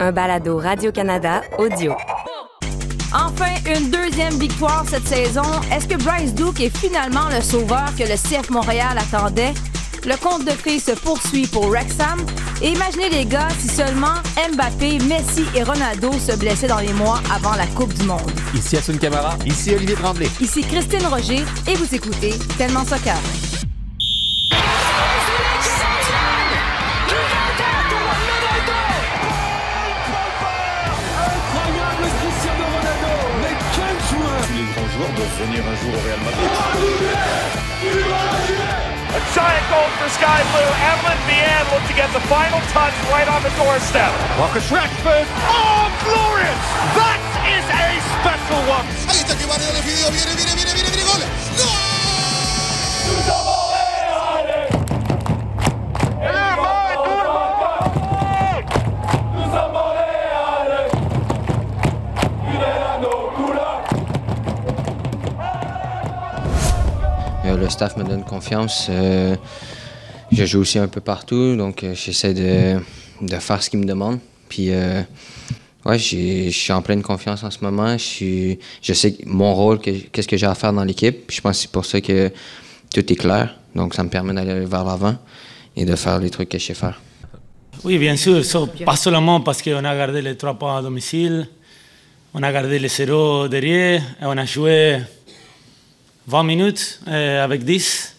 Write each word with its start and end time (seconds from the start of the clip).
un 0.00 0.12
balado 0.12 0.58
Radio-Canada 0.58 1.42
audio. 1.58 1.94
Enfin, 3.12 3.54
une 3.66 3.90
deuxième 3.90 4.34
victoire 4.38 4.84
cette 4.88 5.06
saison. 5.06 5.42
Est-ce 5.72 5.86
que 5.86 6.02
Bryce 6.02 6.34
Duke 6.34 6.60
est 6.60 6.76
finalement 6.76 7.28
le 7.34 7.42
sauveur 7.42 7.86
que 7.96 8.04
le 8.04 8.16
CF 8.16 8.50
Montréal 8.50 8.96
attendait? 8.98 9.52
Le 10.06 10.16
compte 10.16 10.46
de 10.46 10.52
prix 10.52 10.80
se 10.80 10.92
poursuit 10.92 11.46
pour 11.46 11.66
Wrexham. 11.68 12.24
Et 12.62 12.70
imaginez 12.72 13.10
les 13.10 13.26
gars 13.26 13.48
si 13.58 13.68
seulement 13.68 14.14
Mbappé, 14.54 14.98
Messi 15.00 15.44
et 15.54 15.62
Ronaldo 15.62 16.12
se 16.12 16.36
blessaient 16.36 16.68
dans 16.68 16.78
les 16.78 16.92
mois 16.94 17.20
avant 17.34 17.54
la 17.54 17.66
Coupe 17.66 17.92
du 17.94 18.04
Monde. 18.04 18.30
Ici 18.54 18.78
Assun 18.78 18.96
Camara. 18.96 19.36
Ici 19.44 19.74
Olivier 19.74 19.96
Tremblay. 19.96 20.28
Ici 20.40 20.62
Christine 20.62 21.06
Roger 21.06 21.44
et 21.68 21.74
vous 21.74 21.94
écoutez 21.94 22.34
Tellement 22.56 22.84
Soccer. 22.84 23.18
Les 35.00 35.06
grands 35.06 35.14
joueurs 35.14 35.16
doivent 35.16 35.48
venir 35.48 35.62
un 35.64 35.76
jour 35.80 35.94
au 35.96 36.02
Real 36.04 36.20
Madrid. 36.20 36.50
A 39.10 39.20
giant 39.34 39.66
goal 39.72 39.88
for 39.98 40.08
Sky 40.12 40.40
Blue. 40.52 40.70
Evelyn 40.92 41.18
Vian 41.26 41.64
look 41.72 41.82
to 41.88 41.94
get 41.94 42.12
the 42.12 42.20
final 42.28 42.60
touch 42.72 42.92
right 43.10 43.28
on 43.28 43.42
the 43.42 43.50
doorstep. 43.56 44.12
Marcus 44.38 44.68
Rashford. 44.70 45.26
Oh, 45.48 45.88
glorious! 46.04 46.60
That 46.94 47.20
is 47.48 47.64
a 47.64 47.96
special 48.20 48.60
one. 48.68 48.86
Ahí 49.08 49.18
está 49.18 49.34
que 49.36 49.46
Barrio 49.46 49.72
le 49.72 49.80
viene, 49.80 50.10
viene, 50.10 50.34
viene, 50.36 50.74
viene, 50.74 50.89
le 67.60 67.68
staff 67.68 67.96
me 67.96 68.04
donne 68.04 68.24
confiance. 68.24 68.86
Euh, 68.88 69.36
je 70.32 70.44
joue 70.44 70.60
aussi 70.60 70.78
un 70.78 70.88
peu 70.88 71.00
partout, 71.00 71.56
donc 71.56 71.84
euh, 71.84 71.94
j'essaie 71.94 72.32
de, 72.34 72.80
de 73.20 73.36
faire 73.36 73.62
ce 73.62 73.68
qu'ils 73.70 73.80
me 73.80 73.84
demandent. 73.84 74.20
Puis, 74.48 74.70
euh, 74.70 75.02
ouais, 75.84 75.98
je 75.98 76.48
suis 76.50 76.72
en 76.72 76.82
pleine 76.82 77.02
confiance 77.02 77.44
en 77.44 77.50
ce 77.50 77.58
moment. 77.62 77.96
Je, 77.98 78.56
sais 78.92 79.16
mon 79.26 79.54
rôle, 79.54 79.78
que- 79.80 79.90
qu'est-ce 79.90 80.28
que 80.28 80.36
j'ai 80.36 80.46
à 80.46 80.54
faire 80.54 80.72
dans 80.72 80.84
l'équipe. 80.84 81.30
Je 81.30 81.40
pense 81.40 81.56
que 81.56 81.62
c'est 81.62 81.70
pour 81.70 81.84
ça 81.84 82.00
que 82.00 82.30
tout 82.94 83.12
est 83.12 83.16
clair. 83.16 83.54
Donc, 83.74 83.94
ça 83.94 84.02
me 84.02 84.08
permet 84.08 84.32
d'aller 84.32 84.64
vers 84.64 84.84
l'avant 84.84 85.16
et 85.76 85.84
de 85.84 85.94
faire 85.96 86.18
les 86.18 86.30
trucs 86.30 86.48
que 86.48 86.58
je 86.58 86.66
sais 86.66 86.74
faire. 86.74 87.00
Oui, 87.84 87.98
bien 87.98 88.16
sûr. 88.16 88.42
Pas 88.84 88.96
seulement 88.96 89.40
parce 89.40 89.62
qu'on 89.62 89.84
a 89.84 89.96
gardé 89.96 90.22
les 90.22 90.36
trois 90.36 90.54
points 90.54 90.78
à 90.78 90.82
domicile, 90.82 91.48
on 92.34 92.42
a 92.42 92.52
gardé 92.52 92.78
les 92.78 92.88
zéros 92.88 93.48
derrière, 93.48 94.00
et 94.20 94.24
on 94.24 94.36
a 94.36 94.44
joué 94.44 94.98
20 96.26 96.42
minutes 96.44 97.00
euh, 97.08 97.44
avec 97.44 97.64
10. 97.64 98.16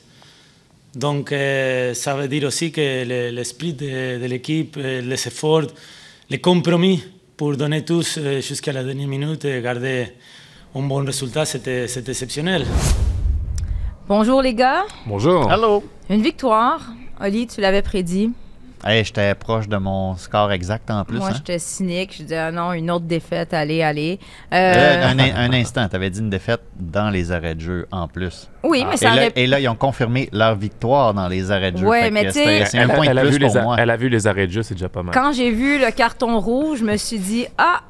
Donc, 0.96 1.32
euh, 1.32 1.94
ça 1.94 2.14
veut 2.16 2.28
dire 2.28 2.46
aussi 2.48 2.72
que 2.72 2.82
le- 3.06 3.30
l'esprit 3.36 3.74
de, 3.74 4.20
de 4.22 4.26
l'équipe, 4.26 4.76
euh, 4.78 5.02
les 5.02 5.28
efforts, 5.28 5.64
les 6.30 6.40
compromis 6.40 7.04
pour 7.38 7.56
donner 7.56 7.84
tous 7.86 8.18
euh, 8.18 8.42
jusqu'à 8.42 8.74
la 8.74 8.84
dernière 8.84 9.08
minute 9.08 9.46
et 9.46 9.62
garder 9.62 10.08
un 10.76 10.82
bon 10.82 11.06
résultat, 11.06 11.46
c'était 11.46 11.84
exceptionnel. 11.86 12.66
Bonjour 14.08 14.42
les 14.42 14.54
gars. 14.54 14.84
Bonjour. 15.06 15.50
Allô. 15.50 15.84
Une 16.10 16.22
victoire. 16.22 16.82
Oli, 17.22 17.48
tu 17.48 17.62
l'avais 17.62 17.82
prédit. 17.82 18.32
Hey, 18.84 19.06
j'étais 19.06 19.36
proche 19.36 19.68
de 19.68 19.78
mon 19.78 20.16
score 20.16 20.52
exact 20.52 20.90
en 20.90 21.06
plus. 21.06 21.18
Moi, 21.20 21.28
hein. 21.30 21.34
j'étais 21.36 21.60
cynique. 21.60 22.14
Je 22.18 22.24
disais, 22.24 22.38
ah 22.38 22.52
non, 22.52 22.74
une 22.74 22.90
autre 22.90 23.06
défaite, 23.06 23.54
allez, 23.54 23.84
allez. 23.84 24.20
Euh, 24.52 24.58
Euh, 24.58 25.06
un, 25.08 25.20
in- 25.20 25.36
un 25.36 25.54
instant, 25.54 25.88
tu 25.88 25.96
avais 25.96 26.10
dit 26.10 26.20
une 26.20 26.32
défaite 26.32 26.62
dans 26.80 27.12
les 27.12 27.32
arrêts 27.32 27.54
de 27.54 27.60
jeu 27.62 27.88
en 27.92 28.08
plus. 28.08 28.50
oui, 28.64 28.84
mais 28.88 28.96
Et 28.96 28.98
ça 28.98 29.10
là, 29.10 29.14
aurait 29.16 29.32
et 29.36 29.46
là, 29.46 29.60
ils 29.60 29.70
ont 29.70 29.76
confirmé 29.76 30.30
leur 30.34 30.56
victoire 30.56 31.14
dans 31.14 31.28
les 31.28 31.52
arrêts 31.52 31.72
de 31.72 31.78
jeu. 31.78 31.86
Que 31.86 32.10
mais 32.10 32.26
tu 32.26 32.32
sais- 32.32 32.44
c'était- 32.44 32.66
C'est 32.66 32.78
un 32.80 32.90
Elle, 32.90 33.10
elle 33.10 33.18
a 33.20 33.22
de 33.24 33.28
vu 33.28 33.34
plus 33.36 33.40
les 33.40 33.48
pour 33.48 33.58
a- 33.58 33.62
moi. 33.62 33.76
elle 33.78 33.90
a 33.92 33.98
vu 33.98 34.10
les 34.10 34.26
arrêts 34.26 34.48
de 34.48 34.52
jeu, 34.52 34.64
c'est 34.64 34.74
déjà 34.74 34.90
pas 34.90 35.04
mal. 35.04 35.14
Quand 35.14 35.32
j'ai 35.32 35.52
vu 35.52 35.78
le 35.80 35.92
carton 35.92 36.40
rouge, 36.40 36.80
je 36.80 36.84
me 36.86 36.98
suis 36.98 37.20
dit, 37.20 37.46
ah, 37.60 37.82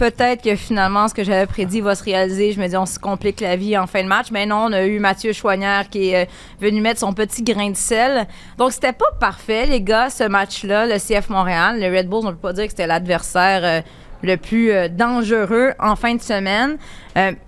peut-être 0.00 0.42
que 0.42 0.56
finalement, 0.56 1.08
ce 1.08 1.14
que 1.14 1.22
j'avais 1.22 1.44
prédit 1.44 1.82
va 1.82 1.94
se 1.94 2.02
réaliser. 2.02 2.52
Je 2.52 2.60
me 2.60 2.66
dis, 2.66 2.76
on 2.76 2.86
se 2.86 2.98
complique 2.98 3.38
la 3.42 3.54
vie 3.54 3.76
en 3.76 3.86
fin 3.86 4.02
de 4.02 4.08
match. 4.08 4.28
Mais 4.32 4.46
non, 4.46 4.68
on 4.68 4.72
a 4.72 4.86
eu 4.86 4.98
Mathieu 4.98 5.34
Choignard 5.34 5.90
qui 5.90 6.08
est 6.08 6.24
euh, 6.24 6.30
venu 6.58 6.80
mettre 6.80 7.00
son 7.00 7.12
petit 7.12 7.42
grain 7.42 7.68
de 7.68 7.76
sel. 7.76 8.26
Donc, 8.56 8.72
c'était 8.72 8.94
pas 8.94 9.12
parfait, 9.20 9.66
les 9.66 9.82
gars, 9.82 10.08
ce 10.08 10.24
match-là, 10.24 10.86
le 10.86 10.94
CF 10.94 11.28
Montréal. 11.28 11.78
Le 11.78 11.94
Red 11.94 12.08
Bulls, 12.08 12.22
on 12.24 12.30
peut 12.30 12.36
pas 12.36 12.54
dire 12.54 12.64
que 12.64 12.70
c'était 12.70 12.86
l'adversaire 12.86 13.60
euh, 13.62 13.80
le 14.22 14.38
plus 14.38 14.72
euh, 14.72 14.88
dangereux 14.88 15.72
en 15.78 15.96
fin 15.96 16.14
de 16.14 16.22
semaine. 16.22 16.78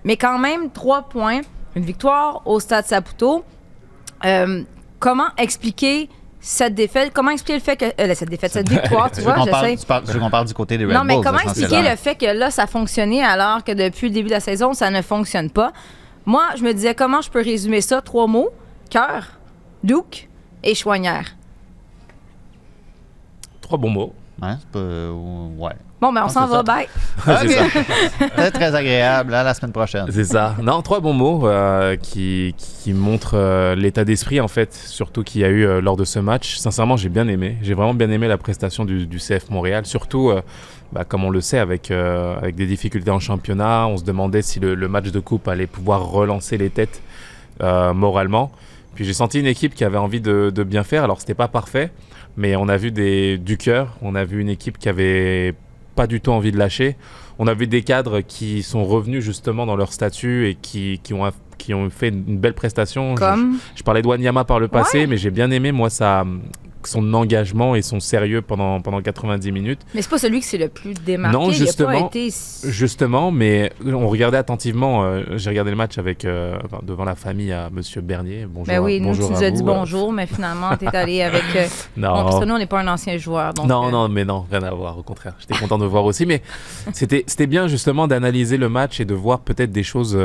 Mais 0.03 0.17
quand 0.17 0.37
même, 0.37 0.69
trois 0.69 1.09
points. 1.09 1.41
Une 1.75 1.85
victoire 1.85 2.43
au 2.45 2.59
Stade 2.59 2.85
Saputo. 2.85 3.43
Comment 4.99 5.29
expliquer 5.39 6.07
cette 6.45 6.75
défaite? 6.75 7.11
Comment 7.13 7.31
expliquer 7.31 7.57
le 7.57 7.63
fait 7.63 7.77
que... 7.77 7.85
euh, 7.85 8.13
cette 8.13 8.29
défaite, 8.29 8.51
cette 8.51 8.69
victoire, 8.69 9.09
tu 9.09 9.21
vois, 9.21 9.37
j'essaie... 9.45 9.77
je 10.05 10.11
veux 10.11 10.19
qu'on 10.19 10.29
parle 10.29 10.45
du 10.45 10.53
côté 10.53 10.77
des 10.77 10.85
Red 10.85 10.93
Non, 10.93 11.03
mais 11.05 11.15
Bulls, 11.15 11.23
comment 11.23 11.39
expliquer 11.39 11.81
le 11.81 11.95
fait 11.95 12.15
que 12.15 12.25
là, 12.25 12.51
ça 12.51 12.67
fonctionnait 12.67 13.23
alors 13.23 13.63
que 13.63 13.71
depuis 13.71 14.09
le 14.09 14.13
début 14.13 14.27
de 14.27 14.33
la 14.33 14.39
saison, 14.41 14.73
ça 14.73 14.91
ne 14.91 15.01
fonctionne 15.01 15.49
pas? 15.49 15.71
Moi, 16.25 16.43
je 16.57 16.63
me 16.63 16.73
disais, 16.73 16.93
comment 16.93 17.21
je 17.21 17.29
peux 17.29 17.41
résumer 17.41 17.79
ça? 17.81 18.01
Trois 18.01 18.27
mots. 18.27 18.49
Cœur, 18.89 19.39
Duke 19.83 20.27
et 20.63 20.75
Choignard. 20.75 21.25
Trois 23.61 23.77
bons 23.77 23.89
mots. 23.89 24.13
Hein, 24.43 24.57
c'est 24.59 24.69
pas- 24.71 24.79
euh, 24.79 25.11
ouais. 25.57 25.73
Bon, 26.01 26.11
ben 26.11 26.23
on 26.23 26.25
Ah, 26.25 26.29
s'en 26.29 26.41
c'est 26.47 26.51
va, 26.51 26.57
ça. 26.57 26.63
bye. 26.63 26.87
c'est 27.47 27.47
ça. 27.49 28.27
Très, 28.35 28.51
très 28.51 28.75
agréable. 28.75 29.33
À 29.33 29.43
la 29.43 29.53
semaine 29.53 29.71
prochaine. 29.71 30.05
C'est 30.11 30.25
ça. 30.25 30.55
Non, 30.61 30.81
trois 30.81 30.99
bons 30.99 31.13
mots 31.13 31.47
euh, 31.47 31.95
qui, 31.95 32.53
qui 32.57 32.91
montrent 32.93 33.37
euh, 33.37 33.73
l'état 33.75 34.03
d'esprit, 34.03 34.41
en 34.41 34.49
fait, 34.49 34.73
surtout 34.73 35.23
qu'il 35.23 35.41
y 35.41 35.45
a 35.45 35.49
eu 35.49 35.65
euh, 35.65 35.79
lors 35.79 35.95
de 35.95 36.03
ce 36.03 36.19
match. 36.19 36.57
Sincèrement, 36.57 36.97
j'ai 36.97 37.07
bien 37.09 37.27
aimé. 37.29 37.57
J'ai 37.61 37.73
vraiment 37.73 37.93
bien 37.93 38.09
aimé 38.09 38.27
la 38.27 38.37
prestation 38.37 38.83
du, 38.83 39.07
du 39.07 39.17
CF 39.17 39.49
Montréal, 39.49 39.85
surtout, 39.85 40.29
euh, 40.29 40.41
bah, 40.91 41.05
comme 41.05 41.23
on 41.23 41.29
le 41.29 41.39
sait, 41.39 41.59
avec, 41.59 41.89
euh, 41.89 42.35
avec 42.37 42.55
des 42.55 42.65
difficultés 42.65 43.11
en 43.11 43.19
championnat. 43.19 43.87
On 43.87 43.95
se 43.95 44.03
demandait 44.03 44.41
si 44.41 44.59
le, 44.59 44.75
le 44.75 44.87
match 44.89 45.09
de 45.11 45.19
coupe 45.21 45.47
allait 45.47 45.67
pouvoir 45.67 46.05
relancer 46.09 46.57
les 46.57 46.69
têtes 46.69 47.01
euh, 47.61 47.93
moralement. 47.93 48.51
Puis 48.95 49.05
j'ai 49.05 49.13
senti 49.13 49.39
une 49.39 49.47
équipe 49.47 49.73
qui 49.73 49.85
avait 49.85 49.97
envie 49.97 50.19
de, 50.21 50.51
de 50.53 50.63
bien 50.63 50.83
faire. 50.83 51.05
Alors, 51.05 51.19
c'était 51.21 51.33
pas 51.33 51.47
parfait, 51.47 51.91
mais 52.37 52.55
on 52.55 52.67
a 52.69 52.77
vu 52.77 52.91
des, 52.91 53.37
du 53.37 53.57
cœur. 53.57 53.97
On 54.01 54.15
a 54.15 54.23
vu 54.23 54.41
une 54.41 54.49
équipe 54.49 54.77
qui 54.77 54.89
avait 54.89 55.53
pas 55.95 56.07
du 56.07 56.21
tout 56.21 56.31
envie 56.31 56.51
de 56.51 56.57
lâcher. 56.57 56.95
On 57.39 57.47
a 57.47 57.53
vu 57.53 57.67
des 57.67 57.81
cadres 57.83 58.21
qui 58.21 58.63
sont 58.63 58.83
revenus 58.83 59.23
justement 59.23 59.65
dans 59.65 59.75
leur 59.75 59.91
statut 59.93 60.47
et 60.47 60.55
qui, 60.55 60.99
qui, 61.03 61.13
ont, 61.13 61.29
qui 61.57 61.73
ont 61.73 61.89
fait 61.89 62.09
une 62.09 62.37
belle 62.37 62.53
prestation. 62.53 63.15
Je- 63.15 63.19
Comme. 63.19 63.57
Je, 63.73 63.79
je 63.79 63.83
parlais 63.83 64.01
de 64.01 64.07
Wanyama 64.07 64.43
par 64.43 64.59
le 64.59 64.67
passé, 64.67 64.99
Ouais. 64.99 65.07
mais 65.07 65.17
j'ai 65.17 65.31
bien 65.31 65.49
aimé, 65.51 65.71
moi, 65.71 65.89
sa, 65.89 66.25
son 66.87 67.13
engagement 67.13 67.75
et 67.75 67.81
son 67.81 67.99
sérieux 67.99 68.41
pendant, 68.41 68.81
pendant 68.81 69.01
90 69.01 69.51
minutes. 69.51 69.81
Mais 69.93 70.01
c'est 70.01 70.09
pas 70.09 70.17
celui 70.17 70.39
qui 70.41 70.47
s'est 70.47 70.57
le 70.57 70.69
plus 70.69 70.93
démarqué. 70.93 71.37
Non, 71.37 71.49
Il 71.49 71.55
a 71.55 71.57
justement. 71.57 71.89
pas 71.89 72.07
été... 72.17 72.29
Justement, 72.63 73.31
mais 73.31 73.71
on 73.85 74.07
regardait 74.07 74.37
attentivement. 74.37 75.03
euh, 75.03 75.23
j'ai 75.35 75.49
regardé 75.49 75.71
le 75.71 75.77
match 75.77 75.97
avec, 75.97 76.25
euh, 76.25 76.57
devant 76.83 77.03
la 77.05 77.15
famille 77.15 77.51
à 77.51 77.69
Monsieur 77.71 78.01
Bernier. 78.01 78.45
Bonjour. 78.49 78.67
Ben 78.73 78.79
oui, 78.79 78.97
à- 78.97 78.99
nous, 78.99 79.07
bonjour 79.07 79.27
tu 79.27 79.33
nous 79.33 79.43
as 79.43 79.51
dit 79.51 79.63
bonjour, 79.63 80.11
mais 80.13 80.25
finalement, 80.27 80.75
t'es 80.77 80.87
allé 80.95 81.21
avec... 81.21 81.43
euh, 81.55 81.65
Non. 81.97 82.13
Bon, 82.13 82.23
parce 82.23 82.39
que 82.39 82.45
nous, 82.45 82.55
on 82.55 82.57
n'est 82.59 82.65
pas 82.65 82.79
un 82.81 82.87
ancien 82.87 83.17
joueur, 83.17 83.53
donc... 83.53 83.67
non, 83.67 83.87
euh, 83.87 83.91
non, 83.91 84.09
mais 84.09 84.25
non, 84.25 84.45
rien 84.49 84.63
à 84.63 84.71
voir. 84.71 84.97
Au 84.97 85.03
contraire, 85.03 85.35
j'étais 85.39 85.57
content 85.59 85.77
de 85.77 85.85
voir 85.85 86.05
aussi. 86.05 86.25
Mais 86.25 86.41
c'était, 86.93 87.23
c'était 87.27 87.47
bien 87.47 87.67
justement 87.67 88.07
d'analyser 88.07 88.57
le 88.57 88.69
match 88.69 88.99
et 88.99 89.05
de 89.05 89.13
voir 89.13 89.39
peut-être 89.41 89.71
des 89.71 89.83
choses, 89.83 90.17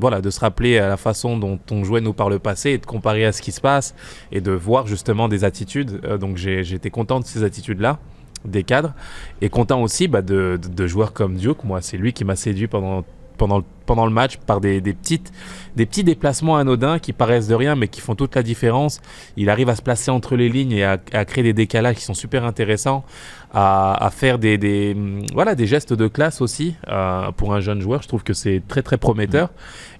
voilà, 0.00 0.20
de 0.20 0.30
se 0.30 0.40
rappeler 0.40 0.78
à 0.78 0.88
la 0.88 0.96
façon 0.96 1.36
dont 1.36 1.58
on 1.70 1.84
jouait 1.84 2.00
nous 2.00 2.12
par 2.12 2.28
le 2.28 2.38
passé 2.38 2.70
et 2.70 2.78
de 2.78 2.86
comparer 2.86 3.24
à 3.24 3.32
ce 3.32 3.42
qui 3.42 3.52
se 3.52 3.60
passe 3.60 3.94
et 4.32 4.40
de 4.40 4.52
voir 4.52 4.86
justement 4.86 5.28
des 5.28 5.44
attitudes. 5.50 5.92
Euh, 6.04 6.18
donc 6.18 6.32
j'étais 6.36 6.90
content 6.98 7.18
de 7.20 7.26
ces 7.26 7.42
attitudes-là 7.48 7.98
des 8.44 8.64
cadres 8.64 8.94
et 9.42 9.48
content 9.50 9.82
aussi 9.82 10.08
bah, 10.08 10.22
de, 10.22 10.58
de- 10.62 10.68
de 10.80 10.86
joueurs 10.86 11.12
comme 11.12 11.34
Duke. 11.36 11.62
Moi, 11.64 11.80
c'est 11.82 11.98
lui 11.98 12.12
qui 12.14 12.24
m'a 12.24 12.36
séduit 12.36 12.68
pendant, 12.68 13.04
pendant, 13.36 13.58
le- 13.58 13.64
pendant 13.84 14.06
le 14.06 14.12
match 14.20 14.38
par 14.50 14.58
des, 14.62 14.80
des 14.80 14.94
petites, 14.94 15.30
des 15.76 15.84
petits 15.84 16.04
déplacements 16.04 16.56
anodins 16.56 16.98
qui 16.98 17.12
paraissent 17.12 17.48
de 17.48 17.54
rien 17.64 17.74
mais 17.76 17.88
qui 17.88 18.00
font 18.00 18.14
toute 18.14 18.34
la 18.34 18.42
différence. 18.42 19.00
Il 19.36 19.50
arrive 19.50 19.68
à 19.68 19.76
se 19.76 19.82
placer 19.82 20.10
entre 20.10 20.36
les 20.36 20.48
lignes 20.48 20.72
et 20.72 20.84
à, 20.84 20.96
à 21.12 21.24
créer 21.26 21.44
des 21.44 21.52
décalages 21.52 21.96
qui 21.96 22.04
sont 22.10 22.14
super 22.24 22.46
intéressants, 22.46 23.04
à, 23.52 23.92
à 24.06 24.10
faire 24.10 24.38
des, 24.38 24.56
des, 24.56 24.94
hum, 24.96 25.20
voilà, 25.34 25.54
des 25.54 25.66
gestes 25.66 25.92
de 25.92 26.08
classe 26.08 26.40
aussi 26.40 26.76
euh, 26.88 27.32
pour 27.36 27.52
un 27.52 27.60
jeune 27.60 27.82
joueur. 27.82 28.00
Je 28.00 28.08
trouve 28.08 28.22
que 28.22 28.32
c'est 28.32 28.62
très 28.68 28.82
très 28.82 28.96
prometteur. 28.96 29.50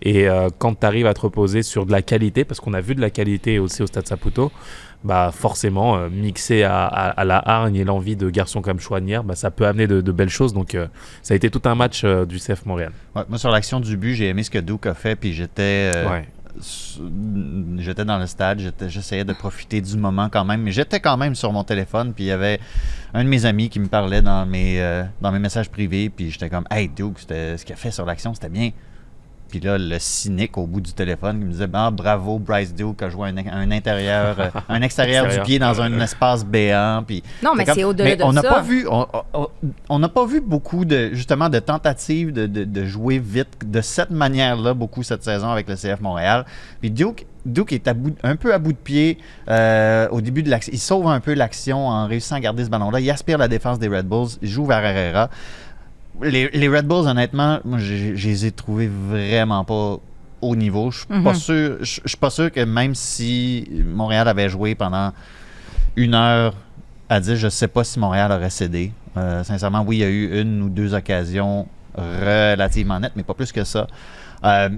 Et 0.00 0.28
euh, 0.30 0.48
quand 0.58 0.80
tu 0.80 0.86
arrives 0.86 1.06
à 1.06 1.12
te 1.12 1.20
reposer 1.28 1.62
sur 1.62 1.84
de 1.84 1.92
la 1.92 2.00
qualité, 2.00 2.44
parce 2.46 2.58
qu'on 2.60 2.72
a 2.72 2.80
vu 2.80 2.94
de 2.94 3.02
la 3.02 3.10
qualité 3.10 3.58
aussi 3.58 3.82
au 3.82 3.86
Stade 3.86 4.06
Saputo, 4.06 4.50
bah 5.02 5.30
forcément, 5.32 5.96
euh, 5.96 6.08
mixé 6.10 6.62
à, 6.62 6.84
à- 6.86 7.08
à 7.10 7.24
la 7.24 7.38
hargne 7.38 7.76
et 7.76 7.84
l'envie 7.84 8.16
de 8.16 8.28
garçons 8.30 8.60
comme 8.62 8.80
Chouanière, 8.80 9.24
bah, 9.24 9.34
ça 9.34 9.50
peut 9.50 9.66
amener 9.66 9.86
de, 9.86 10.00
de 10.00 10.12
belles 10.12 10.28
choses. 10.28 10.52
Donc 10.52 10.74
euh, 10.74 10.86
ça 11.22 11.32
a 11.34 11.36
été 11.36 11.50
tout 11.50 11.62
un 11.64 11.74
match 11.74 12.02
euh, 12.04 12.26
du 12.26 12.38
CF 12.38 12.66
Montréal. 12.66 12.92
Ouais, 13.16 13.22
moi, 13.28 13.38
sur 13.38 13.50
l'action 13.50 13.80
du 13.80 13.96
but, 13.96 14.14
j'ai 14.14 14.28
aimé 14.28 14.42
ce 14.42 14.50
que 14.50 14.58
Duke 14.58 14.86
a 14.86 14.94
fait, 14.94 15.16
puis 15.16 15.32
j'étais. 15.32 15.90
Ouais. 16.08 16.28
j'étais 17.78 18.04
dans 18.04 18.18
le 18.18 18.26
stade, 18.26 18.60
j'essayais 18.88 19.24
de 19.24 19.32
profiter 19.32 19.80
du 19.80 19.96
moment 19.96 20.28
quand 20.30 20.44
même, 20.44 20.62
mais 20.62 20.72
j'étais 20.72 21.00
quand 21.00 21.16
même 21.16 21.34
sur 21.34 21.52
mon 21.52 21.64
téléphone, 21.64 22.12
puis 22.12 22.24
il 22.24 22.28
y 22.28 22.32
avait 22.32 22.60
un 23.14 23.24
de 23.24 23.28
mes 23.28 23.44
amis 23.46 23.68
qui 23.70 23.80
me 23.80 23.86
parlait 23.86 24.22
dans 24.22 24.44
mes, 24.46 24.80
dans 25.20 25.32
mes 25.32 25.38
messages 25.38 25.70
privés, 25.70 26.10
puis 26.10 26.30
j'étais 26.30 26.50
comme, 26.50 26.64
hey 26.70 26.88
Duke, 26.88 27.18
ce 27.20 27.64
qu'il 27.64 27.72
a 27.72 27.76
fait 27.76 27.90
sur 27.90 28.04
l'action, 28.04 28.34
c'était 28.34 28.48
bien. 28.48 28.70
Puis 29.50 29.60
là, 29.60 29.76
le 29.78 29.98
cynique 29.98 30.56
au 30.58 30.66
bout 30.66 30.80
du 30.80 30.92
téléphone 30.92 31.38
qui 31.40 31.44
me 31.46 31.50
disait 31.52 31.66
ah, 31.72 31.90
bravo, 31.90 32.38
Bryce 32.38 32.74
Duke 32.74 33.02
a 33.02 33.10
joué 33.10 33.28
un, 33.30 33.36
un 33.36 33.70
intérieur, 33.70 34.36
euh, 34.38 34.48
un 34.68 34.82
extérieur 34.82 35.24
du 35.28 35.40
pied 35.42 35.58
dans 35.58 35.80
un 35.80 36.00
espace 36.00 36.44
béant. 36.44 37.02
Puis 37.06 37.22
Non, 37.42 37.52
mais 37.56 37.64
c'est 37.66 37.84
au-delà 37.84 38.16
de 38.16 38.22
on 38.22 38.32
n'a 38.32 38.42
ça. 38.42 38.48
pas 38.48 38.60
vu, 38.62 38.86
on- 38.90 39.06
on- 39.34 39.48
on 39.88 39.98
n'a 39.98 40.08
pas 40.08 40.24
vu 40.26 40.40
beaucoup 40.40 40.84
de 40.84 41.10
justement 41.12 41.48
de 41.48 41.58
tentatives 41.58 42.32
de, 42.32 42.46
de- 42.46 42.64
de 42.64 42.84
jouer 42.84 43.18
vite 43.18 43.48
de 43.64 43.80
cette 43.80 44.10
manière-là 44.10 44.74
beaucoup 44.74 45.02
cette 45.02 45.24
saison 45.24 45.48
avec 45.50 45.68
le 45.68 45.74
CF 45.76 46.00
Montréal. 46.00 46.44
Puis 46.80 46.90
Duke, 46.90 47.26
Duke 47.46 47.72
est 47.72 47.88
à 47.88 47.94
bout- 47.94 48.16
un 48.22 48.36
peu 48.36 48.52
à 48.54 48.58
bout 48.58 48.72
de 48.72 48.78
pied 48.78 49.18
euh, 49.48 50.08
au 50.10 50.20
début 50.20 50.42
de 50.42 50.50
l'action. 50.50 50.72
Il 50.72 50.78
sauve 50.78 51.08
un 51.08 51.20
peu 51.20 51.34
l'action 51.34 51.88
en 51.88 52.06
réussissant 52.06 52.36
à 52.36 52.40
garder 52.40 52.64
ce 52.64 52.70
ballon-là. 52.70 53.00
Il 53.00 53.10
aspire 53.10 53.38
la 53.38 53.48
défense 53.48 53.78
des 53.78 53.88
Red 53.88 54.06
Bulls. 54.06 54.28
Il 54.42 54.48
joue 54.48 54.66
vers 54.66 54.84
Herrera. 54.84 55.30
Les, 56.22 56.48
les 56.50 56.68
Red 56.68 56.86
Bulls, 56.86 57.06
honnêtement, 57.08 57.60
moi, 57.64 57.78
je 57.78 58.12
les 58.12 58.46
ai 58.46 58.52
trouvés 58.52 58.88
vraiment 58.88 59.64
pas 59.64 59.96
au 60.42 60.56
niveau. 60.56 60.90
Je 60.90 60.98
suis 60.98 61.06
pas 61.06 61.14
Mhm. 61.16 61.34
sûr. 61.34 61.76
Je 61.80 62.00
je 62.04 62.08
suis 62.08 62.16
pas 62.18 62.30
sûr 62.30 62.50
que 62.52 62.60
même 62.60 62.94
si 62.94 63.68
Montréal 63.86 64.28
avait 64.28 64.48
joué 64.48 64.74
pendant 64.74 65.12
une 65.96 66.14
heure 66.14 66.54
à 67.08 67.20
10, 67.20 67.36
je 67.36 67.48
sais 67.48 67.68
pas 67.68 67.84
si 67.84 67.98
Montréal 67.98 68.30
aurait 68.32 68.50
cédé. 68.50 68.92
Euh, 69.16 69.42
sincèrement, 69.44 69.82
oui, 69.86 69.96
il 69.96 70.00
y 70.00 70.04
a 70.04 70.08
eu 70.08 70.40
une 70.40 70.62
ou 70.62 70.68
deux 70.68 70.94
occasions 70.94 71.66
relativement 71.96 73.00
nettes, 73.00 73.12
mais 73.16 73.22
pas 73.22 73.34
plus 73.34 73.52
que 73.52 73.64
ça. 73.64 73.86
Euh, 74.44 74.68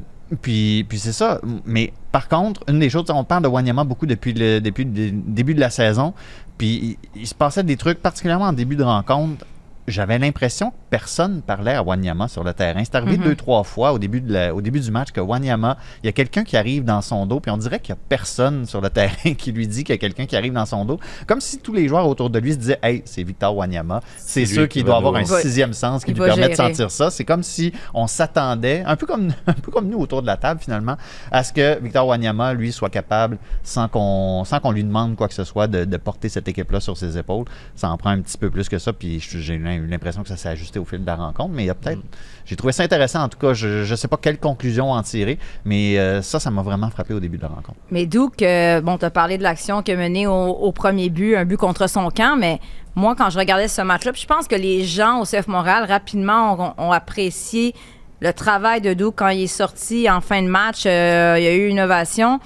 puis, 0.40 0.84
puis 0.88 0.98
c'est 0.98 1.12
ça. 1.12 1.40
Mais 1.66 1.92
par 2.10 2.28
contre, 2.28 2.62
une 2.68 2.78
des 2.78 2.88
choses, 2.88 3.04
on 3.10 3.24
parle 3.24 3.42
de 3.42 3.48
Wanyama 3.48 3.84
beaucoup 3.84 4.06
depuis 4.06 4.32
le, 4.32 4.60
depuis 4.60 4.84
le 4.84 5.10
début 5.12 5.54
de 5.54 5.60
la 5.60 5.70
saison. 5.70 6.14
Puis 6.56 6.96
il, 7.14 7.20
il 7.22 7.26
se 7.26 7.34
passait 7.34 7.62
des 7.62 7.76
trucs, 7.76 8.00
particulièrement 8.00 8.46
en 8.46 8.52
début 8.52 8.76
de 8.76 8.84
rencontre. 8.84 9.44
J'avais 9.86 10.18
l'impression 10.18 10.70
que 10.70 10.76
personne 10.96 11.40
parlait 11.40 11.72
à 11.72 11.82
Wanyama 11.82 12.28
sur 12.28 12.44
le 12.44 12.52
terrain. 12.52 12.82
C'est 12.84 12.94
arrivé 12.96 13.16
Mhm. 13.16 13.24
deux, 13.24 13.34
trois 13.34 13.64
fois 13.64 13.94
au 13.94 13.98
début, 13.98 14.20
de 14.20 14.30
la- 14.30 14.54
au 14.54 14.60
début 14.60 14.78
du 14.78 14.90
match 14.90 15.10
que 15.10 15.22
Wanyama, 15.22 15.78
il 16.02 16.06
y 16.06 16.08
a 16.10 16.12
quelqu'un 16.12 16.44
qui 16.44 16.54
arrive 16.58 16.84
dans 16.84 17.00
son 17.00 17.24
dos, 17.24 17.40
puis 17.40 17.50
on 17.50 17.56
dirait 17.56 17.80
qu'il 17.80 17.94
n'y 17.94 17.98
a 17.98 18.02
personne 18.10 18.66
sur 18.66 18.82
le 18.82 18.90
terrain 18.98 19.32
qui 19.38 19.52
lui 19.52 19.66
dit 19.66 19.84
qu'il 19.84 19.94
y 19.94 19.96
a 19.96 19.98
quelqu'un 19.98 20.26
qui 20.26 20.36
arrive 20.36 20.52
dans 20.52 20.66
son 20.66 20.84
dos. 20.84 21.00
Comme 21.26 21.40
si 21.40 21.58
tous 21.60 21.72
les 21.72 21.88
joueurs 21.88 22.06
autour 22.06 22.28
de 22.28 22.38
lui 22.38 22.52
se 22.52 22.58
disaient 22.58 22.78
Hey, 22.82 23.00
c'est 23.06 23.22
Victor 23.22 23.56
Wanyama. 23.56 24.00
C'est 24.18 24.44
sûr 24.44 24.68
qu'il 24.68 24.82
qui 24.82 24.84
doit 24.86 24.96
avoir 24.98 25.14
un 25.16 25.22
va- 25.22 25.40
sixième 25.40 25.72
sens 25.72 26.04
qui 26.04 26.12
lui 26.12 26.20
permet 26.20 26.50
de 26.50 26.54
sentir 26.54 26.90
ça. 26.90 27.10
C'est 27.10 27.24
comme 27.24 27.42
si 27.42 27.72
on 27.94 28.06
s'attendait, 28.06 28.82
un 28.86 28.96
peu 28.96 29.06
comme 29.06 29.32
un 29.46 29.52
peu 29.54 29.72
comme 29.72 29.88
nous 29.88 29.98
autour 29.98 30.20
de 30.20 30.26
la 30.26 30.36
table 30.36 30.60
finalement, 30.60 30.96
à 31.30 31.42
ce 31.42 31.54
que 31.54 31.80
Victor 31.80 32.06
Wanyama, 32.06 32.52
lui, 32.52 32.70
soit 32.70 32.90
capable, 32.90 33.38
sans 33.62 33.88
qu'on 33.88 34.44
lui 34.72 34.84
demande 34.84 35.16
quoi 35.16 35.26
que 35.28 35.34
ce 35.34 35.44
soit, 35.44 35.68
de, 35.68 35.86
de 35.86 35.96
porter 35.96 36.28
cette 36.28 36.48
équipe-là 36.48 36.80
sur 36.80 36.98
ses 36.98 37.16
épaules. 37.16 37.46
Ça 37.76 37.88
en 37.90 37.96
prend 37.96 38.10
un 38.10 38.20
petit 38.20 38.36
peu 38.36 38.50
plus 38.50 38.68
que 38.68 38.78
ça, 38.78 38.92
puis 38.92 39.20
j'ai 39.20 39.54
eu 39.54 39.86
l'impression 39.86 40.22
que 40.22 40.28
ça 40.28 40.36
s'est 40.36 40.50
ajusté 40.50 40.78
au 40.82 40.84
fil 40.84 41.00
de 41.00 41.06
la 41.06 41.16
rencontre, 41.16 41.50
mais 41.54 41.64
il 41.64 41.66
y 41.66 41.70
a 41.70 41.74
peut-être... 41.74 42.00
J'ai 42.44 42.56
trouvé 42.56 42.72
ça 42.72 42.82
intéressant, 42.82 43.22
en 43.22 43.28
tout 43.28 43.38
cas, 43.38 43.54
je 43.54 43.88
ne 43.88 43.96
sais 43.96 44.08
pas 44.08 44.16
quelle 44.16 44.38
conclusion 44.38 44.90
en 44.90 45.02
tirer, 45.02 45.38
mais 45.64 45.98
euh, 45.98 46.22
ça, 46.22 46.40
ça 46.40 46.50
m'a 46.50 46.62
vraiment 46.62 46.90
frappé 46.90 47.14
au 47.14 47.20
début 47.20 47.36
de 47.36 47.42
la 47.42 47.48
rencontre. 47.48 47.78
Mais 47.90 48.08
euh, 48.42 48.80
bon, 48.80 48.98
tu 48.98 49.04
as 49.04 49.10
parlé 49.10 49.38
de 49.38 49.42
l'action 49.42 49.82
qui 49.82 49.92
a 49.92 49.96
mené 49.96 50.26
au, 50.26 50.72
premier 50.72 51.08
but, 51.08 51.36
un 51.36 51.44
but 51.44 51.56
contre 51.56 51.88
son 51.88 52.10
camp, 52.10 52.36
mais 52.36 52.58
moi, 52.94 53.14
quand 53.16 53.30
je 53.30 53.38
regardais 53.38 53.68
ce 53.68 53.80
match-là, 53.82 54.12
je 54.14 54.26
pense 54.26 54.48
que 54.48 54.56
les 54.56 54.84
gens 54.84 55.20
au 55.20 55.24
CF 55.24 55.46
Montréal, 55.46 55.84
rapidement, 55.88 56.74
ont, 56.76 56.92
apprécié 56.92 57.74
le 58.20 58.32
travail 58.32 58.80
de 58.80 58.92
Duke 58.92 59.14
quand 59.16 59.28
il 59.28 59.42
est 59.42 59.46
sorti 59.46 60.10
en 60.10 60.20
fin 60.20 60.42
de 60.42 60.48
match. 60.48 60.84
Euh, 60.86 61.36
il 61.38 61.44
y 61.44 61.46
a 61.46 61.54
eu 61.54 61.70
innovation, 61.70 62.38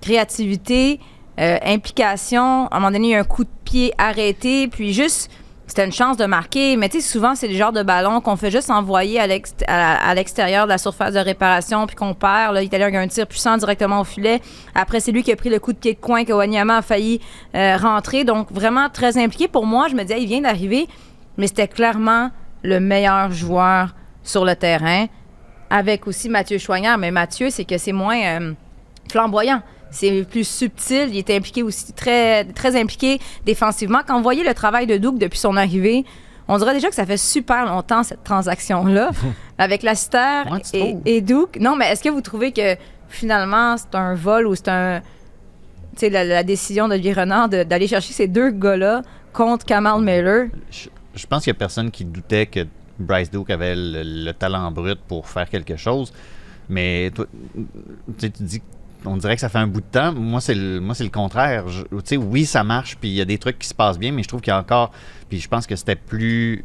créativité, 0.00 1.00
euh, 1.38 1.58
implication. 1.64 2.66
À 2.66 2.76
un 2.76 2.80
moment 2.80 2.92
donné, 2.92 3.16
un 3.16 3.24
coup 3.24 3.44
de 3.44 3.50
pied 3.64 3.92
arrêté, 3.98 4.68
puis 4.68 4.92
juste 4.92 5.30
c'était 5.68 5.84
une 5.84 5.92
chance 5.92 6.16
de 6.16 6.24
marquer. 6.26 6.76
Mais 6.76 6.88
tu 6.88 7.00
sais, 7.00 7.08
souvent, 7.08 7.36
c'est 7.36 7.46
le 7.46 7.54
genre 7.54 7.70
de 7.72 7.84
ballon 7.84 8.20
qu'on 8.20 8.34
fait 8.36 8.50
juste 8.50 8.70
envoyer 8.70 9.20
à 9.20 9.26
l'ext- 9.28 9.64
à 9.68 10.08
à 10.08 10.14
l'extérieur 10.14 10.64
de 10.64 10.70
la 10.70 10.78
surface 10.78 11.14
de 11.14 11.20
réparation, 11.20 11.86
puis 11.86 11.94
qu'on 11.94 12.14
perd. 12.14 12.56
L'Italien 12.56 12.92
a 12.94 13.00
un 13.00 13.06
tir 13.08 13.26
puissant 13.26 13.56
directement 13.56 14.00
au 14.00 14.04
filet. 14.04 14.40
Après, 14.74 14.98
c'est 14.98 15.12
lui 15.12 15.22
qui 15.22 15.30
a 15.30 15.36
pris 15.36 15.50
le 15.50 15.60
coup 15.60 15.72
de 15.72 15.78
pied 15.78 15.94
de 15.94 16.00
coin 16.00 16.24
que 16.24 16.32
Wanyama 16.32 16.78
a 16.78 16.82
failli 16.82 17.20
euh, 17.54 17.76
rentrer. 17.76 18.24
Donc, 18.24 18.50
vraiment 18.50 18.88
très 18.88 19.16
impliqué. 19.18 19.46
Pour 19.46 19.66
moi, 19.66 19.86
je 19.88 19.94
me 19.94 20.02
disais, 20.02 20.20
il 20.20 20.26
vient 20.26 20.40
d'arriver, 20.40 20.88
mais 21.36 21.46
c'était 21.46 21.68
clairement 21.68 22.30
le 22.62 22.80
meilleur 22.80 23.30
joueur 23.30 23.94
sur 24.24 24.44
le 24.44 24.56
terrain, 24.56 25.06
avec 25.70 26.06
aussi 26.06 26.28
Mathieu 26.28 26.58
Choignard. 26.58 26.98
Mais 26.98 27.10
Mathieu, 27.10 27.50
c'est 27.50 27.64
que 27.64 27.78
c'est 27.78 27.92
moins 27.92 28.18
euh, 28.20 28.52
flamboyant. 29.10 29.62
C'est 29.90 30.24
plus 30.28 30.46
subtil. 30.46 31.08
Il 31.10 31.16
était 31.18 31.36
impliqué 31.36 31.62
aussi, 31.62 31.92
très, 31.92 32.44
très 32.44 32.78
impliqué 32.78 33.18
défensivement. 33.46 34.00
Quand 34.06 34.16
vous 34.16 34.22
voyez 34.22 34.44
le 34.44 34.52
travail 34.54 34.86
de 34.86 34.96
Duke 34.96 35.18
depuis 35.18 35.38
son 35.38 35.56
arrivée, 35.56 36.04
on 36.46 36.58
dirait 36.58 36.74
déjà 36.74 36.88
que 36.88 36.94
ça 36.94 37.06
fait 37.06 37.16
super 37.16 37.66
longtemps, 37.66 38.02
cette 38.02 38.22
transaction-là, 38.24 39.10
avec 39.58 39.82
tu 40.70 40.76
et, 40.76 40.96
et 41.06 41.20
Duke. 41.20 41.58
Non, 41.60 41.76
mais 41.76 41.90
est-ce 41.90 42.02
que 42.02 42.08
vous 42.08 42.20
trouvez 42.20 42.52
que 42.52 42.76
finalement, 43.08 43.76
c'est 43.76 43.94
un 43.94 44.14
vol 44.14 44.46
ou 44.46 44.54
c'est 44.54 44.68
un. 44.68 45.00
Tu 45.94 46.00
sais, 46.00 46.10
la, 46.10 46.24
la 46.24 46.42
décision 46.44 46.86
d'Olivier 46.88 47.12
Renard 47.14 47.48
de- 47.48 47.64
d'aller 47.64 47.86
chercher 47.88 48.12
ces 48.12 48.28
deux 48.28 48.50
gars-là 48.50 49.02
contre 49.32 49.64
Kamal 49.66 50.00
Miller? 50.00 50.46
Je, 50.70 50.88
je 51.14 51.26
pense 51.26 51.44
qu'il 51.44 51.52
n'y 51.52 51.56
a 51.56 51.58
personne 51.58 51.90
qui 51.90 52.04
doutait 52.04 52.46
que 52.46 52.66
Bryce 52.98 53.30
Duke 53.30 53.50
avait 53.50 53.74
le, 53.74 54.02
le 54.04 54.32
talent 54.32 54.70
brut 54.70 54.98
pour 55.08 55.28
faire 55.28 55.48
quelque 55.48 55.76
chose. 55.76 56.12
Mais 56.68 57.10
toi, 57.14 57.26
tu 58.18 58.28
dis 58.40 58.62
on 59.04 59.16
dirait 59.16 59.34
que 59.34 59.40
ça 59.40 59.48
fait 59.48 59.58
un 59.58 59.66
bout 59.66 59.80
de 59.80 59.86
temps. 59.86 60.12
Moi, 60.12 60.40
c'est 60.40 60.54
le, 60.54 60.80
le 61.04 61.10
contraire. 61.10 61.68
Je- 61.68 61.84
oui, 62.16 62.44
ça 62.46 62.64
marche, 62.64 62.96
puis 63.00 63.08
il 63.10 63.14
y 63.14 63.20
a 63.20 63.24
des 63.24 63.38
trucs 63.38 63.58
qui 63.58 63.68
se 63.68 63.74
passent 63.74 63.98
bien, 63.98 64.12
mais 64.12 64.22
je 64.22 64.28
trouve 64.28 64.40
qu'il 64.40 64.50
y 64.50 64.54
a 64.54 64.58
encore. 64.58 64.90
Puis 65.28 65.40
je 65.40 65.48
pense 65.48 65.66
que 65.66 65.76
c'était 65.76 65.94
plus, 65.96 66.64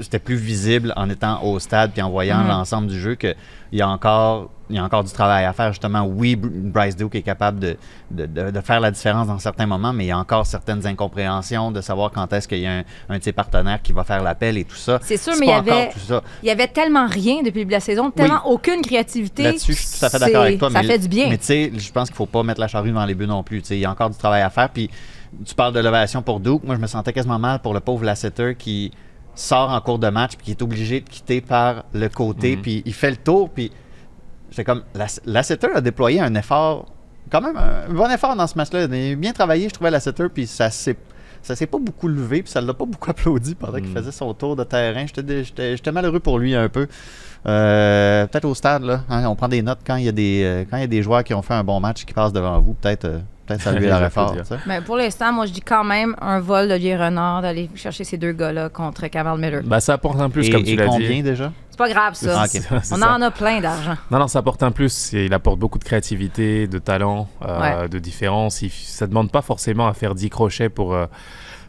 c'était 0.00 0.18
plus 0.18 0.36
visible 0.36 0.92
en 0.96 1.08
étant 1.10 1.42
au 1.44 1.58
stade 1.60 1.92
puis 1.92 2.02
en 2.02 2.10
voyant 2.10 2.38
Mhm. 2.38 2.48
l'ensemble 2.48 2.86
du 2.88 2.98
jeu 2.98 3.14
qu'il 3.14 3.36
y 3.72 3.80
a 3.82 3.88
encore, 3.88 4.50
il 4.68 4.76
y 4.76 4.78
a 4.80 4.84
encore 4.84 5.04
du 5.04 5.12
travail 5.12 5.44
à 5.44 5.52
faire. 5.52 5.68
Justement, 5.72 6.02
oui, 6.04 6.34
Br- 6.36 6.48
Bryce 6.50 6.96
Duke 6.96 7.14
est 7.14 7.22
capable 7.22 7.60
de, 7.60 7.76
de, 8.10 8.26
de- 8.26 8.50
de 8.50 8.60
faire 8.60 8.80
la 8.80 8.90
différence 8.90 9.28
dans 9.28 9.38
certains 9.38 9.66
moments, 9.66 9.92
mais 9.92 10.04
il 10.04 10.08
y 10.08 10.12
a 10.12 10.18
encore 10.18 10.44
certaines 10.46 10.84
incompréhensions 10.86 11.70
de 11.70 11.80
savoir 11.80 12.10
quand 12.10 12.32
est-ce 12.32 12.48
qu'il 12.48 12.58
y 12.58 12.66
a 12.66 12.78
un, 12.78 12.82
un 13.08 13.18
de 13.18 13.22
ses 13.22 13.32
partenaires 13.32 13.80
qui 13.82 13.92
va 13.92 14.02
faire 14.04 14.22
l'appel 14.22 14.58
et 14.58 14.64
tout 14.64 14.74
ça. 14.76 14.98
C'est 15.02 15.16
sûr, 15.16 15.34
mais 15.38 15.46
il 15.46 15.50
y 15.50 15.52
avait-. 15.52 15.90
Il 16.42 16.46
y 16.48 16.50
avait 16.50 16.68
tellement 16.68 17.06
rien 17.06 17.42
depuis 17.44 17.64
la 17.64 17.80
saison, 17.80 18.10
tellement 18.10 18.42
aucune 18.46 18.82
créativité. 18.82 19.44
Là-dessus, 19.44 19.72
je 19.74 19.78
suis 19.86 19.98
tout 20.00 20.04
à 20.04 20.10
fait 20.10 20.18
d'accord 20.18 20.42
avec 20.42 20.58
toi. 20.58 20.70
Ça 20.70 20.82
mais, 20.82 20.88
fait 20.88 20.98
du 20.98 21.08
bien. 21.08 21.28
Mais 21.28 21.38
tu 21.38 21.44
sais, 21.44 21.72
je 21.76 21.92
pense 21.92 22.08
qu'il 22.08 22.16
faut 22.16 22.26
pas 22.26 22.42
mettre 22.42 22.60
la 22.60 22.68
charrue 22.68 22.88
devant 22.90 23.04
les 23.06 23.14
bœufs 23.14 23.26
non 23.26 23.42
plus. 23.44 23.60
Tu 23.62 23.68
sais, 23.68 23.76
il 23.76 23.80
y 23.80 23.84
a 23.84 23.90
encore 23.90 24.10
du 24.10 24.16
travail 24.18 24.42
à 24.42 24.50
faire. 24.50 24.68
Puis 24.68 24.90
tu 25.44 25.54
parles 25.54 25.72
de 25.74 25.80
l'ovation 25.80 26.22
pour 26.22 26.40
Duke. 26.40 26.62
Moi, 26.64 26.76
je 26.76 26.80
me 26.80 26.86
sentais 26.86 27.12
quasiment 27.12 27.38
mal 27.38 27.60
pour 27.60 27.74
le 27.74 27.80
pauvre 27.80 28.04
Lasseter 28.04 28.54
qui 28.58 28.90
sort 29.34 29.70
en 29.70 29.80
cours 29.80 29.98
de 29.98 30.08
match 30.08 30.36
puis 30.36 30.44
qui 30.46 30.50
est 30.50 30.62
obligé 30.62 31.00
de 31.00 31.08
quitter 31.08 31.40
par 31.40 31.84
le 31.92 32.08
côté. 32.08 32.56
Mhm. 32.56 32.62
Puis 32.62 32.82
il 32.84 32.92
fait 32.94 33.10
le 33.10 33.16
tour. 33.16 33.48
Puis 33.50 33.70
c'est 34.50 34.64
comme 34.64 34.82
Lass- 34.94 35.20
Lasseter 35.24 35.68
a 35.74 35.80
déployé 35.80 36.20
un 36.20 36.34
effort, 36.34 36.86
quand 37.30 37.40
même 37.40 37.56
un 37.56 37.92
bon 37.92 38.10
effort 38.10 38.34
dans 38.36 38.46
ce 38.46 38.56
match-là. 38.56 38.84
Il 38.92 39.12
a 39.12 39.16
bien 39.16 39.32
travaillé, 39.32 39.68
je 39.68 39.74
trouvais 39.74 39.90
Lasseter. 39.90 40.26
Puis 40.32 40.46
ça 40.46 40.70
s'est 40.70 40.96
ça 41.42 41.56
s'est 41.56 41.66
pas 41.66 41.78
beaucoup 41.78 42.06
levé, 42.06 42.42
puis 42.42 42.52
ça 42.52 42.60
l'a 42.60 42.74
pas 42.74 42.84
beaucoup 42.84 43.10
applaudi 43.10 43.54
pendant 43.54 43.78
qu'il 43.78 43.86
Mhm. 43.88 43.94
faisait 43.94 44.12
son 44.12 44.34
tour 44.34 44.56
de 44.56 44.64
terrain. 44.64 45.06
J'étais 45.06 45.44
J'étais 45.44 45.76
j'étais 45.76 45.92
malheureux 45.92 46.20
pour 46.20 46.38
lui 46.38 46.54
un 46.54 46.68
peu. 46.68 46.86
Euh, 47.46 48.26
peut-être 48.26 48.44
au 48.44 48.54
stade, 48.54 48.82
là, 48.82 49.02
hein, 49.08 49.24
on 49.26 49.34
prend 49.34 49.48
des 49.48 49.62
notes 49.62 49.78
quand 49.86 49.96
il 49.96 50.04
y, 50.04 50.08
a 50.08 50.12
des, 50.12 50.42
euh, 50.44 50.64
quand 50.70 50.76
il 50.76 50.80
y 50.80 50.84
a 50.84 50.88
des 50.88 51.02
joueurs 51.02 51.24
qui 51.24 51.32
ont 51.32 51.40
fait 51.40 51.54
un 51.54 51.64
bon 51.64 51.80
match 51.80 52.04
qui 52.04 52.12
passent 52.12 52.32
devant 52.34 52.58
vous. 52.60 52.74
Peut-être 52.74 53.04
euh, 53.06 53.18
peut-être 53.56 53.62
saluer 53.62 53.86
la 53.88 53.98
Les 53.98 54.04
réforme. 54.04 54.26
applaudir. 54.38 54.42
tu 54.48 54.54
sais. 54.54 54.68
Mais 54.68 54.80
pour 54.80 54.96
l'instant, 54.96 55.32
moi, 55.32 55.46
je 55.46 55.52
dis 55.52 55.60
quand 55.60 55.84
même 55.84 56.14
un 56.20 56.40
vol 56.40 56.68
d'Olivier 56.68 56.96
Renard 56.96 57.42
d'aller 57.42 57.68
chercher 57.74 58.04
ces 58.04 58.16
deux 58.16 58.32
gars-là 58.32 58.68
contre 58.68 59.06
Kamal 59.08 59.38
Miller. 59.38 59.62
Bah, 59.64 59.80
ça 59.80 59.94
apporte 59.94 60.20
un 60.20 60.30
plus, 60.30 60.48
Et, 60.48 60.50
comme 60.50 60.62
tu 60.64 60.70
et 60.70 60.76
l'as 60.76 60.86
combien 60.86 61.08
dit. 61.08 61.22
déjà? 61.22 61.52
C'est 61.70 61.78
pas 61.78 61.88
grave, 61.88 62.14
ça. 62.14 62.42
Ah, 62.42 62.46
On 62.76 62.80
ça. 62.82 63.14
en 63.16 63.22
a 63.22 63.30
plein 63.30 63.60
d'argent. 63.60 63.94
Non, 64.10 64.18
non, 64.18 64.28
ça 64.28 64.40
apporte 64.40 64.62
un 64.62 64.70
plus. 64.70 65.14
Et 65.14 65.26
Il 65.26 65.34
apporte 65.34 65.58
beaucoup 65.58 65.78
de 65.78 65.84
créativité, 65.84 66.66
de 66.66 66.78
talent, 66.78 67.28
euh, 67.46 67.88
de 67.88 67.98
différence. 67.98 68.62
Il, 68.62 68.70
ça 68.70 69.06
demande 69.06 69.30
pas 69.30 69.42
forcément 69.42 69.86
à 69.88 69.94
faire 69.94 70.14
10 70.14 70.28
crochets 70.30 70.68
pour, 70.68 70.92
euh, 70.94 71.06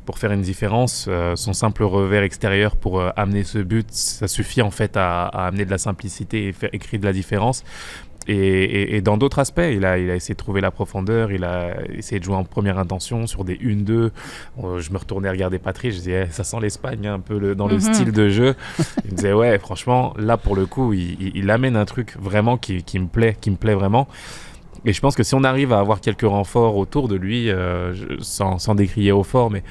pour 0.05 0.17
faire 0.17 0.31
une 0.31 0.41
différence. 0.41 1.05
Euh, 1.07 1.35
son 1.35 1.53
simple 1.53 1.83
revers 1.83 2.23
extérieur 2.23 2.75
pour 2.75 2.99
euh, 2.99 3.09
amener 3.15 3.43
ce 3.43 3.59
but, 3.59 3.87
ça 3.91 4.27
suffit 4.27 4.61
en 4.61 4.71
fait 4.71 4.97
à, 4.97 5.27
à 5.27 5.47
amener 5.47 5.63
de 5.65 5.71
la 5.71 5.77
simplicité 5.77 6.47
et 6.47 6.51
faire 6.53 6.69
écrire 6.73 6.99
de 6.99 7.05
la 7.05 7.13
différence. 7.13 7.63
Et, 8.27 8.35
et- 8.35 8.95
et 8.97 9.01
dans 9.01 9.17
d'autres 9.17 9.39
aspects, 9.39 9.61
il 9.71 9.83
a, 9.83 9.97
il 9.97 10.09
a 10.11 10.15
essayé 10.15 10.35
de 10.35 10.39
trouver 10.39 10.61
la 10.61 10.69
profondeur, 10.69 11.31
il 11.31 11.43
a 11.43 11.75
essayé 11.93 12.19
de 12.19 12.23
jouer 12.23 12.35
en 12.35 12.43
première 12.43 12.77
intention 12.77 13.25
sur 13.25 13.43
des 13.43 13.55
1-2. 13.57 14.11
Euh, 14.63 14.79
je 14.79 14.91
me 14.91 14.97
retournais 14.99 15.29
regarder 15.29 15.57
Patrick, 15.57 15.91
je 15.91 15.97
disais, 15.97 16.27
Eh, 16.29 16.31
ça 16.31 16.43
sent 16.43 16.57
l'Espagne 16.61 17.07
un 17.07 17.19
peu 17.19 17.39
le- 17.39 17.55
dans 17.55 17.67
le 17.67 17.75
Mhm. 17.75 17.81
style 17.93 18.11
de 18.11 18.29
jeu. 18.29 18.55
Il 19.05 19.11
me 19.11 19.15
disait, 19.17 19.33
ouais, 19.33 19.57
franchement, 19.57 20.13
là 20.19 20.37
pour 20.37 20.55
le 20.55 20.67
coup, 20.67 20.93
il, 20.93 21.17
il- 21.19 21.31
il 21.35 21.49
amène 21.49 21.75
un 21.75 21.85
truc 21.85 22.15
vraiment 22.19 22.57
qui, 22.57 22.83
qui 22.83 22.99
me 22.99 23.07
plaît, 23.07 23.35
qui 23.41 23.49
me 23.49 23.55
plaît 23.55 23.73
vraiment. 23.75 24.07
Et 24.85 24.93
je 24.93 24.99
pense 25.01 25.15
que 25.15 25.21
si 25.23 25.35
on 25.35 25.43
arrive 25.43 25.73
à 25.73 25.79
avoir 25.79 26.01
quelques 26.01 26.21
renforts 26.23 26.75
autour 26.75 27.07
de 27.07 27.15
lui, 27.15 27.49
euh, 27.51 27.93
sans, 28.19 28.57
sans 28.57 28.73
décrier 28.73 29.11
au 29.11 29.21
fort, 29.23 29.51
mais 29.51 29.63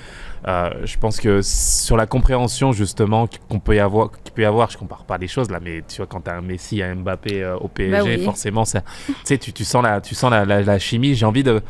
euh, 0.46 0.70
je 0.84 0.96
pense 0.98 1.18
que 1.18 1.40
sur 1.42 1.96
la 1.96 2.06
compréhension 2.06 2.72
justement 2.72 3.28
qu'on 3.48 3.58
peut 3.58 3.74
y 3.76 3.80
avoir, 3.80 4.10
qu'il 4.22 4.32
peut 4.32 4.42
y 4.42 4.44
avoir, 4.44 4.70
je 4.70 4.78
compare 4.78 5.04
pas 5.04 5.18
les 5.18 5.26
choses 5.28 5.50
là, 5.50 5.58
mais 5.60 5.82
tu 5.88 5.96
vois 5.96 6.06
quand 6.06 6.20
t'as 6.20 6.36
un 6.36 6.42
Messi, 6.42 6.80
un 6.82 6.94
Mbappé 6.94 7.42
euh, 7.42 7.56
au 7.56 7.66
PSG, 7.68 8.16
oui. 8.18 8.24
forcément 8.24 8.64
ça, 8.64 8.82
tu 9.06 9.14
sais, 9.24 9.38
tu, 9.38 9.52
tu 9.52 9.64
sens 9.64 9.82
la, 9.82 10.00
tu 10.00 10.14
sens 10.14 10.30
la, 10.30 10.44
la- 10.44 10.62
la 10.62 10.78
chimie. 10.78 11.14
J'ai 11.14 11.26
envie 11.26 11.42
de 11.42 11.60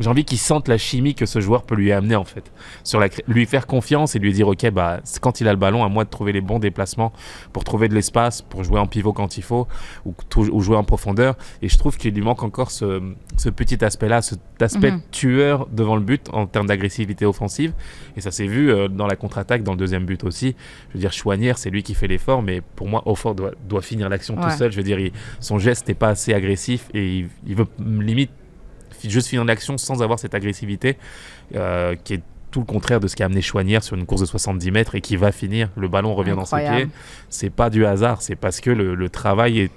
j'ai 0.00 0.08
envie 0.10 0.24
qu'il 0.24 0.38
sente 0.38 0.66
la 0.68 0.76
chimie 0.78 1.14
que 1.14 1.24
ce 1.26 1.40
joueur 1.40 1.62
peut 1.62 1.74
lui 1.76 1.92
amener 1.92 2.16
en 2.16 2.24
fait. 2.24 2.50
Sur 2.82 2.98
la, 3.00 3.08
lui 3.28 3.46
faire 3.46 3.66
confiance 3.66 4.16
et 4.16 4.18
lui 4.18 4.32
dire 4.32 4.48
ok 4.48 4.68
bah 4.70 5.00
quand 5.20 5.40
il 5.40 5.46
a 5.48 5.52
le 5.52 5.58
ballon 5.58 5.84
à 5.84 5.88
moi 5.88 6.04
de 6.04 6.10
trouver 6.10 6.32
les 6.32 6.40
bons 6.40 6.58
déplacements 6.58 7.12
pour 7.52 7.62
trouver 7.64 7.88
de 7.88 7.94
l'espace, 7.94 8.42
pour 8.42 8.64
jouer 8.64 8.80
en 8.80 8.86
pivot 8.86 9.12
quand 9.12 9.36
il 9.36 9.42
faut 9.42 9.68
ou, 10.04 10.14
jouer 10.60 10.76
en 10.76 10.84
profondeur. 10.84 11.36
Et 11.62 11.68
je 11.68 11.78
trouve 11.78 11.96
qu'il 11.96 12.12
lui 12.14 12.22
manque 12.22 12.42
encore 12.42 12.70
ce, 12.70 13.02
ce 13.36 13.48
petit 13.50 13.84
aspect-là, 13.84 14.20
cet 14.22 14.40
aspect 14.60 14.94
tueur 15.12 15.66
devant 15.70 15.94
le 15.96 16.02
but 16.02 16.28
en 16.32 16.46
termes 16.46 16.66
d'agressivité 16.66 17.24
offensive. 17.26 17.72
Et 18.16 18.20
ça 18.20 18.30
s'est 18.30 18.46
vu 18.46 18.70
euh, 18.72 18.88
dans 18.88 19.06
la 19.06 19.16
contre-attaque, 19.16 19.62
dans 19.62 19.72
le 19.72 19.78
deuxième 19.78 20.04
but 20.06 20.24
aussi. 20.24 20.56
Je 20.88 20.94
veux 20.94 21.00
dire, 21.00 21.12
Chouanière, 21.12 21.56
c'est 21.58 21.70
lui 21.70 21.82
qui 21.82 21.94
fait 21.94 22.08
l'effort, 22.08 22.42
mais 22.42 22.60
pour 22.60 22.88
moi, 22.88 23.02
Offort 23.06 23.34
doit, 23.34 23.52
doit 23.68 23.82
finir 23.82 24.08
l'action 24.08 24.34
Ouais. 24.36 24.42
tout 24.42 24.50
seul. 24.56 24.72
Je 24.72 24.76
veux 24.76 24.82
dire, 24.82 24.98
il- 24.98 25.12
son 25.40 25.58
geste 25.58 25.86
n'est 25.88 25.94
pas 25.94 26.08
assez 26.08 26.34
agressif 26.34 26.88
et 26.94 27.18
il, 27.18 27.28
il 27.46 27.54
veut 27.54 27.66
limite 27.78 28.30
juste 29.10 29.28
finir 29.28 29.44
l'action 29.44 29.78
sans 29.78 30.02
avoir 30.02 30.18
cette 30.18 30.34
agressivité 30.34 30.96
euh, 31.54 31.94
qui 32.02 32.14
est 32.14 32.22
tout 32.50 32.60
le 32.60 32.66
contraire 32.66 33.00
de 33.00 33.08
ce 33.08 33.16
qui 33.16 33.22
a 33.24 33.26
amené 33.26 33.42
Chouanière 33.42 33.82
sur 33.82 33.96
une 33.96 34.06
course 34.06 34.20
de 34.20 34.26
70 34.26 34.70
mètres 34.70 34.94
et 34.94 35.00
qui 35.00 35.16
va 35.16 35.32
finir. 35.32 35.70
Le 35.76 35.88
ballon 35.88 36.14
revient 36.14 36.34
dans 36.36 36.44
ses 36.44 36.56
pieds. 36.58 36.88
C'est 37.28 37.50
pas 37.50 37.68
du 37.68 37.84
hasard, 37.84 38.22
c'est 38.22 38.36
parce 38.36 38.60
que 38.60 38.70
le, 38.70 38.94
le 38.94 39.08
travail 39.08 39.58
est. 39.58 39.70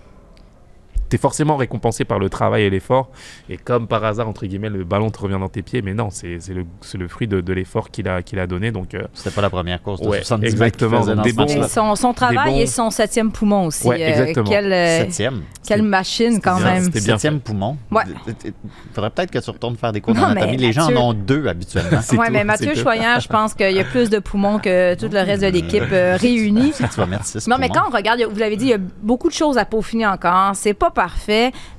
T'es 1.09 1.17
forcément 1.17 1.55
récompensé 1.57 2.03
par 2.05 2.19
le 2.19 2.29
travail 2.29 2.63
et 2.63 2.69
l'effort. 2.69 3.09
Et 3.49 3.57
comme 3.57 3.87
par 3.87 4.03
hasard, 4.03 4.27
entre 4.27 4.45
guillemets, 4.45 4.69
le 4.69 4.83
ballon 4.83 5.09
te 5.09 5.19
revient 5.19 5.37
dans 5.39 5.49
tes 5.49 5.61
pieds. 5.61 5.81
Mais 5.81 5.93
non, 5.93 6.09
c'est 6.09 6.37
c'est 6.39 6.53
le, 6.53 6.65
c'est 6.81 6.97
le 6.97 7.07
fruit 7.07 7.27
de, 7.27 7.41
de 7.41 7.53
l'effort 7.53 7.89
qu'il 7.91 8.07
a, 8.07 8.21
qu'il 8.21 8.39
a 8.39 8.47
donné. 8.47 8.71
Donc, 8.71 8.93
euh, 8.93 9.03
C'était 9.13 9.31
pas 9.31 9.41
la 9.41 9.49
première 9.49 9.81
course 9.81 10.01
de 10.01 10.07
Ouais, 10.07 10.17
70 10.17 10.43
mètres 10.43 10.53
exactement. 10.77 11.05
dans 11.15 11.21
Des 11.21 11.33
bons- 11.33 11.67
son, 11.67 11.95
son 11.95 12.13
travail 12.13 12.51
bons- 12.51 12.59
et 12.59 12.65
son 12.67 12.89
septième 12.89 13.31
poumon 13.31 13.67
aussi. 13.67 13.87
Ouais, 13.87 14.01
Euh, 14.03 14.07
exactement. 14.09 14.49
quelle, 14.49 14.73
euh, 14.73 14.99
Septième. 14.99 15.41
quelle 15.65 15.83
machine 15.83 16.39
quand 16.41 16.57
bien, 16.57 16.65
même. 16.73 16.83
c'était 16.83 16.99
bien 17.01 17.13
Septième 17.17 17.39
poumon. 17.39 17.77
Ouais. 17.91 18.03
Il 18.27 18.53
faudrait 18.93 19.09
peut-être 19.09 19.31
que 19.31 19.39
tu 19.39 19.49
retournes 19.49 19.75
faire 19.77 19.91
des 19.91 20.01
cours 20.01 20.13
Non, 20.13 20.21
d'anatomie. 20.29 20.51
mais 20.51 20.57
Les 20.57 20.73
gens 20.73 20.87
en 20.87 20.95
ont 21.09 21.13
deux 21.13 21.47
habituellement. 21.47 21.99
Tout, 22.09 22.17
mais 22.31 22.43
Mathieu. 22.43 22.75
Choyant, 22.75 23.19
je 23.19 23.27
pense 23.27 23.53
qu'il 23.53 23.71
y 23.71 23.79
a 23.79 23.83
plus 23.83 24.09
de 24.09 24.19
poumons 24.19 24.59
que 24.59 24.95
tout 24.95 25.07
le 25.11 25.19
reste 25.19 25.41
de 25.41 25.47
l'équipe 25.47 25.83
euh, 25.91 26.15
réunie. 26.19 26.71
tu 26.73 26.83
vas 26.99 27.05
mettre 27.05 27.25
six 27.25 27.47
Non, 27.47 27.57
mais 27.59 27.69
quand 27.69 27.83
on 27.89 27.95
regarde, 27.95 28.21
vous 28.21 28.39
l'avez 28.39 28.55
dit, 28.57 28.65
il 28.65 28.69
y 28.71 28.73
a 28.73 28.77
beaucoup 29.01 29.27
de 29.29 29.33
choses 29.33 29.57
à 29.57 29.65
peaufiner 29.65 30.05
encore. 30.05 30.51
C'est 30.55 30.73
pas 30.73 30.91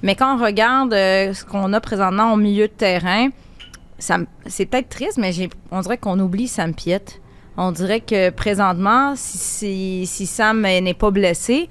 mais 0.02 0.14
quand 0.14 0.36
on 0.36 0.44
regarde 0.44 0.92
euh, 0.92 1.32
ce 1.32 1.44
qu'on 1.44 1.72
a 1.72 1.80
présentement 1.80 2.32
au 2.32 2.36
milieu 2.36 2.68
de 2.68 2.72
terrain, 2.72 3.28
c'est 3.98 4.66
peut-être 4.66 4.88
triste, 4.88 5.18
mais 5.18 5.32
on 5.70 5.80
dirait 5.80 5.98
qu'on 5.98 6.18
oublie 6.20 6.48
Sam 6.48 6.74
Piet. 6.74 7.20
On 7.56 7.72
dirait 7.72 8.00
que 8.00 8.30
présentement, 8.30 9.14
si, 9.16 10.06
si, 10.06 10.26
Sam 10.26 10.62
n'est 10.62 10.94
pas 10.94 11.10
blessé, 11.10 11.68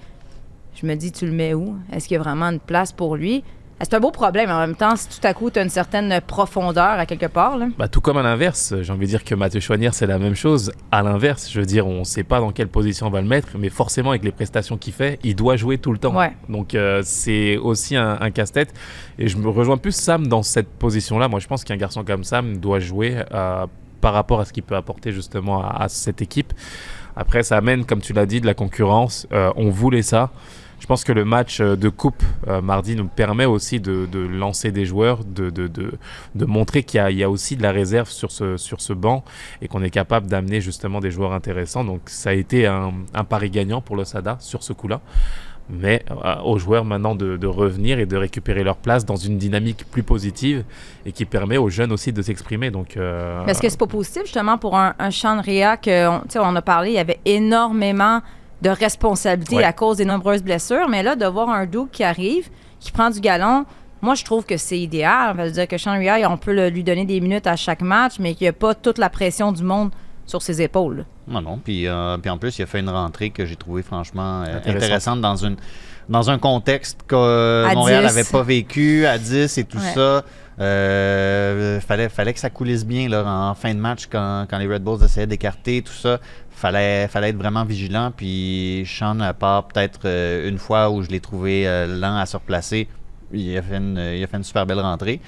je 0.76 0.86
me 0.86 0.96
dis, 0.96 1.12
tu 1.12 1.26
le 1.26 1.32
mets 1.32 1.54
où? 1.54 1.78
Est-ce 1.92 2.08
qu'il 2.08 2.16
y 2.16 2.20
a 2.20 2.24
vraiment 2.24 2.48
une 2.48 2.60
place 2.60 2.92
pour 2.92 3.16
lui? 3.16 3.44
Euh, 3.80 3.84
C'est 3.84 3.94
un 3.94 4.00
beau 4.00 4.12
problème. 4.12 4.50
En 4.50 4.60
même 4.60 4.76
temps, 4.76 4.96
si 4.96 5.08
tout 5.08 5.26
à 5.26 5.34
coup, 5.34 5.50
tu 5.52 5.60
as 5.60 5.64
une 5.64 5.70
certaine 5.70 6.20
profondeur 6.26 7.00
à 7.00 7.06
quelque 7.06 7.28
part, 7.28 7.58
là. 7.58 7.68
Bah, 7.78 7.88
tout 7.88 8.02
comme 8.02 8.18
à 8.18 8.24
l'inverse, 8.24 8.74
j'ai 8.82 8.92
envie 8.92 9.06
de 9.06 9.12
dire 9.12 9.24
que 9.24 9.36
Mathieu 9.36 9.60
Chouanière, 9.60 9.94
c'est 9.94 10.08
la 10.08 10.18
même 10.20 10.36
chose. 10.36 10.72
À 10.92 11.04
l'inverse, 11.04 11.50
je 11.52 11.60
veux 11.60 11.66
dire, 11.66 11.86
on 11.88 12.00
ne 12.00 12.04
sait 12.04 12.24
pas 12.24 12.40
dans 12.40 12.52
quelle 12.52 12.68
position 12.68 13.08
on 13.08 13.10
va 13.10 13.22
le 13.22 13.28
mettre, 13.28 13.50
mais 13.58 13.70
forcément, 13.70 14.10
avec 14.12 14.24
les 14.24 14.32
prestations 14.32 14.78
qu'il 14.78 14.94
fait, 14.94 15.20
il 15.24 15.36
doit 15.36 15.56
jouer 15.58 15.78
tout 15.78 15.92
le 15.92 15.98
temps. 16.00 16.16
Ouais. 16.16 16.32
Donc, 16.50 16.74
euh, 16.76 17.02
c'est 17.04 17.58
aussi 17.58 17.96
un, 17.96 18.18
un 18.20 18.32
casse-tête. 18.32 18.74
Et 19.20 19.28
je 19.28 19.38
me 19.38 19.50
rejoins 19.50 19.78
plus 19.78 19.96
Sam 19.96 20.28
dans 20.28 20.44
cette 20.44 20.70
position-là. 20.70 21.28
Moi, 21.28 21.40
je 21.40 21.48
pense 21.48 21.64
qu'un 21.64 21.78
garçon 21.78 22.04
comme 22.04 22.24
Sam 22.24 22.58
doit 22.58 22.80
jouer 22.80 23.18
euh, 23.34 23.66
par 24.02 24.14
rapport 24.14 24.40
à 24.40 24.46
ce 24.46 24.54
qu'il 24.54 24.64
peut 24.64 24.76
apporter 24.76 25.12
justement 25.12 25.64
à, 25.64 25.84
à 25.84 25.90
cette 25.90 26.22
équipe. 26.22 26.54
Après, 27.16 27.42
ça 27.42 27.58
amène, 27.58 27.84
comme 27.86 28.02
tu 28.02 28.14
l'as 28.14 28.28
dit, 28.28 28.42
de 28.42 28.46
la 28.46 28.54
concurrence. 28.54 29.28
Euh, 29.34 29.52
on 29.56 29.70
voulait 29.70 30.04
ça. 30.04 30.30
Je 30.80 30.86
pense 30.86 31.04
que 31.04 31.12
le 31.12 31.26
match 31.26 31.60
euh, 31.60 31.76
de 31.76 31.90
coupe 31.90 32.24
euh, 32.48 32.62
mardi 32.62 32.96
nous 32.96 33.08
permet 33.08 33.46
aussi 33.46 33.80
de, 33.80 34.06
de 34.06 34.20
lancer 34.20 34.72
des 34.72 34.86
joueurs, 34.86 35.24
de, 35.26 35.50
de, 35.50 35.68
de, 35.68 35.92
de 36.36 36.46
montrer 36.46 36.84
qu'il 36.84 37.02
y, 37.12 37.24
a- 37.24 37.30
aussi 37.30 37.58
de 37.58 37.64
la 37.64 37.72
réserve 37.72 38.10
sur 38.10 38.32
ce, 38.32 38.94
banc 38.94 39.24
et 39.62 39.68
qu'on 39.68 39.84
est 39.84 39.90
capable 39.90 40.28
d'amener 40.28 40.62
justement 40.62 41.00
des 41.00 41.12
joueurs 41.12 41.34
intéressants. 41.34 41.84
Donc 41.84 42.02
ça 42.06 42.30
a 42.30 42.34
été 42.34 42.68
un, 42.68 42.94
pari 43.28 43.50
gagnant 43.50 43.82
pour 43.82 43.96
le 43.96 44.06
SADA 44.06 44.38
sur 44.40 44.64
ce 44.64 44.72
coup-là. 44.74 45.02
Mais 45.70 46.06
euh, 46.12 46.36
aux 46.46 46.58
joueurs 46.58 46.86
maintenant 46.86 47.16
de, 47.16 47.36
de 47.36 47.48
revenir 47.48 48.00
et 48.00 48.06
de 48.06 48.16
récupérer 48.16 48.64
leur 48.64 48.78
place 48.78 49.04
dans 49.04 49.18
une 49.18 49.38
dynamique 49.38 49.84
plus 49.92 50.04
positive 50.04 50.64
et 51.06 51.12
qui 51.12 51.26
permet 51.26 51.58
aux 51.58 51.70
jeunes 51.70 51.92
aussi 51.92 52.14
de 52.14 52.22
s'exprimer. 52.22 52.72
Donc, 52.72 52.96
est-ce 52.96 53.62
que 53.62 53.68
c'est 53.68 53.78
pas 53.80 53.88
positif, 53.88 54.22
justement, 54.24 54.58
pour 54.58 54.78
un, 54.78 54.94
un 54.98 55.12
Sean 55.12 55.42
Ria 55.42 55.76
que, 55.76 56.08
on, 56.08 56.22
on 56.40 56.56
a 56.56 56.62
parlé, 56.62 56.92
il 56.92 56.96
y 56.96 57.00
avait 57.00 57.20
énormément 57.26 58.22
de 58.62 58.70
responsabilités 58.70 59.58
Ouais. 59.58 59.64
à 59.64 59.74
cause 59.74 59.98
des 59.98 60.06
nombreuses 60.06 60.44
blessures, 60.44 60.88
mais 60.90 61.04
là, 61.04 61.16
de 61.16 61.26
voir 61.26 61.50
un 61.50 61.66
Duke 61.66 61.92
qui 61.92 62.04
arrive, 62.04 62.50
qui 62.80 62.92
prend 62.92 63.10
du 63.10 63.20
galon, 63.20 63.66
moi, 64.02 64.14
je 64.16 64.24
trouve 64.24 64.46
que 64.46 64.58
c'est 64.58 64.80
idéal. 64.80 65.36
Ça 65.36 65.44
veut 65.44 65.52
dire 65.52 65.68
que 65.68 65.78
Sean 65.78 65.98
Ria, 65.98 66.30
on 66.32 66.38
peut 66.38 66.54
le- 66.54 66.70
lui 66.70 66.84
donner 66.84 67.06
des 67.06 67.20
minutes 67.20 67.48
à 67.48 67.56
chaque 67.56 67.82
match, 67.82 68.14
mais 68.20 68.36
qu'il 68.36 68.46
n'y 68.46 68.50
a 68.50 68.54
pas 68.54 68.76
toute 68.76 68.98
la 69.00 69.10
pression 69.10 69.52
du 69.52 69.64
monde 69.64 69.90
sur 70.26 70.42
ses 70.42 70.62
épaules. 70.62 71.06
Non, 71.28 71.42
non. 71.42 71.58
Puis, 71.58 71.88
euh, 71.88 72.18
puis 72.18 72.30
en 72.30 72.38
plus, 72.38 72.58
il 72.60 72.62
a 72.64 72.66
fait 72.66 72.80
une 72.80 72.90
rentrée 72.90 73.30
que 73.32 73.46
j'ai 73.46 73.56
trouvée 73.56 73.82
franchement 73.82 74.42
euh, 74.42 74.58
Intéressante. 74.58 74.76
intéressante 74.84 75.22
dans, 75.22 75.36
une, 75.38 75.56
dans 76.10 76.30
un 76.30 76.38
contexte 76.38 77.00
que 77.08 77.16
euh, 77.16 77.74
Montréal 77.74 78.06
10. 78.06 78.16
n'avait 78.16 78.30
pas 78.30 78.44
vécu 78.44 79.06
à 79.06 79.18
10 79.18 79.58
et 79.58 79.64
tout 79.64 79.78
Ouais. 79.78 79.94
ça. 79.96 80.24
Euh, 80.88 81.80
fallait, 81.82 82.10
fallait 82.10 82.34
que 82.34 82.40
ça 82.40 82.50
coulisse 82.50 82.86
bien 82.86 83.10
là, 83.10 83.24
en 83.26 83.54
fin 83.56 83.74
de 83.74 83.80
match 83.80 84.08
quand, 84.12 84.46
quand 84.50 84.58
les 84.58 84.68
Red 84.68 84.84
Bulls 84.84 85.04
essayaient 85.04 85.28
d'écarter 85.28 85.82
tout 85.82 85.94
ça. 85.94 86.20
Fallait, 86.58 87.08
fallait 87.08 87.30
être 87.30 87.38
vraiment 87.38 87.66
vigilant. 87.66 88.12
Puis 88.16 88.84
Sean, 88.88 89.20
à 89.20 89.36
part 89.36 89.68
peut-être 89.68 90.00
euh, 90.06 90.50
une 90.50 90.58
fois 90.58 90.90
où 90.90 91.04
je 91.04 91.10
l'ai 91.10 91.20
trouvé 91.20 91.68
euh, 91.68 91.86
lent 91.86 92.18
à 92.18 92.26
se 92.26 92.36
replacer, 92.36 92.88
il 93.32 93.56
a 93.56 93.62
fait 93.62 93.78
une, 93.78 94.00
il 94.16 94.24
a 94.24 94.26
fait 94.26 94.38
une 94.38 94.44
super 94.44 94.66
belle 94.66 94.80
rentrée. 94.80 95.22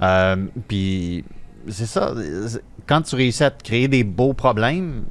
Euh, 0.00 0.36
puis 0.68 1.22
c'est 1.68 1.84
ça. 1.84 2.14
Quand 2.86 3.02
tu 3.02 3.14
réussis 3.14 3.44
à 3.44 3.50
te 3.50 3.62
créer 3.62 3.88
des 3.88 4.04
beaux 4.04 4.32
problèmes, 4.32 5.04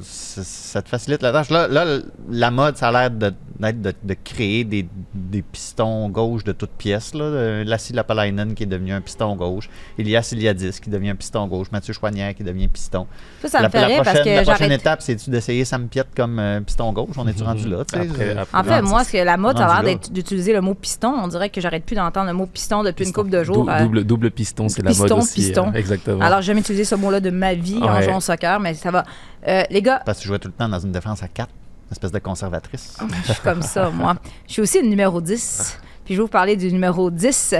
ça, 0.00 0.82
te 0.82 0.88
facilite 0.88 1.22
la 1.22 1.30
tâche. 1.30 1.50
Là, 1.50 1.68
là, 1.68 2.00
la 2.28 2.50
mode, 2.50 2.76
ça 2.76 2.88
a 2.88 2.92
l'air 2.92 3.10
de, 3.12 3.32
de, 3.60 3.92
de 4.02 4.16
créer 4.24 4.64
des, 4.64 4.86
des 5.14 5.42
pistons 5.42 6.08
gauche 6.08 6.44
de 6.44 6.52
toutes 6.52 6.70
pièces. 6.70 7.14
Là. 7.14 7.24
Euh, 7.24 7.64
Lassie 7.64 7.92
Lapalainen 7.92 8.54
qui 8.54 8.62
est 8.64 8.66
devenu 8.66 8.92
un 8.92 9.00
piston 9.00 9.34
gauche. 9.36 9.68
Elias 9.98 10.30
Iliadis 10.32 10.78
qui 10.80 10.90
devient 10.90 11.10
un 11.10 11.14
piston 11.16 11.46
gauche. 11.46 11.70
Mathieu 11.72 11.92
Choignard 11.92 12.34
qui 12.34 12.44
devient 12.44 12.68
piston. 12.68 13.06
Ça, 13.42 13.48
ça 13.48 13.60
la, 13.60 13.68
me 13.68 13.72
fait 13.72 13.80
la 13.80 13.86
rire 13.86 14.02
prochaine, 14.02 14.14
parce 14.14 14.26
la 14.26 14.40
que 14.40 14.42
prochaine 14.44 14.66
j'arrête. 14.68 14.80
étape, 14.80 15.02
c'est-tu 15.02 15.30
d'essayer 15.30 15.64
Sam 15.64 15.88
Piet 15.88 16.04
comme 16.16 16.38
euh, 16.38 16.60
piston 16.60 16.92
gauche? 16.92 17.14
On 17.16 17.26
est-tu 17.28 17.42
rendu 17.42 17.68
là? 17.68 17.80
Après- 17.80 18.08
Euh, 18.20 18.34
après- 18.42 18.58
En 18.58 18.64
fait, 18.64 18.82
moi, 18.82 19.04
ce 19.04 19.12
que 19.12 19.18
la 19.18 19.36
mode, 19.36 19.56
ça 19.58 19.66
a 19.66 19.82
l'air 19.82 19.98
d'utiliser 20.10 20.52
le 20.52 20.60
mot 20.60 20.74
piston. 20.74 21.14
On 21.22 21.28
dirait 21.28 21.50
que 21.50 21.60
j'arrête 21.60 21.84
plus 21.84 21.96
d'entendre 21.96 22.26
le 22.28 22.34
mot 22.34 22.46
piston 22.46 22.82
depuis 22.82 23.06
une 23.06 23.12
couple 23.12 23.30
de 23.30 23.44
jours. 23.44 23.64
Dou- 23.64 23.70
Euh, 23.70 23.80
double, 23.82 24.04
double 24.04 24.30
piston, 24.30 24.68
c'est 24.68 24.82
la 24.82 24.90
piston, 24.90 25.08
mode 25.16 25.24
aussi. 25.24 25.34
piston. 25.34 25.68
euh, 25.68 25.78
exactement. 25.78 26.20
Alors, 26.20 26.40
j'ai 26.40 26.48
jamais 26.48 26.60
utilisé 26.60 26.84
ce 26.84 26.94
mot-là 26.94 27.20
de 27.20 27.30
ma 27.30 27.54
vie 27.54 27.78
en 27.82 28.00
jouant 28.02 28.16
au 28.16 28.20
soccer, 28.20 28.58
mais 28.60 28.74
ça 28.74 28.90
va. 28.90 29.04
Euh, 29.46 29.62
les 29.70 29.82
gars, 29.82 30.00
Parce 30.04 30.18
que 30.18 30.22
tu 30.22 30.28
jouais 30.28 30.38
tout 30.38 30.48
le 30.48 30.54
temps 30.54 30.68
dans 30.68 30.78
une 30.78 30.92
défense 30.92 31.22
à 31.22 31.28
4, 31.28 31.48
espèce 31.92 32.12
de 32.12 32.18
conservatrice. 32.18 32.98
je 33.26 33.32
suis 33.32 33.42
comme 33.42 33.62
ça, 33.62 33.90
moi. 33.90 34.16
Je 34.46 34.54
suis 34.54 34.62
aussi 34.62 34.82
le 34.82 34.88
numéro 34.88 35.20
10. 35.20 35.78
Puis 36.04 36.14
je 36.14 36.18
vais 36.18 36.24
vous 36.24 36.28
parler 36.28 36.56
du 36.56 36.72
numéro 36.72 37.10
10 37.10 37.54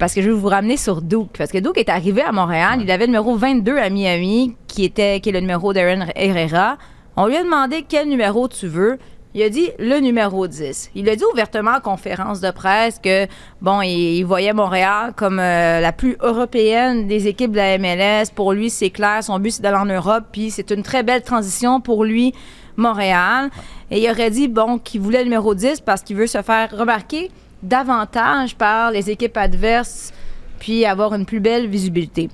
parce 0.00 0.14
que 0.14 0.22
je 0.22 0.30
vais 0.30 0.34
vous 0.34 0.48
ramener 0.48 0.78
sur 0.78 1.02
Duke. 1.02 1.36
Parce 1.36 1.52
que 1.52 1.58
Duke 1.58 1.76
est 1.76 1.90
arrivé 1.90 2.22
à 2.22 2.32
Montréal. 2.32 2.80
Il 2.82 2.90
avait 2.90 3.04
le 3.04 3.12
numéro 3.12 3.36
22 3.36 3.76
à 3.76 3.90
Miami, 3.90 4.56
qui, 4.66 4.84
était, 4.84 5.20
qui 5.20 5.28
est 5.28 5.32
le 5.32 5.40
numéro 5.40 5.72
d'Aaron 5.74 6.06
Herrera. 6.16 6.78
On 7.16 7.26
lui 7.26 7.36
a 7.36 7.44
demandé 7.44 7.84
quel 7.86 8.08
numéro 8.08 8.48
tu 8.48 8.66
veux. 8.66 8.98
Il 9.34 9.42
a 9.42 9.50
dit 9.50 9.68
le 9.78 10.00
numéro 10.00 10.48
10. 10.48 10.90
Il 10.94 11.08
a 11.08 11.14
dit 11.14 11.22
ouvertement 11.32 11.72
en 11.76 11.80
conférence 11.80 12.40
de 12.40 12.50
presse 12.50 12.98
que, 12.98 13.26
bon, 13.60 13.82
il, 13.82 14.16
il 14.16 14.24
voyait 14.24 14.54
Montréal 14.54 15.12
comme 15.14 15.38
euh, 15.38 15.80
la 15.80 15.92
plus 15.92 16.16
européenne 16.20 17.06
des 17.06 17.28
équipes 17.28 17.52
de 17.52 17.58
la 17.58 17.78
MLS. 17.78 18.30
Pour 18.34 18.52
lui, 18.54 18.70
c'est 18.70 18.90
clair. 18.90 19.22
Son 19.22 19.38
but, 19.38 19.50
c'est 19.50 19.62
d'aller 19.62 19.76
en 19.76 19.84
Europe. 19.84 20.24
Puis 20.32 20.50
c'est 20.50 20.70
une 20.70 20.82
très 20.82 21.02
belle 21.02 21.22
transition 21.22 21.80
pour 21.80 22.04
lui, 22.04 22.32
Montréal. 22.76 23.50
Et 23.90 24.02
il 24.02 24.10
aurait 24.10 24.30
dit, 24.30 24.48
bon, 24.48 24.78
qu'il 24.78 25.00
voulait 25.00 25.18
le 25.18 25.24
numéro 25.24 25.54
10 25.54 25.80
parce 25.80 26.02
qu'il 26.02 26.16
veut 26.16 26.26
se 26.26 26.42
faire 26.42 26.70
remarquer 26.76 27.30
davantage 27.62 28.56
par 28.56 28.90
les 28.90 29.10
équipes 29.10 29.36
adverses 29.36 30.12
puis 30.58 30.84
avoir 30.84 31.14
une 31.14 31.26
plus 31.26 31.40
belle 31.40 31.66
visibilité. 31.66 32.28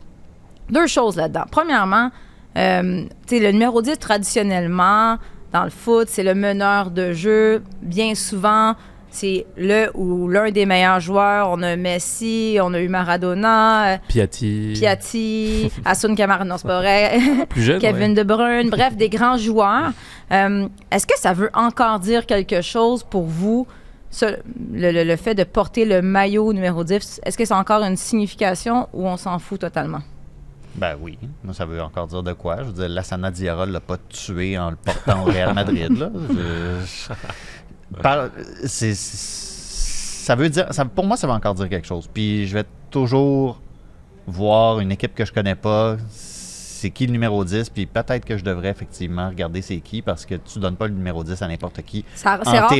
Deux 0.68 0.86
choses 0.86 1.16
là-dedans. 1.16 1.44
Premièrement, 1.50 2.10
euh, 2.56 3.04
le 3.30 3.50
numéro 3.52 3.82
10, 3.82 3.98
traditionnellement, 3.98 5.16
dans 5.52 5.64
le 5.64 5.70
foot, 5.70 6.08
c'est 6.10 6.22
le 6.22 6.34
meneur 6.34 6.90
de 6.90 7.12
jeu. 7.12 7.62
Bien 7.82 8.14
souvent, 8.14 8.74
c'est 9.16 9.46
le 9.56 9.90
ou 9.94 10.28
l'un 10.28 10.50
des 10.50 10.66
meilleurs 10.66 11.00
joueurs. 11.00 11.48
On 11.50 11.62
a 11.62 11.74
Messi, 11.76 12.58
on 12.62 12.72
a 12.74 12.80
eu 12.80 12.88
Maradona, 12.88 13.94
euh, 13.94 13.96
Piatti, 14.08 14.72
Piatti, 14.74 15.70
Asun 15.84 16.14
Kamara, 16.14 16.44
non, 16.44 16.56
c'est 16.58 16.68
pas 16.68 16.80
vrai. 16.80 17.18
plus 17.48 17.62
jeune. 17.62 17.80
Kevin 17.80 18.10
ouais. 18.10 18.14
De 18.14 18.22
Bruyne, 18.22 18.70
bref, 18.70 18.96
des 18.96 19.08
grands 19.08 19.36
joueurs. 19.38 19.92
Euh, 20.32 20.68
Est-ce 20.90 21.06
que 21.06 21.18
ça 21.18 21.32
veut 21.32 21.50
encore 21.54 21.98
dire 22.00 22.26
quelque 22.26 22.60
chose 22.62 23.02
pour 23.02 23.24
vous 23.24 23.66
le, 24.22 24.92
le- 24.92 25.04
le 25.04 25.16
fait 25.16 25.34
de 25.34 25.44
porter 25.44 25.84
le 25.84 26.00
maillot 26.00 26.52
numéro 26.52 26.84
10, 26.84 27.20
est-ce 27.24 27.36
que 27.36 27.44
c'est 27.44 27.52
encore 27.54 27.82
une 27.82 27.96
signification 27.96 28.88
ou 28.92 29.06
on 29.06 29.16
s'en 29.16 29.38
fout 29.38 29.60
totalement? 29.60 30.00
Ben 30.76 30.94
oui. 31.00 31.18
Moi, 31.42 31.54
ça 31.54 31.64
veut 31.64 31.80
encore 31.82 32.06
dire 32.06 32.22
de 32.22 32.32
quoi? 32.34 32.58
Je 32.58 32.64
veux 32.64 32.72
dire, 32.72 32.88
Lassana 32.88 33.30
Diarra 33.30 33.64
l'a 33.66 33.80
pas 33.80 33.96
tué 34.10 34.58
en 34.58 34.70
le 34.70 34.76
portant 34.76 35.22
au 35.22 35.24
Real 35.24 35.54
Madrid. 35.54 35.90
Là. 35.98 36.10
Je- 36.30 37.12
Par- 38.06 38.28
ça 38.66 40.34
veut 40.34 40.48
dire. 40.48 40.66
ça- 40.70 40.84
pour 40.84 41.04
moi, 41.06 41.16
ça 41.16 41.26
veut 41.26 41.32
encore 41.32 41.54
dire 41.54 41.68
quelque 41.68 41.86
chose. 41.86 42.08
Puis 42.12 42.46
je 42.46 42.54
vais 42.54 42.64
toujours 42.90 43.60
voir 44.26 44.80
une 44.80 44.92
équipe 44.92 45.14
que 45.14 45.24
je 45.24 45.32
connais 45.32 45.54
pas. 45.54 45.96
C'est 46.08 46.90
qui 46.90 47.06
le 47.06 47.12
numéro 47.12 47.44
10? 47.44 47.70
Puis 47.70 47.86
peut-être 47.86 48.24
que 48.24 48.36
je 48.36 48.44
devrais 48.44 48.68
effectivement 48.68 49.28
regarder 49.28 49.62
c'est 49.62 49.78
qui 49.78 50.02
parce 50.02 50.26
que 50.26 50.34
tu 50.34 50.58
donnes 50.58 50.76
pas 50.76 50.86
le 50.88 50.94
numéro 50.94 51.24
10 51.24 51.40
à 51.42 51.48
n'importe 51.48 51.82
qui. 51.82 52.04
C'est 52.14 52.28
En 52.28 52.32
rare 52.32 52.68
que 52.68 52.74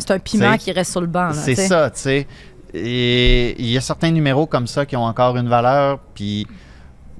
c'est 0.00 0.10
un, 0.12 0.18
piment 0.18 0.56
T'sais, 0.56 0.58
qui 0.58 0.72
reste 0.72 0.90
sur 0.92 1.00
le 1.02 1.06
banc. 1.06 1.30
C'est 1.32 1.54
ça, 1.54 1.90
tu 1.90 2.00
sais. 2.00 2.26
Et 2.72 3.54
il 3.60 3.70
y 3.70 3.76
a 3.76 3.80
certains 3.80 4.10
numéros 4.10 4.46
comme 4.46 4.66
ça 4.66 4.86
qui 4.86 4.96
ont 4.96 5.04
encore 5.04 5.36
une 5.36 5.48
valeur, 5.48 6.00
puis 6.14 6.46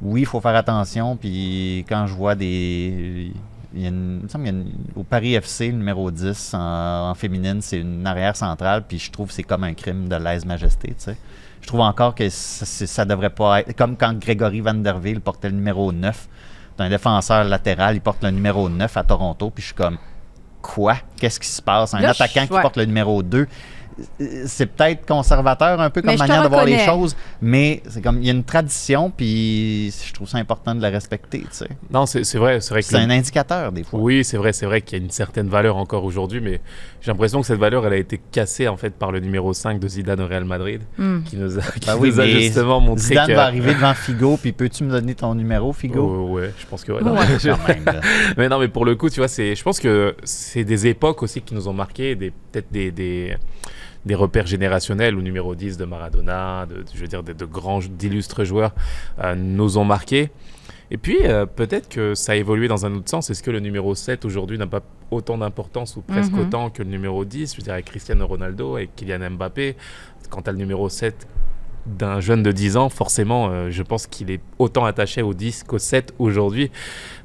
oui, 0.03 0.23
il 0.23 0.27
faut 0.27 0.41
faire 0.41 0.57
attention. 0.57 1.17
Puis 1.17 1.85
quand 1.89 2.07
je 2.07 2.15
vois 2.15 2.35
des. 2.35 3.33
Il 3.75 3.83
y 3.83 3.87
a 3.87 3.89
une- 3.89 4.19
il 4.21 4.25
me 4.25 4.29
semble 4.29 4.45
qu'il 4.45 4.55
y 4.55 4.57
a 4.57 4.61
une- 4.61 4.73
au 4.97 5.03
Paris 5.03 5.35
FC, 5.35 5.67
le 5.71 5.79
numéro 5.79 6.11
10 6.11 6.55
en, 6.55 7.11
en 7.11 7.15
féminine, 7.15 7.61
c'est 7.61 7.79
une 7.81 8.07
arrière 8.07 8.37
centrale, 8.37 8.85
puis 8.87 8.99
je 8.99 9.11
trouve 9.11 9.29
que 9.29 9.33
c'est 9.35 9.43
comme 9.43 9.65
un 9.65 9.75
crime 9.75 10.09
de 10.09 10.17
lèse-majesté, 10.17 10.89
tu 10.89 10.95
sais. 10.99 11.17
Je 11.61 11.67
trouve 11.67 11.81
encore 11.81 12.15
que 12.15 12.29
ça, 12.29 12.67
ça 12.67 13.05
devrait 13.05 13.31
pas 13.31 13.61
être. 13.61 13.75
Comme 13.77 13.97
quand 13.97 14.13
Grégory 14.19 14.61
Van 14.61 14.75
Der 14.75 14.99
Velde 14.99 15.21
portait 15.21 15.49
le 15.49 15.57
numéro 15.57 15.93
9. 15.93 16.29
d'un 16.77 16.89
défenseur 16.89 17.45
latéral, 17.45 17.95
il 17.95 18.01
porte 18.01 18.25
le 18.25 18.31
numéro 18.33 18.69
9 18.69 18.97
à 18.97 19.05
Toronto, 19.05 19.49
puis 19.51 19.63
je 19.63 19.67
suis 19.69 19.75
comme. 19.77 19.97
Quoi? 20.61 20.97
Qu'est-ce 21.17 21.39
qui 21.39 21.47
se 21.47 21.63
passe? 21.63 21.95
Un 21.95 22.01
Là, 22.01 22.13
je- 22.13 22.23
attaquant 22.23 22.43
qui 22.53 22.61
porte 22.61 22.77
le 22.77 22.85
numéro 22.87 23.23
2 23.23 23.47
c'est 24.47 24.67
peut-être 24.67 25.07
conservateur 25.07 25.81
un 25.81 25.91
peu 25.91 26.03
comme 26.03 26.17
manière 26.17 26.43
de 26.43 26.49
voir 26.49 26.65
les 26.65 26.79
choses, 26.79 27.17
mais 27.41 27.83
c'est 27.89 28.03
comme 28.03 28.19
il 28.19 28.27
y 28.27 28.31
a 28.31 28.33
une 28.33 28.45
tradition, 28.45 29.11
puis 29.11 29.93
je 30.07 30.13
trouve 30.13 30.29
ça 30.29 30.39
important 30.39 30.75
de 30.75 30.83
la 30.83 30.91
respecter. 30.91 31.41
tu 31.41 31.47
sais. 31.51 31.69
Non, 31.91 32.07
c'est 32.07 32.25
c'est 32.25 32.39
vrai, 32.39 32.61
c'est 32.61 32.71
vrai 32.71 32.81
que 32.83 32.89
C'est 32.89 32.99
le- 32.99 33.05
un 33.05 33.11
indicateur 33.11 33.73
des 33.73 33.85
fois. 33.85 34.01
Oui, 34.01 34.25
c'est 34.25 34.37
vrai, 34.37 34.53
c'est 34.53 34.67
vrai 34.67 34.81
qu'il 34.83 34.99
y 34.99 35.01
a 35.01 35.05
une 35.05 35.11
certaine 35.11 35.49
valeur 35.49 35.77
encore 35.77 36.05
aujourd'hui, 36.05 36.41
mais 36.41 36.61
j'ai 37.01 37.11
l'impression 37.11 37.41
que 37.41 37.47
cette 37.47 37.59
valeur, 37.61 37.87
elle 37.87 37.93
a 37.93 37.97
été 37.97 38.21
cassée 38.33 38.69
en 38.69 38.77
fait 38.77 38.91
par 38.95 39.13
le 39.13 39.21
numéro 39.21 39.53
5 39.53 39.79
de 39.79 39.89
Zidane 39.89 40.21
au 40.21 40.27
Real 40.27 40.45
Madrid, 40.45 40.83
Hmm. 40.99 41.23
qui 41.25 41.37
nous 41.37 41.59
a, 41.59 41.63
qui 41.63 41.87
Ben 41.87 41.97
oui, 41.99 42.11
nous 42.11 42.21
a 42.21 42.27
justement 42.27 42.81
montré 42.81 43.03
Zidane 43.05 43.27
que... 43.29 43.33
va 43.35 43.45
arriver 43.45 43.75
devant 43.75 43.95
Figo, 43.95 44.37
puis 44.37 44.53
peux-tu 44.53 44.85
me 44.85 44.91
donner 44.91 45.15
ton 45.15 45.35
numéro, 45.35 45.73
Figo? 45.73 46.01
Oh, 46.31 46.33
ouais, 46.35 46.53
je 46.59 46.67
pense 46.67 46.85
que 46.85 46.93
ouais. 46.93 47.01
Je- 47.39 47.51
mais 48.37 48.49
non, 48.49 48.59
mais 48.59 48.69
pour 48.69 48.85
le 48.85 48.95
coup, 48.97 49.09
tu 49.11 49.21
vois, 49.21 49.29
c'est, 49.29 49.55
je 49.55 49.63
pense 49.63 49.79
que 49.81 50.15
c'est 50.25 50.65
des 50.65 50.87
époques 50.87 51.23
aussi 51.23 51.41
qui 51.43 51.55
nous 51.55 51.69
ont 51.69 51.73
marqué, 51.73 52.15
des, 52.15 52.31
peut-être 52.31 52.71
des, 52.71 52.91
des, 52.91 53.37
des 54.07 54.15
repères 54.15 54.47
générationnels. 54.47 55.15
Le 55.15 55.23
numéro 55.23 55.55
10 55.55 55.77
de 55.77 55.85
Maradona, 55.85 56.67
de, 56.67 56.85
je 56.95 57.01
veux 57.01 57.07
dire, 57.09 57.23
de, 57.23 57.33
de 57.33 57.45
grands, 57.45 57.79
d'illustres 57.81 58.45
joueurs 58.45 58.73
euh, 59.23 59.35
nous 59.35 59.79
ont 59.79 59.85
marqué. 59.85 60.31
Et 60.91 60.99
puis, 60.99 61.19
euh, 61.25 61.47
peut-être 61.47 61.89
que 61.89 62.15
ça 62.15 62.33
a 62.33 62.35
évolué 62.37 62.69
dans 62.69 62.85
un 62.87 62.95
autre 62.95 63.09
sens. 63.09 63.31
Est-ce 63.31 63.43
que 63.43 63.51
le 63.51 63.61
numéro 63.61 63.95
7 63.95 64.25
aujourd'hui 64.25 64.59
n'a 64.59 64.67
pas 64.67 64.83
autant 65.11 65.39
d'importance 65.39 65.97
ou 65.97 66.03
presque 66.03 66.33
Mhm. 66.33 66.41
autant 66.41 66.71
que 66.71 66.83
le 66.83 66.91
numéro 66.91 67.25
10 67.25 67.53
Je 67.53 67.57
veux 67.57 67.63
dire, 67.63 67.73
avec 67.73 67.87
Cristiano 67.87 68.27
Ronaldo, 68.27 68.77
avec 68.77 68.95
Kylian 68.95 69.31
Mbappé. 69.31 69.77
Quant 70.31 70.41
à 70.41 70.53
le 70.53 70.59
numéro 70.59 70.89
7 70.89 71.27
d'un 71.87 72.21
jeune 72.21 72.43
de 72.43 72.51
10 72.53 72.77
ans, 72.77 72.89
forcément, 72.89 73.49
euh, 73.51 73.69
je 73.71 73.83
pense 73.83 74.07
qu'il 74.07 74.31
est 74.31 74.41
autant 74.59 74.85
attaché 74.85 75.23
au 75.23 75.35
10 75.35 75.65
qu'au 75.65 75.79
7 75.79 76.15
aujourd'hui. 76.19 76.71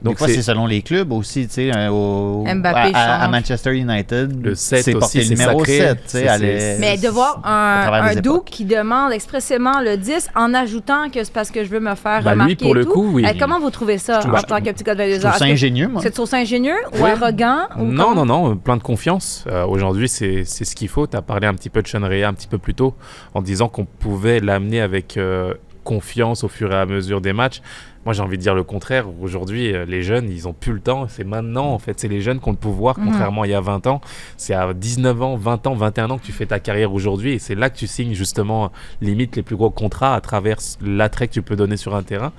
Donc, 0.02 0.18
c'est 0.20 0.28
c'est 0.34 0.42
selon 0.42 0.66
les 0.68 0.82
clubs 0.82 1.12
aussi, 1.12 1.48
tu 1.48 1.54
sais, 1.54 1.72
euh, 1.76 1.90
au- 1.90 2.44
Mbappé 2.46 2.92
à, 2.94 2.98
à- 2.98 3.16
à 3.16 3.22
change. 3.24 3.32
Manchester 3.32 3.76
United, 3.78 4.44
Le 4.46 4.56
7 4.56 4.84
c'est 4.84 4.96
aussi, 4.96 5.18
le 5.20 5.24
c'est 5.24 5.30
numéro 5.32 5.60
sacré. 5.60 5.78
7, 5.78 5.98
tu 6.04 6.10
sais, 6.10 6.28
C'est- 6.28 6.60
c'est- 6.60 6.78
Mais 6.80 6.98
de 6.98 7.08
voir 7.10 7.42
un, 7.46 7.90
un. 7.92 8.16
Duke 8.16 8.46
qui 8.46 8.66
demande 8.66 9.12
expressément 9.14 9.80
le 9.82 9.98
10 9.98 10.30
en 10.36 10.54
ajoutant 10.54 11.10
que 11.10 11.24
c'est 11.24 11.34
parce 11.34 11.52
que 11.52 11.64
je 11.64 11.70
veux 11.70 11.80
me 11.80 11.96
faire 11.96 12.22
lui, 12.22 12.30
remarquer 12.30 12.56
pour 12.56 12.72
et 12.72 12.74
le 12.74 12.86
tout. 12.86 12.92
coup, 12.92 13.10
oui. 13.14 13.26
Eh, 13.30 13.38
comment 13.38 13.60
vous 13.60 13.70
trouvez 13.70 13.98
ça 13.98 14.20
trouve- 14.20 14.36
en 14.36 14.42
tant 14.42 14.60
que 14.60 14.72
petit 14.72 14.84
gars 14.84 14.94
de 14.96 15.00
22 15.00 15.14
Je 15.22 15.26
ans? 15.26 15.30
trouve 15.30 15.32
ça 15.32 15.46
Est-ce 15.46 15.50
que 15.50 15.52
ingénieux, 15.54 15.88
moi. 15.88 16.02
C'est 16.02 16.12
trop 16.12 16.34
ingénieux 16.34 16.76
ou 17.00 17.06
arrogant? 17.06 17.60
ou 17.78 17.84
Non, 17.84 18.16
non, 18.16 18.26
non, 18.26 18.52
euh, 18.52 18.56
plein 18.56 18.78
de 18.78 18.84
confiance. 18.84 19.44
Euh, 19.48 19.66
Aujourd'hui, 19.66 20.08
c'est 20.10 20.44
c'est 20.46 20.66
ce 20.66 20.76
qu'il 20.76 20.88
faut. 20.88 21.06
Tu 21.08 21.16
as 21.16 21.22
parlé 21.22 21.46
un 21.48 21.54
petit 21.54 21.70
peu 21.70 21.82
de 21.82 21.88
Sean 21.88 22.02
Rea 22.02 22.24
un 22.28 22.34
petit 22.34 22.48
peu 22.48 22.58
plus 22.58 22.74
tôt 22.74 22.94
en 23.34 23.42
disant 23.42 23.68
qu'on 23.70 23.86
pouvait 23.86 24.40
l'amener 24.50 24.82
avec 24.82 25.18
euh, 25.18 25.54
confiance 25.84 26.44
au 26.44 26.48
fur 26.48 26.72
et 26.72 26.76
à 26.76 26.86
mesure 26.86 27.22
des 27.22 27.34
matchs. 27.34 27.62
Moi, 28.06 28.14
j'ai 28.14 28.22
envie 28.22 28.38
de 28.38 28.42
dire 28.42 28.56
le 28.56 28.64
contraire. 28.64 29.06
Aujourd'hui, 29.22 29.74
euh, 29.74 29.86
les 29.86 30.02
jeunes, 30.04 30.30
ils 30.30 30.48
ont 30.48 30.54
plus 30.54 30.72
le 30.74 30.80
temps. 30.80 31.08
C'est 31.10 31.26
maintenant, 31.26 31.68
en 31.74 31.80
fait. 31.80 32.00
C'est 32.00 32.08
les 32.08 32.22
jeunes 32.22 32.40
qui 32.40 32.48
ont 32.48 32.54
le 32.54 32.58
pouvoir, 32.58 32.98
Mhm. 32.98 33.06
contrairement 33.06 33.42
à 33.44 33.48
il 33.48 33.52
y 33.52 33.54
a 33.54 33.62
20 33.62 33.86
ans. 33.88 34.00
C'est 34.38 34.54
à 34.54 34.74
19 34.74 35.22
ans, 35.22 35.36
20 35.36 35.68
ans, 35.68 35.74
21 35.76 36.10
ans 36.10 36.18
que 36.18 36.26
tu 36.26 36.32
fais 36.32 36.46
ta 36.46 36.60
carrière 36.60 36.94
aujourd'hui. 36.94 37.34
Et 37.34 37.40
c'est 37.40 37.56
là 37.56 37.70
que 37.70 37.78
tu 37.78 37.88
signes, 37.88 38.14
justement, 38.14 38.72
limite 39.02 39.36
les 39.36 39.44
plus 39.44 39.58
gros 39.58 39.70
contrats 39.70 40.16
à 40.16 40.22
travers 40.22 40.58
l'attrait 40.82 41.28
que 41.28 41.34
tu 41.34 41.42
peux 41.42 41.56
donner 41.58 41.78
sur 41.78 41.94
un 41.96 42.02
terrain. 42.04 42.32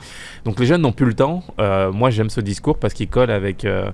Donc, 0.44 0.58
les 0.58 0.66
jeunes 0.66 0.80
n'ont 0.82 0.92
plus 0.92 1.06
le 1.06 1.14
temps. 1.14 1.44
Euh, 1.60 1.92
moi, 1.92 2.10
j'aime 2.10 2.30
ce 2.30 2.40
discours 2.40 2.78
parce 2.78 2.94
qu'il 2.94 3.08
colle 3.08 3.30
avec, 3.30 3.64
euh, 3.64 3.90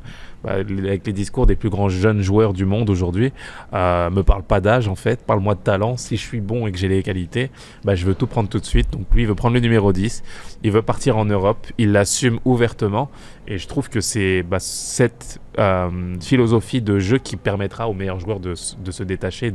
avec 0.47 1.07
les 1.07 1.13
discours 1.13 1.47
des 1.47 1.57
plus 1.57 1.71
grands 1.71 1.89
jeunes 1.89 2.21
joueurs 2.21 2.53
du 2.53 2.65
monde 2.65 2.91
aujourd'hui. 2.91 3.33
Euh, 3.73 4.11
me 4.11 4.23
parle 4.23 4.43
pas 4.43 4.61
d'âge, 4.61 4.89
en 4.89 4.95
fait. 4.95 5.25
Parle-moi 5.25 5.55
de 5.55 5.61
talent. 5.61 5.97
Si 5.97 6.17
je 6.17 6.23
suis 6.23 6.41
bon 6.41 6.67
et 6.67 6.73
que 6.73 6.79
j'ai 6.79 6.89
les 6.89 7.03
qualités, 7.03 7.51
bah, 7.85 7.95
je 7.95 8.07
veux 8.07 8.15
tout 8.15 8.27
prendre 8.27 8.49
tout 8.49 8.59
de 8.59 8.65
suite. 8.65 8.91
Donc, 8.93 9.07
lui, 9.13 9.23
il 9.23 9.29
veut 9.29 9.35
prendre 9.35 9.55
le 9.55 9.61
numéro 9.61 9.93
10. 9.93 10.23
Il 10.63 10.73
veut 10.73 10.83
partir 10.83 11.17
en 11.17 11.25
Europe. 11.25 11.67
Il 11.79 11.93
l'assume 11.93 12.39
ouvertement. 12.45 13.11
Et 13.49 13.59
je 13.59 13.69
trouve 13.69 13.89
que 13.89 14.01
c'est 14.01 14.43
bah, 14.43 14.59
cette 14.59 15.41
euh, 15.59 16.17
philosophie 16.21 16.83
de 16.83 16.99
jeu 16.99 17.19
qui 17.19 17.37
permettra 17.37 17.89
aux 17.89 17.95
meilleurs 17.95 18.19
joueurs 18.19 18.41
de, 18.41 18.55
se 18.55 19.03
détacher 19.03 19.47
et 19.47 19.51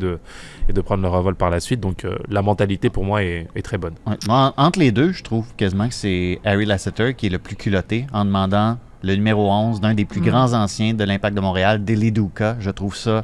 de 0.73 0.81
prendre 0.81 1.03
leur 1.03 1.13
envol 1.13 1.35
par 1.35 1.49
la 1.49 1.59
suite. 1.59 1.79
Donc, 1.79 2.05
euh, 2.05 2.15
la 2.29 2.41
mentalité, 2.41 2.89
pour 2.89 3.03
moi, 3.03 3.23
est, 3.23 3.47
très 3.63 3.77
bonne. 3.77 3.93
Entre 4.27 4.79
les 4.79 4.91
deux, 4.91 5.11
je 5.11 5.23
trouve 5.23 5.45
quasiment 5.55 5.87
que 5.87 5.93
c'est 5.93 6.39
Harry 6.43 6.65
Lasseter 6.65 7.13
qui 7.15 7.27
est 7.27 7.29
le 7.29 7.37
plus 7.37 7.55
culotté 7.55 8.07
en 8.11 8.25
demandant 8.25 8.77
le 9.03 9.15
numéro 9.15 9.49
11 9.49 9.81
d'un 9.81 9.93
des 9.93 10.05
plus 10.05 10.21
Mm. 10.21 10.25
grands 10.25 10.53
anciens 10.53 10.93
de 10.93 11.03
l'Impact 11.03 11.35
de 11.35 11.41
Montréal, 11.41 11.83
Deli 11.83 12.11
Duca. 12.11 12.55
Je 12.59 12.69
trouve 12.69 12.95
ça 12.95 13.23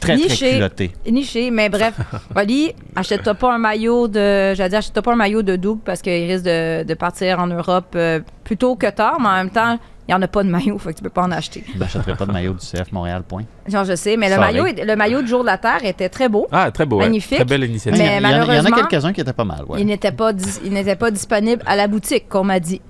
très, 0.00 0.16
très 0.16 0.26
Niché. 0.28 0.52
culotté. 0.54 0.92
Niché, 1.10 1.50
mais 1.50 1.68
bref, 1.68 1.94
Oli, 2.36 2.72
achète-toi 2.96 3.34
pas 3.34 3.54
un 3.54 3.58
maillot 3.58 4.08
de. 4.08 4.54
J'allais 4.54 4.70
dire, 4.70 4.78
achète-toi 4.78 5.02
pas 5.02 5.12
un 5.12 5.16
maillot 5.16 5.42
de 5.42 5.56
Duke 5.56 5.80
parce 5.84 6.00
qu'il 6.02 6.12
risque 6.30 6.44
de, 6.44 6.84
de 6.84 6.94
partir 6.94 7.38
en 7.40 7.46
Europe 7.46 7.92
euh, 7.96 8.20
plus 8.44 8.56
tôt 8.56 8.76
que 8.76 8.88
tard, 8.90 9.18
mais 9.20 9.28
en 9.28 9.34
même 9.34 9.50
temps, 9.50 9.78
il 10.08 10.12
n'y 10.12 10.14
en 10.14 10.22
a 10.22 10.26
pas 10.28 10.42
de 10.42 10.48
maillot, 10.48 10.76
fait 10.78 10.90
que 10.92 10.96
tu 10.98 11.02
peux 11.04 11.10
pas 11.10 11.22
en 11.22 11.30
acheter. 11.30 11.62
Je 11.72 11.78
n'achèterai 11.78 12.16
pas 12.16 12.26
de 12.26 12.32
maillot 12.32 12.54
du 12.54 12.58
CF 12.66 12.90
Montréal, 12.90 13.22
point. 13.28 13.44
Genre, 13.68 13.84
je 13.84 13.94
sais, 13.94 14.16
mais 14.16 14.28
le 14.28 14.38
maillot, 14.38 14.66
est- 14.66 14.84
le 14.84 14.96
maillot 14.96 15.20
du 15.22 15.28
jour 15.28 15.42
de 15.42 15.46
la 15.46 15.56
Terre 15.58 15.84
était 15.84 16.08
très 16.08 16.28
beau. 16.28 16.48
Ah, 16.50 16.70
très 16.72 16.84
beau. 16.84 16.96
ouais. 16.98 17.04
Magnifique. 17.04 17.36
Très 17.36 17.44
belle 17.44 17.60
Il 17.62 17.66
y, 17.66 17.70
initiative. 17.70 18.02
Mais 18.02 18.08
en 18.08 18.12
a- 18.12 18.18
il 18.18 18.22
y 18.22 18.24
en 18.24 18.28
a 18.28 18.38
malheureusement, 18.46 18.76
quelques-uns 18.88 19.12
qui 19.12 19.20
étaient 19.20 19.32
pas 19.32 19.44
mal. 19.44 19.60
Ouais. 19.68 19.80
Il 19.80 19.86
n'était 19.86 20.10
pas, 20.10 20.32
dis- 20.32 20.58
il 20.64 20.96
pas 20.96 21.10
disponible 21.12 21.62
à 21.66 21.76
la 21.76 21.86
boutique, 21.86 22.28
qu'on 22.28 22.42
m'a 22.42 22.58
dit. 22.58 22.80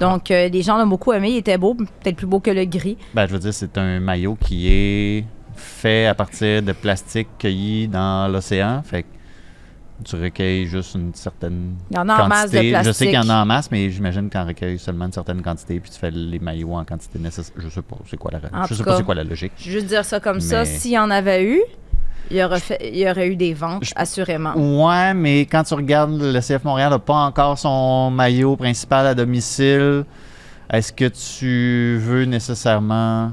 Donc, 0.00 0.30
euh, 0.30 0.48
les 0.48 0.62
gens 0.62 0.78
l'ont 0.78 0.86
beaucoup 0.86 1.12
aimé. 1.12 1.30
Il 1.30 1.36
était 1.36 1.58
beau, 1.58 1.74
peut-être 1.74 2.16
plus 2.16 2.26
beau 2.26 2.40
que 2.40 2.50
le 2.50 2.64
gris. 2.64 2.96
Ben, 3.14 3.26
je 3.26 3.32
veux 3.32 3.38
dire, 3.38 3.54
c'est 3.54 3.78
un 3.78 4.00
maillot 4.00 4.36
qui 4.40 4.68
est 4.68 5.24
fait 5.54 6.06
à 6.06 6.14
partir 6.14 6.62
de 6.62 6.72
plastique 6.72 7.28
cueilli 7.38 7.88
dans 7.88 8.30
l'océan. 8.30 8.82
Fait 8.82 9.04
que 9.04 9.08
tu 10.04 10.16
recueilles 10.16 10.66
juste 10.66 10.94
une 10.96 11.14
certaine 11.14 11.76
Il 11.90 11.96
y 11.96 12.00
en 12.00 12.08
a 12.08 12.22
en 12.24 12.28
masse 12.28 12.50
de 12.50 12.58
quantité. 12.58 12.84
Je 12.84 12.92
sais 12.92 13.04
qu'il 13.06 13.14
y 13.14 13.18
en 13.18 13.28
a 13.28 13.42
en 13.42 13.46
masse, 13.46 13.70
mais 13.70 13.90
j'imagine 13.90 14.28
en 14.34 14.46
recueilles 14.46 14.78
seulement 14.78 15.06
une 15.06 15.12
certaine 15.12 15.40
quantité, 15.42 15.78
puis 15.78 15.90
tu 15.90 15.98
fais 15.98 16.10
les 16.10 16.38
maillots 16.38 16.74
en 16.74 16.84
quantité 16.84 17.18
nécessaire. 17.18 17.54
Je 17.56 17.68
sais 17.68 17.82
pas, 17.82 17.96
c'est 18.06 18.16
quoi 18.16 18.32
la, 18.32 18.40
En 18.52 18.66
je 18.66 18.74
sais 18.74 18.82
pas 18.82 18.96
c'est 18.96 19.04
quoi 19.04 19.14
la 19.14 19.24
logique. 19.24 19.52
Je 19.56 19.66
veux 19.66 19.72
juste 19.72 19.86
dire 19.86 20.04
ça 20.04 20.20
comme 20.20 20.40
ça. 20.40 20.64
S'il 20.64 20.92
y 20.92 20.98
en 20.98 21.10
avait 21.10 21.44
eu, 21.44 21.62
il 22.30 22.36
y 22.38 22.42
aurait, 22.44 22.60
fait- 22.60 22.80
il 22.92 22.98
y 22.98 23.08
aurait 23.08 23.28
eu 23.28 23.36
des 23.36 23.52
ventes, 23.54 23.84
Je- 23.84 23.92
assurément. 23.96 24.54
Ouais, 24.56 25.12
mais 25.14 25.40
quand 25.42 25.62
tu 25.64 25.74
regardes, 25.74 26.20
le 26.20 26.40
CF 26.40 26.64
Montréal 26.64 26.90
n'a 26.90 26.98
pas 26.98 27.14
encore 27.26 27.58
son 27.58 28.10
maillot 28.10 28.56
principal 28.56 29.06
à 29.06 29.14
domicile. 29.14 30.04
Est-ce 30.72 30.92
que 30.92 31.04
tu 31.08 31.98
veux 32.00 32.24
nécessairement. 32.24 33.32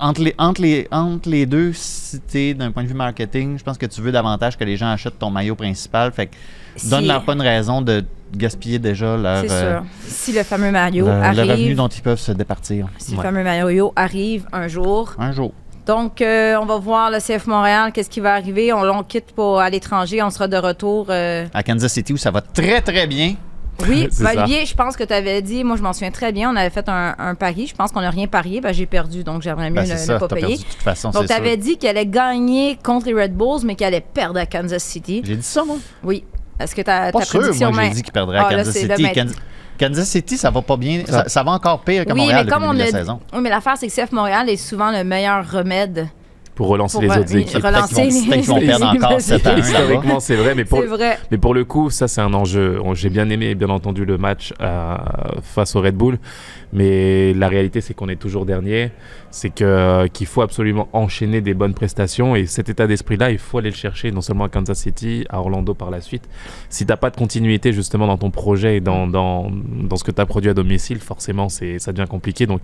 Entre 0.00 0.20
les, 0.22 0.34
entre, 0.36 0.60
les, 0.62 0.88
entre 0.90 1.28
les 1.28 1.46
deux, 1.46 1.70
si 1.72 2.18
t'es 2.18 2.54
d'un 2.54 2.72
point 2.72 2.82
de 2.82 2.88
vue 2.88 2.94
marketing, 2.94 3.56
je 3.56 3.62
pense 3.62 3.78
que 3.78 3.86
tu 3.86 4.00
veux 4.00 4.10
davantage 4.10 4.56
que 4.58 4.64
les 4.64 4.76
gens 4.76 4.88
achètent 4.88 5.18
ton 5.20 5.30
maillot 5.30 5.54
principal. 5.54 6.10
Fait 6.10 6.26
que 6.26 6.34
Si- 6.74 6.90
donne-leur 6.90 7.22
pas 7.24 7.34
une 7.34 7.42
raison 7.42 7.80
de 7.80 8.04
gaspiller 8.36 8.80
déjà 8.80 9.16
leur, 9.16 9.42
C'est 9.42 9.52
euh, 9.52 9.76
sûr. 9.78 9.84
Si 10.08 10.32
le 10.32 10.42
fameux 10.42 10.72
Mario 10.72 11.06
le, 11.06 11.12
le 11.12 11.28
revenu 11.28 11.50
arrive, 11.52 11.76
dont 11.76 11.86
ils 11.86 12.02
peuvent 12.02 12.18
se 12.18 12.32
départir. 12.32 12.88
si 12.98 13.14
le 13.14 13.22
fameux 13.22 13.44
Mario 13.44 13.92
arrive 13.94 14.44
un 14.52 14.66
jour, 14.66 15.14
Un 15.20 15.30
jour. 15.30 15.52
Donc 15.86 16.20
euh, 16.22 16.56
on 16.60 16.66
va 16.66 16.76
voir 16.78 17.10
le 17.10 17.18
CF 17.18 17.46
Montréal, 17.46 17.92
qu'est-ce 17.92 18.10
qui 18.10 18.20
va 18.20 18.34
arriver. 18.34 18.72
On, 18.72 18.82
on 18.82 19.02
quitte 19.02 19.32
pour 19.34 19.60
à 19.60 19.68
l'étranger, 19.70 20.22
on 20.22 20.30
sera 20.30 20.48
de 20.48 20.56
retour. 20.56 21.06
euh, 21.10 21.46
À 21.54 21.62
Kansas 21.62 21.92
City, 21.92 22.12
où 22.12 22.16
ça 22.16 22.30
va 22.30 22.40
très 22.40 22.80
très 22.80 23.06
bien. 23.06 23.34
Oui. 23.88 24.08
Olivier, 24.24 24.64
je 24.66 24.74
pense 24.74 24.96
que 24.96 25.02
tu 25.04 25.12
avais 25.12 25.42
dit, 25.42 25.64
moi 25.64 25.76
je 25.76 25.82
m'en 25.82 25.92
souviens 25.92 26.12
très 26.12 26.30
bien, 26.32 26.50
on 26.50 26.56
avait 26.56 26.70
fait 26.70 26.88
un, 26.88 27.14
un 27.18 27.34
pari. 27.34 27.66
Je 27.66 27.74
pense 27.74 27.90
qu'on 27.90 28.00
n'a 28.02 28.10
rien 28.10 28.26
parié, 28.28 28.60
ben, 28.60 28.72
j'ai 28.72 28.86
perdu, 28.86 29.24
donc 29.24 29.42
j'aimerais 29.42 29.68
mieux 29.70 29.82
Ben, 29.82 29.88
ne, 29.88 30.18
pas 30.18 30.28
payer. 30.28 30.40
perdu 30.46 30.62
de 30.62 30.68
toute 30.70 30.82
façon, 30.82 31.10
Donc 31.10 31.26
tu 31.26 31.32
avais 31.32 31.54
sûr. 31.54 31.62
dit 31.62 31.76
qu'elle 31.78 31.96
allait 31.98 32.06
gagner 32.06 32.78
contre 32.82 33.06
les 33.06 33.14
Red 33.14 33.36
Bulls, 33.36 33.62
mais 33.64 33.74
qu'elle 33.74 33.88
allait 33.88 34.00
perdre 34.00 34.38
à 34.38 34.46
Kansas 34.46 34.82
City. 34.82 35.22
J'ai 35.24 35.36
dit 35.36 35.42
ça, 35.42 35.64
moi. 35.64 35.76
Oui. 36.04 36.22
Est-ce 36.60 36.74
que 36.76 36.82
ta, 36.82 37.10
Pas 37.10 37.18
ta 37.18 37.24
sûr, 37.24 37.40
prédiction 37.40 37.72
moi, 37.72 37.82
j'ai 37.84 37.90
dit 37.90 38.02
qu'il 38.02 38.12
perdrait 38.12 38.38
à 38.38 38.46
Ah, 38.48 38.54
Kansas 38.54 38.74
City. 38.74 39.12
Kansas, 39.12 39.34
Kansas 39.78 40.08
City, 40.08 40.36
ça 40.36 40.50
va 40.50 40.62
pas 40.62 40.76
bien. 40.76 41.02
Ça, 41.26 41.42
va 41.42 41.52
encore 41.52 41.80
pire 41.80 42.04
que 42.04 42.12
Oui, 42.12 42.18
Montréal 42.20 42.44
mais 42.46 42.50
comme 42.52 42.62
depuis 42.62 42.70
on 42.70 42.74
de 42.74 42.78
la 42.78 42.86
saison. 42.86 43.20
Oui, 43.32 43.40
mais 43.42 43.50
l'affaire, 43.50 43.74
c'est 43.76 43.88
que 43.88 43.92
CF 43.92 44.12
Montréal 44.12 44.48
est 44.48 44.56
souvent 44.56 44.90
le 44.90 45.02
meilleur 45.04 45.50
remède 45.50 46.08
pour 46.54 46.68
relancer 46.68 46.92
Pour 46.94 47.02
les 47.02 47.08
re- 47.08 47.18
autres 47.20 47.34
équipes. 47.36 47.64
relancer 47.64 48.08
qu'ils 48.08 48.42
vont- 48.44 48.56
les- 48.58 48.66
perdre 48.66 48.86
encore 48.86 49.12
les- 49.14 49.20
7 49.20 49.44
à 49.44 49.54
1 49.54 49.58
Historiquement, 49.58 50.20
c'est 50.20 50.36
vrai, 50.36 50.54
mais 50.54 50.64
pour, 50.64 50.78
C'est 50.78 50.86
vrai. 50.86 51.18
mais 51.32 51.38
pour 51.38 51.52
le 51.52 51.64
coup, 51.64 51.90
ça 51.90 52.06
c'est 52.06 52.20
un 52.20 52.32
enjeu. 52.32 52.80
J'ai 52.94 53.10
bien 53.10 53.28
aimé, 53.28 53.56
bien 53.56 53.70
entendu, 53.70 54.04
le 54.04 54.18
match 54.18 54.52
euh, 54.60 54.94
face 55.42 55.74
au 55.74 55.80
Red 55.80 55.96
Bull, 55.96 56.18
mais 56.74 57.32
la 57.34 57.48
réalité 57.48 57.80
c'est 57.80 57.94
qu'on 57.94 58.08
est 58.08 58.16
toujours 58.16 58.44
dernier. 58.46 58.90
C'est 59.30 59.50
que 59.50 60.06
qu'il 60.08 60.26
faut 60.26 60.42
absolument 60.42 60.88
enchaîner 60.92 61.40
des 61.40 61.54
bonnes 61.54 61.74
prestations 61.74 62.36
et 62.36 62.46
cet 62.46 62.68
état 62.68 62.86
d'esprit-là, 62.86 63.30
il 63.30 63.38
faut 63.38 63.58
aller 63.58 63.70
le 63.70 63.76
chercher 63.76 64.12
non 64.12 64.20
seulement 64.20 64.44
à 64.44 64.48
Kansas 64.48 64.78
City, 64.78 65.24
à 65.28 65.40
Orlando 65.40 65.74
par 65.74 65.90
la 65.90 66.00
suite. 66.00 66.28
Si 66.68 66.86
t'as 66.86 66.96
pas 66.96 67.10
de 67.10 67.16
continuité 67.16 67.72
justement 67.72 68.06
dans 68.06 68.18
ton 68.18 68.30
projet 68.30 68.76
et 68.76 68.80
dans, 68.80 69.06
dans, 69.06 69.50
dans 69.50 69.96
ce 69.96 70.04
que 70.04 70.10
tu 70.12 70.20
as 70.20 70.26
produit 70.26 70.50
à 70.50 70.54
domicile, 70.54 70.98
forcément 71.00 71.48
c'est 71.48 71.78
ça 71.78 71.92
devient 71.92 72.08
compliqué. 72.08 72.46
Donc 72.46 72.62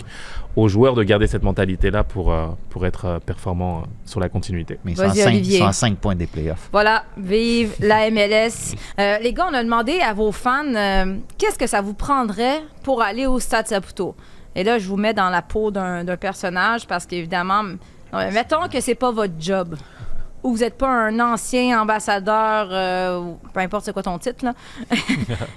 aux 0.56 0.68
joueurs 0.68 0.94
de 0.94 1.02
garder 1.02 1.26
cette 1.26 1.42
mentalité-là 1.42 2.04
pour, 2.04 2.32
euh, 2.32 2.46
pour 2.68 2.86
être 2.86 3.04
euh, 3.06 3.18
performants 3.18 3.78
euh, 3.80 3.86
sur 4.04 4.20
la 4.20 4.28
continuité. 4.28 4.78
Mais 4.84 4.92
ils 4.92 4.96
sont, 4.96 5.02
à 5.02 5.08
Vas-y, 5.08 5.18
5, 5.18 5.26
Olivier. 5.28 5.56
ils 5.56 5.60
sont 5.60 5.66
à 5.66 5.72
5 5.72 5.96
points 5.96 6.14
des 6.14 6.26
playoffs. 6.26 6.68
Voilà, 6.72 7.04
vive 7.16 7.74
la 7.80 8.10
MLS. 8.10 8.74
Euh, 8.98 9.18
les 9.18 9.32
gars, 9.32 9.46
on 9.50 9.54
a 9.54 9.62
demandé 9.62 10.00
à 10.00 10.12
vos 10.12 10.32
fans 10.32 10.64
euh, 10.74 11.16
qu'est-ce 11.38 11.58
que 11.58 11.66
ça 11.66 11.80
vous 11.80 11.94
prendrait 11.94 12.60
pour 12.82 13.02
aller 13.02 13.26
au 13.26 13.38
Stade 13.38 13.66
Saputo. 13.68 14.14
Et 14.54 14.64
là, 14.64 14.78
je 14.78 14.88
vous 14.88 14.96
mets 14.96 15.14
dans 15.14 15.30
la 15.30 15.42
peau 15.42 15.70
d'un 15.70 16.02
d'un 16.04 16.16
personnage 16.16 16.86
parce 16.86 17.06
qu'évidemment, 17.06 17.62
mettons 18.12 18.68
que 18.68 18.80
c'est 18.80 18.94
pas 18.96 19.10
votre 19.12 19.34
job 19.38 19.76
ou 20.42 20.52
vous 20.52 20.60
n'êtes 20.60 20.78
pas 20.78 20.88
un 20.88 21.20
ancien 21.20 21.82
ambassadeur, 21.82 22.68
euh, 22.72 23.18
ou 23.18 23.38
peu 23.52 23.60
importe 23.60 23.84
c'est 23.84 23.92
quoi 23.92 24.02
ton 24.02 24.16
titre, 24.18 24.42
là, 24.42 24.54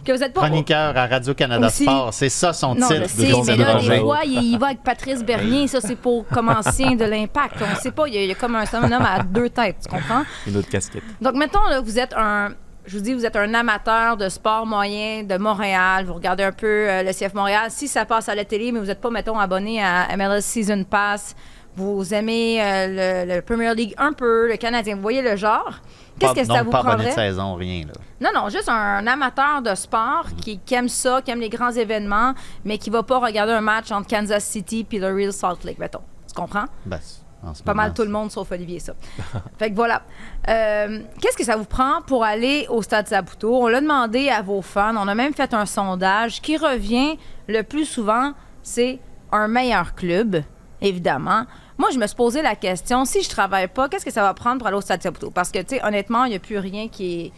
que 0.03 0.11
vous 0.11 0.17
n'êtes 0.17 0.33
pas... 0.33 0.41
Chroniqueur 0.41 0.97
à 0.97 1.07
Radio-Canada 1.07 1.67
Aussi- 1.67 1.83
Sport, 1.83 2.13
c'est 2.13 2.27
ça 2.27 2.51
son 2.51 2.75
Non, 2.75 2.89
titre. 2.89 3.07
Jean 3.17 3.43
mais 3.45 3.55
là, 3.55 3.79
des 3.79 3.99
fois, 4.01 4.19
il, 4.25 4.43
il 4.43 4.59
va 4.59 4.67
avec 4.67 4.83
Patrice 4.83 5.23
Bernier. 5.23 5.67
Ça, 5.69 5.79
c'est 5.79 5.95
pour 5.95 6.27
comme 6.27 6.49
ancien 6.49 6.95
de 6.95 7.05
l'Impact. 7.05 7.55
On 7.65 7.69
ne 7.69 7.75
sait 7.79 7.91
pas, 7.91 8.07
il 8.09 8.15
y, 8.15 8.17
a, 8.17 8.21
il 8.23 8.27
y 8.27 8.31
a 8.33 8.35
comme 8.35 8.55
un, 8.57 8.65
un 8.73 8.91
homme 8.91 9.05
à 9.05 9.23
deux 9.23 9.49
têtes, 9.49 9.77
tu 9.83 9.89
comprends? 9.89 10.23
Une 10.47 10.57
autre 10.57 10.67
casquette. 10.69 11.03
Donc, 11.21 11.35
mettons, 11.35 11.63
là, 11.69 11.79
vous 11.79 11.97
êtes 11.97 12.13
un. 12.17 12.49
Je 12.85 12.97
vous 12.97 13.03
dis, 13.03 13.13
vous 13.13 13.25
êtes 13.25 13.35
un 13.37 13.53
amateur 13.53 14.17
de 14.17 14.27
sport 14.27 14.65
moyen 14.65 15.23
de 15.23 15.37
Montréal. 15.37 16.03
Vous 16.05 16.13
regardez 16.15 16.43
un 16.43 16.51
peu 16.51 16.67
euh, 16.89 17.03
le 17.03 17.11
CF 17.13 17.33
Montréal. 17.33 17.67
Si 17.69 17.87
ça 17.87 18.03
passe 18.05 18.27
à 18.27 18.35
la 18.35 18.43
télé, 18.43 18.71
mais 18.73 18.79
vous 18.79 18.87
n'êtes 18.87 18.99
pas, 18.99 19.09
mettons, 19.09 19.39
abonné 19.39 19.81
à 19.81 20.07
MLS 20.17 20.41
Season 20.41 20.83
Pass, 20.83 21.33
vous 21.75 22.13
aimez 22.13 22.61
euh, 22.61 23.23
le, 23.25 23.35
le 23.35 23.41
Premier 23.41 23.73
League 23.73 23.93
un 23.97 24.11
peu, 24.11 24.49
le 24.49 24.57
Canadien, 24.57 24.95
vous 24.95 25.01
voyez 25.01 25.21
le 25.21 25.35
genre. 25.37 25.79
Qu'est-ce 26.19 26.33
Pas- 26.33 26.41
que 26.41 26.45
ça 26.47 26.53
donc, 26.57 26.65
vous 26.65 26.71
pas 26.71 26.79
abonné 26.79 26.95
de 26.97 27.01
prendrait? 27.09 27.11
saison, 27.29 27.55
rien. 27.55 27.85
Là. 27.87 27.93
Non, 28.33 28.41
non, 28.41 28.49
juste 28.49 28.67
un 28.69 29.07
amateur 29.07 29.61
de 29.61 29.73
sport 29.75 30.25
qui, 30.41 30.59
qui 30.59 30.75
aime 30.75 30.89
ça, 30.89 31.21
qui 31.21 31.31
aime 31.31 31.39
les 31.39 31.49
grands 31.49 31.71
événements, 31.71 32.33
mais 32.65 32.77
qui 32.77 32.89
va 32.89 33.01
pas 33.01 33.17
regarder 33.19 33.53
un 33.53 33.61
match 33.61 33.91
entre 33.91 34.07
Kansas 34.09 34.43
City 34.43 34.83
puis 34.83 34.99
le 34.99 35.07
Real 35.15 35.31
Salt 35.33 35.63
Lake, 35.63 35.79
mettons. 35.79 36.01
Tu 36.27 36.33
comprends? 36.35 36.65
Ben, 36.85 36.99
en 37.45 37.53
ce 37.53 37.63
Pas 37.63 37.73
moment, 37.73 37.83
mal 37.83 37.93
tout 37.93 38.03
le 38.03 38.09
monde 38.09 38.31
sauf 38.31 38.51
Olivier, 38.51 38.79
ça. 38.79 38.93
fait 39.57 39.71
que 39.71 39.75
voilà. 39.75 40.03
Euh, 40.47 41.01
Qu'est-ce 41.21 41.37
que 41.37 41.43
ça 41.43 41.55
vous 41.57 41.65
prend 41.65 42.01
pour 42.05 42.23
aller 42.23 42.65
au 42.69 42.81
Stade 42.81 43.07
Saputo? 43.07 43.55
On 43.55 43.67
l'a 43.67 43.81
demandé 43.81 44.29
à 44.29 44.41
vos 44.41 44.61
fans. 44.61 44.95
On 44.97 45.07
a 45.07 45.15
même 45.15 45.33
fait 45.33 45.53
un 45.53 45.65
sondage 45.65 46.41
qui 46.41 46.57
revient 46.57 47.17
le 47.47 47.61
plus 47.63 47.85
souvent, 47.85 48.33
c'est 48.61 48.99
un 49.31 49.47
meilleur 49.47 49.95
club, 49.95 50.41
évidemment. 50.81 51.45
Moi, 51.77 51.89
je 51.91 51.97
me 51.97 52.05
suis 52.07 52.15
posé 52.15 52.41
la 52.41 52.55
question, 52.55 53.03
si 53.03 53.23
je 53.23 53.29
travaille 53.29 53.67
pas, 53.67 53.89
qu'est-ce 53.89 54.05
que 54.05 54.11
ça 54.11 54.21
va 54.21 54.33
prendre 54.33 54.59
pour 54.59 54.67
aller 54.67 54.77
au 54.77 54.81
Stade 54.81 55.01
Saputo? 55.01 55.31
Parce 55.31 55.51
que, 55.51 55.59
tu 55.59 55.75
sais, 55.75 55.85
honnêtement, 55.85 56.25
il 56.25 56.29
n'y 56.29 56.35
a 56.35 56.39
plus 56.39 56.59
rien 56.59 56.87
qui 56.87 57.25
est, 57.25 57.31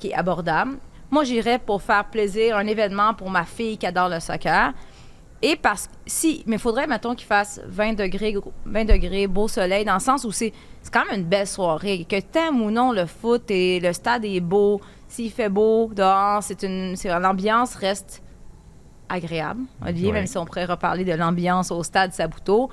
qui 0.00 0.08
est 0.08 0.14
abordable. 0.14 0.78
Moi, 1.10 1.24
j'irais 1.24 1.58
pour 1.58 1.82
faire 1.82 2.06
plaisir, 2.06 2.56
un 2.56 2.66
événement 2.66 3.12
pour 3.12 3.28
ma 3.30 3.44
fille 3.44 3.76
qui 3.76 3.86
adore 3.86 4.08
le 4.08 4.18
soccer. 4.18 4.72
Et 5.44 5.56
parce 5.56 5.88
que 5.88 5.92
si, 6.06 6.44
mais 6.46 6.56
il 6.56 6.58
faudrait, 6.60 6.86
mettons, 6.86 7.14
qu'il 7.16 7.26
fasse 7.26 7.60
20 7.66 7.94
degrés, 7.94 8.32
gros- 8.32 8.52
20 8.64 8.84
degrés, 8.84 9.26
beau 9.26 9.48
soleil, 9.48 9.84
dans 9.84 9.94
le 9.94 10.00
sens 10.00 10.24
où 10.24 10.30
c'est 10.32 10.52
c'est 10.82 10.92
quand 10.92 11.04
même 11.10 11.20
une 11.20 11.26
belle 11.26 11.46
soirée. 11.46 12.06
Que 12.08 12.20
t'aimes 12.20 12.60
ou 12.62 12.70
non 12.70 12.92
le 12.92 13.06
foot 13.06 13.50
et 13.50 13.78
le 13.80 13.92
stade 13.92 14.24
est 14.24 14.40
beau, 14.40 14.80
s'il 15.08 15.30
fait 15.30 15.48
beau 15.48 15.90
dehors, 15.94 16.42
c'est 16.42 16.62
une, 16.62 16.94
c'est- 16.96 17.08
l'ambiance 17.18 17.74
reste 17.74 18.22
agréable. 19.08 19.62
Olivier, 19.86 20.08
Ouais. 20.08 20.12
même 20.14 20.26
si 20.26 20.38
on 20.38 20.44
pourrait 20.44 20.64
reparler 20.64 21.04
de 21.04 21.12
l'ambiance 21.12 21.70
au 21.70 21.82
stade 21.82 22.12
Sabuto. 22.12 22.70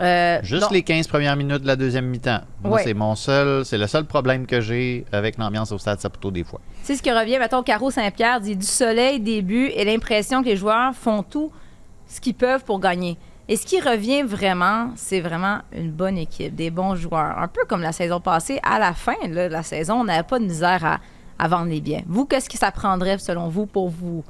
Euh, 0.00 0.38
Juste 0.42 0.62
donc- 0.64 0.72
les 0.72 0.82
15 0.82 1.06
premières 1.06 1.36
minutes 1.36 1.62
de 1.62 1.66
la 1.66 1.76
deuxième 1.76 2.06
mi-temps. 2.06 2.40
Moi, 2.62 2.76
Ouais. 2.76 2.82
c'est 2.84 2.92
mon 2.92 3.14
seul, 3.14 3.64
c'est 3.64 3.78
le 3.78 3.86
seul 3.86 4.04
problème 4.04 4.46
que 4.46 4.60
j'ai 4.60 5.06
avec 5.12 5.38
l'ambiance 5.38 5.72
au 5.72 5.78
stade 5.78 6.00
Saputo 6.00 6.30
des 6.30 6.44
fois. 6.44 6.60
C'est 6.82 6.96
ce 6.96 7.02
qui 7.02 7.10
revient, 7.10 7.38
mettons, 7.38 7.62
Caro 7.62 7.90
Saint-Pierre 7.90 8.40
dit 8.40 8.56
du 8.56 8.66
soleil, 8.66 9.20
début 9.20 9.66
et 9.68 9.84
l'impression 9.84 10.42
que 10.42 10.48
les 10.48 10.56
joueurs 10.56 10.94
font 10.94 11.22
tout 11.22 11.50
ce 12.06 12.20
qu'ils 12.20 12.34
peuvent 12.34 12.64
pour 12.64 12.80
gagner. 12.80 13.16
Et 13.48 13.56
ce 13.56 13.64
qui 13.64 13.80
revient 13.80 14.22
vraiment, 14.22 14.90
c'est 14.96 15.20
vraiment 15.20 15.58
une 15.72 15.92
bonne 15.92 16.18
équipe, 16.18 16.54
des 16.54 16.70
bons 16.70 16.96
joueurs. 16.96 17.38
Un 17.38 17.46
peu 17.46 17.60
comme 17.68 17.80
la 17.80 17.92
saison 17.92 18.20
passée, 18.20 18.58
à 18.64 18.80
la 18.80 18.92
fin 18.92 19.14
de 19.24 19.34
la 19.34 19.62
saison, 19.62 20.00
on 20.00 20.04
n'avait 20.04 20.24
pas 20.24 20.40
de 20.40 20.44
misère 20.44 21.00
à, 21.38 21.48
vendre 21.48 21.70
les 21.70 21.80
biens. 21.80 22.02
Vous, 22.08 22.26
qu'est-ce 22.26 22.48
que 22.48 22.58
ça 22.58 22.72
prendrait, 22.72 23.18
selon 23.18 23.48
vous, 23.48 23.66
pour 23.66 23.88
vous, 23.88 24.24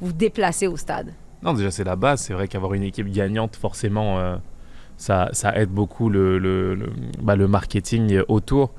vous 0.00 0.12
déplacer 0.12 0.68
au 0.68 0.76
stade? 0.76 1.12
Non, 1.42 1.52
déjà, 1.52 1.72
c'est 1.72 1.82
la 1.82 1.96
base. 1.96 2.20
C'est 2.20 2.32
vrai 2.32 2.46
qu'avoir 2.46 2.74
une 2.74 2.84
équipe 2.84 3.10
gagnante, 3.10 3.56
forcément, 3.56 4.20
euh, 4.20 4.36
ça, 4.96 5.30
ça 5.32 5.56
aide 5.56 5.70
beaucoup 5.70 6.08
le, 6.08 6.38
le, 6.38 6.76
le- 6.76 6.92
bah, 7.20 7.34
marketing 7.34 8.20
autour. 8.28 8.70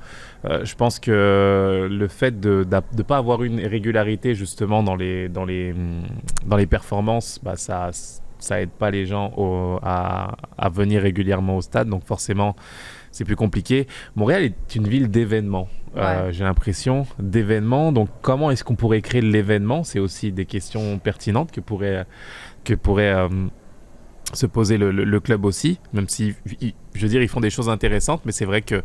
Euh, 0.46 0.64
je 0.64 0.74
pense 0.74 0.98
que 0.98 1.86
le 1.90 2.08
fait 2.08 2.40
de 2.40 2.66
ne 2.70 3.02
pas 3.02 3.18
avoir 3.18 3.42
une 3.42 3.60
régularité, 3.60 4.34
justement, 4.34 4.82
dans 4.82 4.96
les, 4.96 5.28
dans 5.28 5.44
les, 5.44 5.74
dans 6.46 6.56
les 6.56 6.66
performances, 6.66 7.38
bah, 7.42 7.56
ça 7.56 7.90
ça 8.38 8.60
aide 8.60 8.70
pas 8.70 8.90
les 8.90 9.06
gens 9.06 9.32
au- 9.36 9.78
à, 9.82 10.36
à 10.58 10.68
venir 10.68 11.02
régulièrement 11.02 11.56
au 11.56 11.60
stade. 11.62 11.88
Donc, 11.88 12.04
forcément, 12.04 12.54
c'est 13.12 13.24
plus 13.24 13.36
compliqué. 13.36 13.86
Montréal 14.14 14.42
est 14.44 14.74
une 14.76 14.86
ville 14.88 15.08
d'événements, 15.10 15.68
euh, 15.96 16.32
j'ai 16.32 16.44
l'impression, 16.44 17.06
d'événements. 17.18 17.92
Donc, 17.92 18.08
comment 18.22 18.50
est-ce 18.50 18.64
qu'on 18.64 18.76
pourrait 18.76 19.00
créer 19.00 19.22
l'événement? 19.22 19.84
C'est 19.84 19.98
aussi 19.98 20.32
des 20.32 20.44
questions 20.44 20.98
pertinentes 20.98 21.50
que 21.52 21.60
pourrait, 21.60 22.04
que 22.64 22.74
pourrait 22.74 23.12
euh, 23.14 23.28
se 24.32 24.44
poser 24.46 24.76
le, 24.76 24.90
le- 24.90 25.04
le 25.04 25.20
club 25.20 25.44
aussi, 25.44 25.78
même 25.92 26.08
si, 26.08 26.34
je 26.94 27.00
veux 27.02 27.08
dire, 27.08 27.22
ils 27.22 27.28
font 27.28 27.40
des 27.40 27.48
choses 27.50 27.68
intéressantes, 27.68 28.22
mais 28.26 28.32
c'est 28.32 28.44
vrai 28.44 28.60
que, 28.60 28.82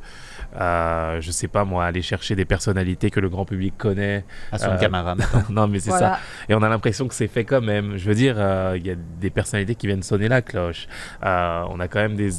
euh, 0.60 1.22
je 1.22 1.32
sais 1.32 1.48
pas 1.48 1.64
moi, 1.66 1.86
aller 1.86 2.02
chercher 2.02 2.36
des 2.36 2.46
personnalités 2.46 3.10
que 3.10 3.20
le 3.20 3.30
grand 3.30 3.46
public 3.46 3.74
connaît. 3.78 4.26
À 4.52 4.58
son 4.58 4.72
Euh, 4.72 4.78
camarade. 4.78 5.22
non, 5.50 5.68
mais 5.68 5.80
c'est 5.80 5.90
Voilà. 5.92 6.16
ça. 6.16 6.20
Et 6.50 6.56
on 6.56 6.62
a 6.64 6.70
l'impression 6.70 7.08
que 7.08 7.14
c'est 7.14 7.28
fait 7.28 7.46
quand 7.46 7.62
même. 7.62 7.98
Je 7.98 8.06
veux 8.08 8.16
dire, 8.16 8.36
euh, 8.38 8.74
il 8.78 8.86
y 8.86 8.92
a 8.92 8.96
des 8.96 9.30
personnalités 9.30 9.76
qui 9.76 9.88
viennent 9.88 10.04
sonner 10.04 10.28
la 10.28 10.42
cloche. 10.42 10.88
Euh, 11.24 11.64
on 11.70 11.80
a 11.80 11.88
quand 11.88 12.00
même 12.00 12.16
des, 12.16 12.32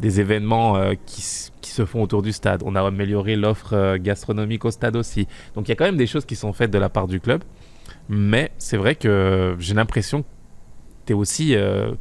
des 0.00 0.20
événements 0.20 0.76
euh, 0.76 0.94
qui, 1.06 1.22
qui 1.60 1.70
se 1.70 1.84
font 1.84 2.02
autour 2.02 2.22
du 2.22 2.32
stade. 2.32 2.62
On 2.64 2.74
a 2.74 2.86
amélioré 2.86 3.36
l'offre 3.36 3.74
euh, 3.74 3.98
gastronomique 3.98 4.64
au 4.64 4.70
stade 4.70 4.96
aussi. 4.96 5.26
Donc 5.54 5.68
il 5.68 5.70
y 5.70 5.72
a 5.72 5.76
quand 5.76 5.84
même 5.84 5.96
des 5.96 6.06
choses 6.06 6.24
qui 6.24 6.36
sont 6.36 6.52
faites 6.52 6.70
de 6.70 6.78
la 6.78 6.88
part 6.88 7.06
du 7.06 7.20
club. 7.20 7.42
Mais 8.08 8.50
c'est 8.58 8.76
vrai 8.78 8.94
que 8.94 9.56
j'ai 9.58 9.74
l'impression 9.74 10.22
que 10.22 10.28
tu 11.06 11.12
es 11.12 11.16
aussi 11.16 11.54
euh, 11.56 11.92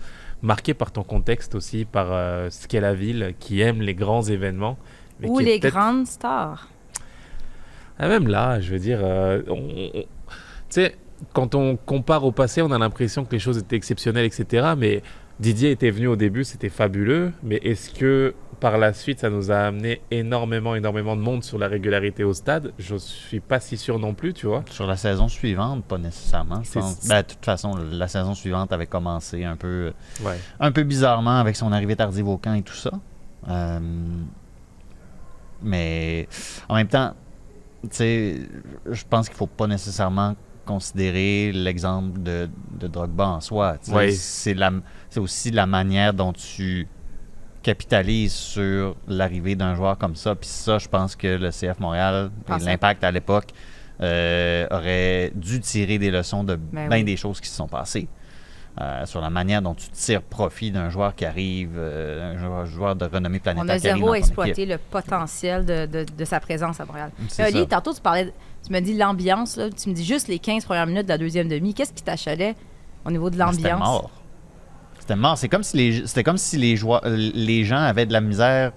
marqué 0.41 0.73
par 0.73 0.91
ton 0.91 1.03
contexte 1.03 1.55
aussi, 1.55 1.85
par 1.85 2.07
euh, 2.11 2.49
ce 2.49 2.67
qu'est 2.67 2.79
la 2.81 2.93
ville, 2.93 3.33
qui 3.39 3.61
aime 3.61 3.81
les 3.81 3.93
grands 3.95 4.21
événements. 4.23 4.77
Mais 5.19 5.29
Ou 5.29 5.39
les 5.39 5.59
grandes 5.59 6.07
stars? 6.07 6.67
ah, 7.99 8.07
même 8.07 8.27
là, 8.27 8.59
je 8.59 8.71
veux 8.73 8.79
dire, 8.79 8.99
euh, 9.01 9.41
on- 9.47 9.53
on- 9.53 10.01
tu 10.01 10.05
sais, 10.69 10.95
quand 11.33 11.55
on 11.55 11.75
compare 11.77 12.23
au 12.25 12.31
passé, 12.31 12.61
on 12.61 12.71
a 12.71 12.77
l'impression 12.77 13.25
que 13.25 13.31
les 13.31 13.39
choses 13.39 13.57
étaient 13.57 13.75
exceptionnelles, 13.75 14.25
etc. 14.25 14.73
Mais 14.77 15.01
Didier 15.39 15.71
était 15.71 15.91
venu 15.91 16.07
au 16.07 16.15
début, 16.15 16.43
c'était 16.43 16.69
fabuleux. 16.69 17.31
Mais 17.43 17.57
est-ce 17.57 17.91
que 17.91 18.33
par 18.59 18.79
la 18.79 18.91
suite, 18.93 19.19
ça 19.19 19.29
nous 19.29 19.51
a 19.51 19.57
amené 19.57 20.01
énormément, 20.09 20.73
énormément 20.75 21.15
de 21.15 21.21
monde 21.21 21.43
sur 21.43 21.59
la 21.59 21.67
régularité 21.67 22.23
au 22.23 22.33
stade? 22.33 22.73
Je 22.79 22.95
suis 22.95 23.39
pas 23.39 23.59
si 23.59 23.77
sûr 23.77 23.99
non 23.99 24.15
plus, 24.15 24.33
tu 24.33 24.47
vois. 24.47 24.63
Sur 24.71 24.87
la 24.87 24.97
saison 24.97 25.27
suivante, 25.27 25.83
pas 25.85 25.99
nécessairement. 25.99 26.63
Je 26.63 26.69
C'est- 26.69 26.79
pense. 26.79 27.07
Ben, 27.07 27.21
de 27.21 27.27
toute 27.27 27.45
façon, 27.45 27.75
la 27.91 28.07
saison 28.07 28.33
suivante 28.33 28.71
avait 28.73 28.87
commencé 28.87 29.43
un 29.43 29.55
peu, 29.57 29.93
Ouais. 30.23 30.37
un 30.59 30.71
peu 30.71 30.81
bizarrement 30.83 31.39
avec 31.39 31.55
son 31.55 31.71
arrivée 31.71 31.95
tardive 31.95 32.27
au 32.27 32.37
camp 32.37 32.55
et 32.55 32.63
tout 32.63 32.73
ça. 32.73 32.91
Euh, 33.47 33.79
mais 35.61 36.27
en 36.69 36.75
même 36.75 36.87
temps, 36.87 37.13
tu 37.83 37.89
sais, 37.91 38.35
je 38.89 39.03
pense 39.09 39.27
qu'il 39.29 39.37
faut 39.37 39.47
pas 39.47 39.67
nécessairement 39.67 40.35
considérer 40.65 41.51
l'exemple 41.53 42.19
de, 42.21 42.49
de 42.79 42.87
Drogba 42.87 43.27
en 43.27 43.41
soi. 43.41 43.77
Ouais. 43.89 44.11
C'est 44.11 44.53
la- 44.53 44.71
c'est 45.09 45.19
aussi 45.19 45.51
la 45.51 45.65
manière 45.65 46.13
dont 46.13 46.33
tu 46.33 46.87
capitalises 47.63 48.33
sur 48.33 48.95
l'arrivée 49.07 49.55
d'un 49.55 49.75
joueur 49.75 49.97
comme 49.97 50.15
ça. 50.15 50.35
Puis 50.35 50.49
ça, 50.49 50.77
je 50.77 50.87
pense 50.87 51.15
que 51.15 51.27
le 51.27 51.49
CF 51.51 51.79
Montréal 51.79 52.31
et 52.47 52.59
l'impact 52.65 53.03
à 53.03 53.11
l'époque 53.11 53.49
euh, 54.01 54.67
aurait 54.69 55.31
dû 55.35 55.59
tirer 55.59 55.97
des 55.97 56.11
leçons 56.11 56.43
de 56.43 56.55
Ben 56.55 56.87
bien 56.89 56.97
oui. 56.99 57.03
des 57.03 57.17
choses 57.17 57.41
qui 57.41 57.49
se 57.49 57.55
sont 57.55 57.67
passées. 57.67 58.07
Euh, 58.79 59.07
sur 59.07 59.21
la 59.21 59.31
manière 59.31 59.63
dont 59.63 59.73
tu 59.73 59.89
tires 59.89 60.21
profit 60.21 60.69
d'un 60.69 60.91
joueur 60.91 61.15
qui 61.15 61.25
arrive, 61.25 61.71
euh, 61.77 62.35
un 62.35 62.37
joueur, 62.37 62.65
joueur 62.67 62.95
de 62.95 63.05
renommée 63.05 63.39
planétaire. 63.39 63.65
On 63.65 63.69
a 63.69 63.79
zéro 63.79 64.13
exploité 64.13 64.67
le 64.67 64.77
potentiel 64.77 65.65
de, 65.65 65.87
de- 65.87 66.05
de 66.15 66.25
sa 66.25 66.39
présence 66.39 66.79
à 66.79 66.85
Montréal. 66.85 67.09
Oli, 67.39 67.51
ça. 67.61 67.65
tantôt, 67.65 67.91
tu 67.91 68.01
parlais, 68.01 68.31
tu 68.63 68.71
me 68.71 68.79
dis 68.79 68.95
l'ambiance, 68.95 69.57
là, 69.57 69.71
tu 69.71 69.89
me 69.89 69.95
dis 69.95 70.05
juste 70.05 70.27
les 70.27 70.37
15 70.37 70.63
premières 70.65 70.85
minutes 70.85 71.05
de 71.05 71.09
la 71.09 71.17
deuxième 71.17 71.47
demi. 71.47 71.73
Qu'est-ce 71.73 71.91
qui 71.91 72.03
t'achalait 72.03 72.55
au 73.03 73.09
niveau 73.09 73.31
de 73.31 73.35
Mais 73.35 73.45
C'était 73.51 73.69
l'ambiance? 73.69 73.87
mort. 73.89 74.11
C'était 74.99 75.15
mort. 75.15 75.37
C'est 75.39 75.49
comme 75.49 75.63
si 75.63 75.75
les, 75.77 76.05
c'était 76.05 76.23
comme 76.23 76.37
si 76.37 76.57
les, 76.57 76.75
joueurs, 76.75 77.01
les 77.05 77.63
gens 77.63 77.77
avaient 77.79 78.05
de 78.05 78.13
la 78.13 78.21
misère 78.21 78.73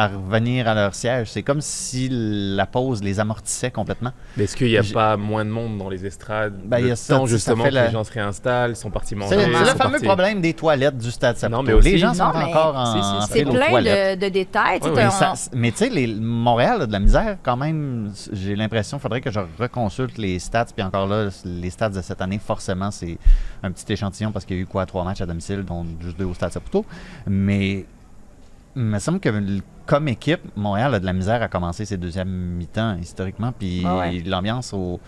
à 0.00 0.06
revenir 0.08 0.68
à 0.68 0.74
leur 0.74 0.94
siège. 0.94 1.28
C'est 1.30 1.42
comme 1.42 1.60
si 1.60 2.08
la 2.10 2.66
pause 2.66 3.02
les 3.02 3.18
amortissait 3.18 3.72
complètement. 3.72 4.12
Mais 4.36 4.44
est-ce 4.44 4.56
qu'il 4.56 4.68
n'y 4.68 4.76
a 4.76 4.82
J'ai- 4.82 4.94
pas 4.94 5.16
moins 5.16 5.44
de 5.44 5.50
monde 5.50 5.76
dans 5.76 5.88
les 5.88 6.06
estrades 6.06 6.54
Ben, 6.64 6.78
il 6.78 6.84
y 6.84 6.86
Le 6.86 6.92
a 6.92 6.96
ça, 6.96 7.16
temps 7.16 7.26
ça 7.26 7.32
justement 7.32 7.64
fait 7.64 7.70
que 7.70 7.74
la- 7.74 7.86
les 7.86 7.92
gens 7.92 8.04
se 8.04 8.12
réinstallent, 8.12 8.76
sont 8.76 8.90
partis 8.90 9.16
manger. 9.16 9.34
C'est 9.36 9.46
le 9.48 9.52
fameux 9.76 9.90
partis- 9.92 10.04
problème 10.06 10.40
des 10.40 10.54
toilettes 10.54 10.98
du 10.98 11.10
stade 11.10 11.36
Saputo. 11.36 11.56
Non, 11.56 11.62
mais 11.64 11.72
aussi- 11.72 11.90
les 11.90 11.98
gens 11.98 12.14
sont 12.14 12.24
Non, 12.32 12.40
encore 12.46 12.76
en. 12.76 13.22
C'est 13.26 13.42
plein 13.44 13.80
de, 13.82 14.20
de 14.20 14.28
détails. 14.28 14.78
t'as- 14.80 14.90
Mais, 14.92 15.10
ça- 15.10 15.34
mais 15.52 15.72
tu 15.72 15.78
sais, 15.78 15.88
les- 15.90 16.06
Montréal 16.14 16.82
a 16.82 16.86
de 16.86 16.92
la 16.92 17.00
misère 17.00 17.36
quand 17.42 17.56
même. 17.56 18.12
J'ai 18.32 18.54
l'impression, 18.54 18.98
il 18.98 19.00
faudrait 19.00 19.20
que 19.20 19.30
je 19.32 19.40
reconsulte 19.58 20.16
les 20.16 20.38
stats. 20.38 20.66
Puis 20.76 20.84
encore 20.84 21.08
là, 21.08 21.28
les 21.44 21.70
stats 21.70 21.88
de 21.90 22.00
cette 22.02 22.20
année, 22.22 22.38
forcément, 22.38 22.90
c'est 22.92 23.18
un 23.64 23.72
petit 23.72 23.92
échantillon 23.92 24.30
parce 24.30 24.44
qu'il 24.44 24.56
y 24.56 24.60
a 24.60 24.62
eu 24.62 24.66
quoi, 24.66 24.86
trois 24.86 25.02
matchs 25.02 25.20
à 25.22 25.26
domicile, 25.26 25.64
dont 25.64 25.84
juste 26.00 26.18
deux 26.18 26.24
au 26.24 26.34
Stade 26.34 26.52
Saputo. 26.52 26.84
Mais 27.26 27.84
il 28.78 28.84
me 28.84 28.98
semble 28.98 29.20
que 29.20 29.28
comme 29.86 30.08
équipe, 30.08 30.40
Montréal 30.56 30.94
a 30.94 31.00
de 31.00 31.06
la 31.06 31.12
misère 31.12 31.42
à 31.42 31.48
commencer 31.48 31.84
ses 31.84 31.96
deuxièmes 31.96 32.28
mi-temps 32.28 32.96
historiquement. 33.00 33.52
Puis 33.52 33.82
Ah 33.84 33.98
ouais. 33.98 34.22
l'ambiance 34.24 34.72
au. 34.72 35.00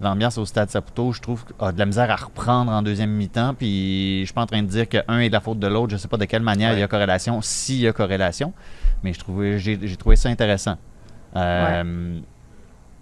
L'ambiance 0.00 0.38
au 0.38 0.44
Stade 0.44 0.70
Saputo, 0.70 1.12
je 1.12 1.20
trouve, 1.20 1.44
a 1.58 1.72
de 1.72 1.78
la 1.80 1.84
misère 1.84 2.08
à 2.08 2.14
reprendre 2.14 2.70
en 2.70 2.82
deuxième 2.82 3.10
mi-temps. 3.10 3.54
Puis 3.54 4.20
je 4.20 4.26
suis 4.26 4.32
pas 4.34 4.42
en 4.42 4.46
train 4.46 4.62
de 4.62 4.68
dire 4.68 4.88
qu'un 4.88 5.18
est 5.18 5.28
de 5.28 5.32
la 5.32 5.40
faute 5.40 5.58
de 5.58 5.66
l'autre. 5.66 5.90
Je 5.90 5.96
sais 5.96 6.06
pas 6.06 6.16
de 6.16 6.24
quelle 6.24 6.42
manière 6.42 6.72
il 6.74 6.78
y 6.78 6.82
a 6.84 6.86
corrélation, 6.86 7.40
s'il 7.42 7.80
y 7.80 7.88
a 7.88 7.92
corrélation. 7.92 8.52
Mais 9.02 9.12
je 9.12 9.18
trouvais, 9.18 9.58
j'ai, 9.58 9.76
j'ai 9.82 9.96
trouvé 9.96 10.14
ça 10.14 10.28
intéressant. 10.28 10.76
Euh, 11.34 12.20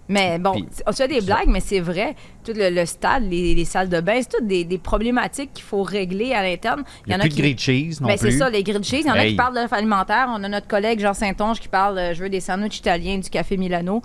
Mais 0.09 0.39
bon, 0.39 0.53
se 0.89 0.93
fait 0.95 1.07
des 1.07 1.19
blagues, 1.21 1.47
mais 1.47 1.59
c'est 1.59 1.79
vrai. 1.81 2.15
Tout 2.45 2.53
le, 2.55 2.69
le 2.69 2.85
stade, 2.85 3.23
les, 3.29 3.53
les 3.53 3.65
salles 3.65 3.89
de 3.89 3.99
bain, 3.99 4.19
c'est 4.21 4.37
toutes 4.37 4.47
des, 4.47 4.63
des 4.63 4.77
problématiques 4.77 5.51
qu'il 5.53 5.65
faut 5.65 5.83
régler 5.83 6.33
à 6.33 6.43
l'interne. 6.43 6.83
Il 7.05 7.09
n'y 7.09 7.15
a, 7.15 7.19
plus 7.19 7.29
de 7.29 7.35
grilled 7.35 7.59
cheese 7.59 7.99
non 8.01 8.07
Ben, 8.07 8.17
plus. 8.17 8.31
c'est 8.31 8.37
ça, 8.37 8.49
les 8.49 8.63
grilled 8.63 8.83
cheese. 8.85 9.01
Il 9.01 9.07
y 9.07 9.11
en 9.11 9.15
a 9.15 9.25
qui 9.25 9.35
parlent 9.35 9.55
de 9.55 9.59
l'offre 9.59 9.73
alimentaire. 9.73 10.27
On 10.33 10.41
a 10.43 10.47
notre 10.47 10.67
collègue 10.67 10.99
Jean 11.01 11.13
Saint-Onge 11.13 11.59
qui 11.59 11.67
parle 11.67 11.97
euh, 11.97 12.13
je 12.13 12.23
veux 12.23 12.29
des 12.29 12.39
sandwichs 12.39 12.77
italiens 12.77 13.17
du 13.17 13.29
café 13.29 13.57
Milano. 13.57 14.01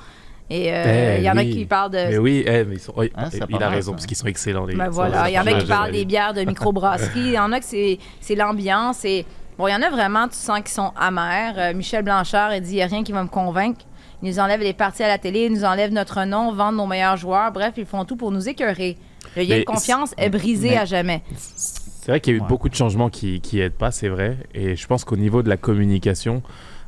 Et 0.51 0.73
euh, 0.73 1.15
Eh, 1.17 1.21
il 1.21 1.25
y 1.25 1.31
en 1.31 1.37
a 1.37 1.41
oui. 1.43 1.51
qui 1.51 1.65
parlent 1.67 1.93
de. 1.93 1.97
Mais 1.99 2.19
oui, 2.19 2.43
eh, 2.47 2.65
mais 2.65 2.75
ils 2.75 2.81
sont- 2.81 2.93
oui, 2.97 3.11
Ah, 3.15 3.29
il 3.33 3.43
a 3.43 3.59
mal, 3.61 3.69
raison, 3.75 3.93
ça. 3.93 3.97
parce 3.97 4.07
qu'ils 4.07 4.17
sont 4.17 4.27
excellents. 4.27 4.67
Les, 4.67 4.75
Ben 4.75 4.89
voilà, 4.91 5.31
il 5.31 5.35
y 5.35 5.39
en 5.39 5.47
a 5.47 5.53
qui 5.55 5.67
parlent 5.67 5.93
des 5.93 6.05
bières 6.05 6.35
de 6.35 6.43
microbrasserie. 6.43 7.21
Il 7.21 7.33
y 7.33 7.39
en 7.39 7.53
a 7.53 7.61
que 7.61 7.65
c'est 7.65 7.99
c'est 8.21 8.35
l'ambiance. 8.35 9.05
Et 9.05 9.25
bon, 9.57 9.69
il 9.69 9.71
y 9.71 9.75
en 9.75 9.83
a 9.83 9.89
vraiment, 9.89 10.27
tu 10.27 10.35
sens 10.35 10.59
qu'ils 10.59 10.69
sont 10.69 10.93
amers. 10.97 11.55
Euh, 11.57 11.75
Michel 11.75 12.03
Blanchard, 12.03 12.55
il 12.57 12.61
dit 12.61 12.73
il 12.73 12.75
n'y 12.77 12.83
a 12.83 12.87
rien 12.87 13.05
qui 13.05 13.13
va 13.13 13.23
me 13.23 13.29
convaincre. 13.29 13.83
Ils 14.23 14.29
nous 14.31 14.39
enlèvent 14.39 14.61
les 14.61 14.73
parties 14.73 15.03
à 15.03 15.09
la 15.09 15.19
télé, 15.19 15.47
ils 15.47 15.53
nous 15.53 15.65
enlèvent 15.65 15.93
notre 15.93 16.25
nom, 16.25 16.53
vendent 16.53 16.77
nos 16.77 16.87
meilleurs 16.87 17.17
joueurs. 17.17 17.51
Bref, 17.53 17.75
ils 17.77 17.87
font 17.87 18.05
tout 18.05 18.17
pour 18.17 18.31
nous 18.31 18.49
écœurer. 18.49 18.97
Le 19.37 19.43
lien 19.43 19.59
de 19.59 19.65
confiance 19.65 20.15
est 20.17 20.31
brisé 20.31 20.71
mais- 20.71 20.77
à 20.77 20.85
jamais. 20.85 21.23
C'est 21.37 22.11
vrai 22.11 22.21
qu'il 22.21 22.33
y 22.33 22.37
a 22.37 22.39
eu 22.39 22.43
Ouais. 22.43 22.49
beaucoup 22.49 22.69
de 22.69 22.75
changements 22.75 23.11
qui, 23.11 23.41
qui 23.41 23.61
aident 23.61 23.73
pas, 23.75 23.91
c'est 23.91 24.09
vrai. 24.09 24.37
Et 24.55 24.77
je 24.77 24.87
pense 24.87 25.05
qu'au 25.05 25.17
niveau 25.17 25.43
de 25.43 25.49
la 25.49 25.57
communication, 25.57 26.43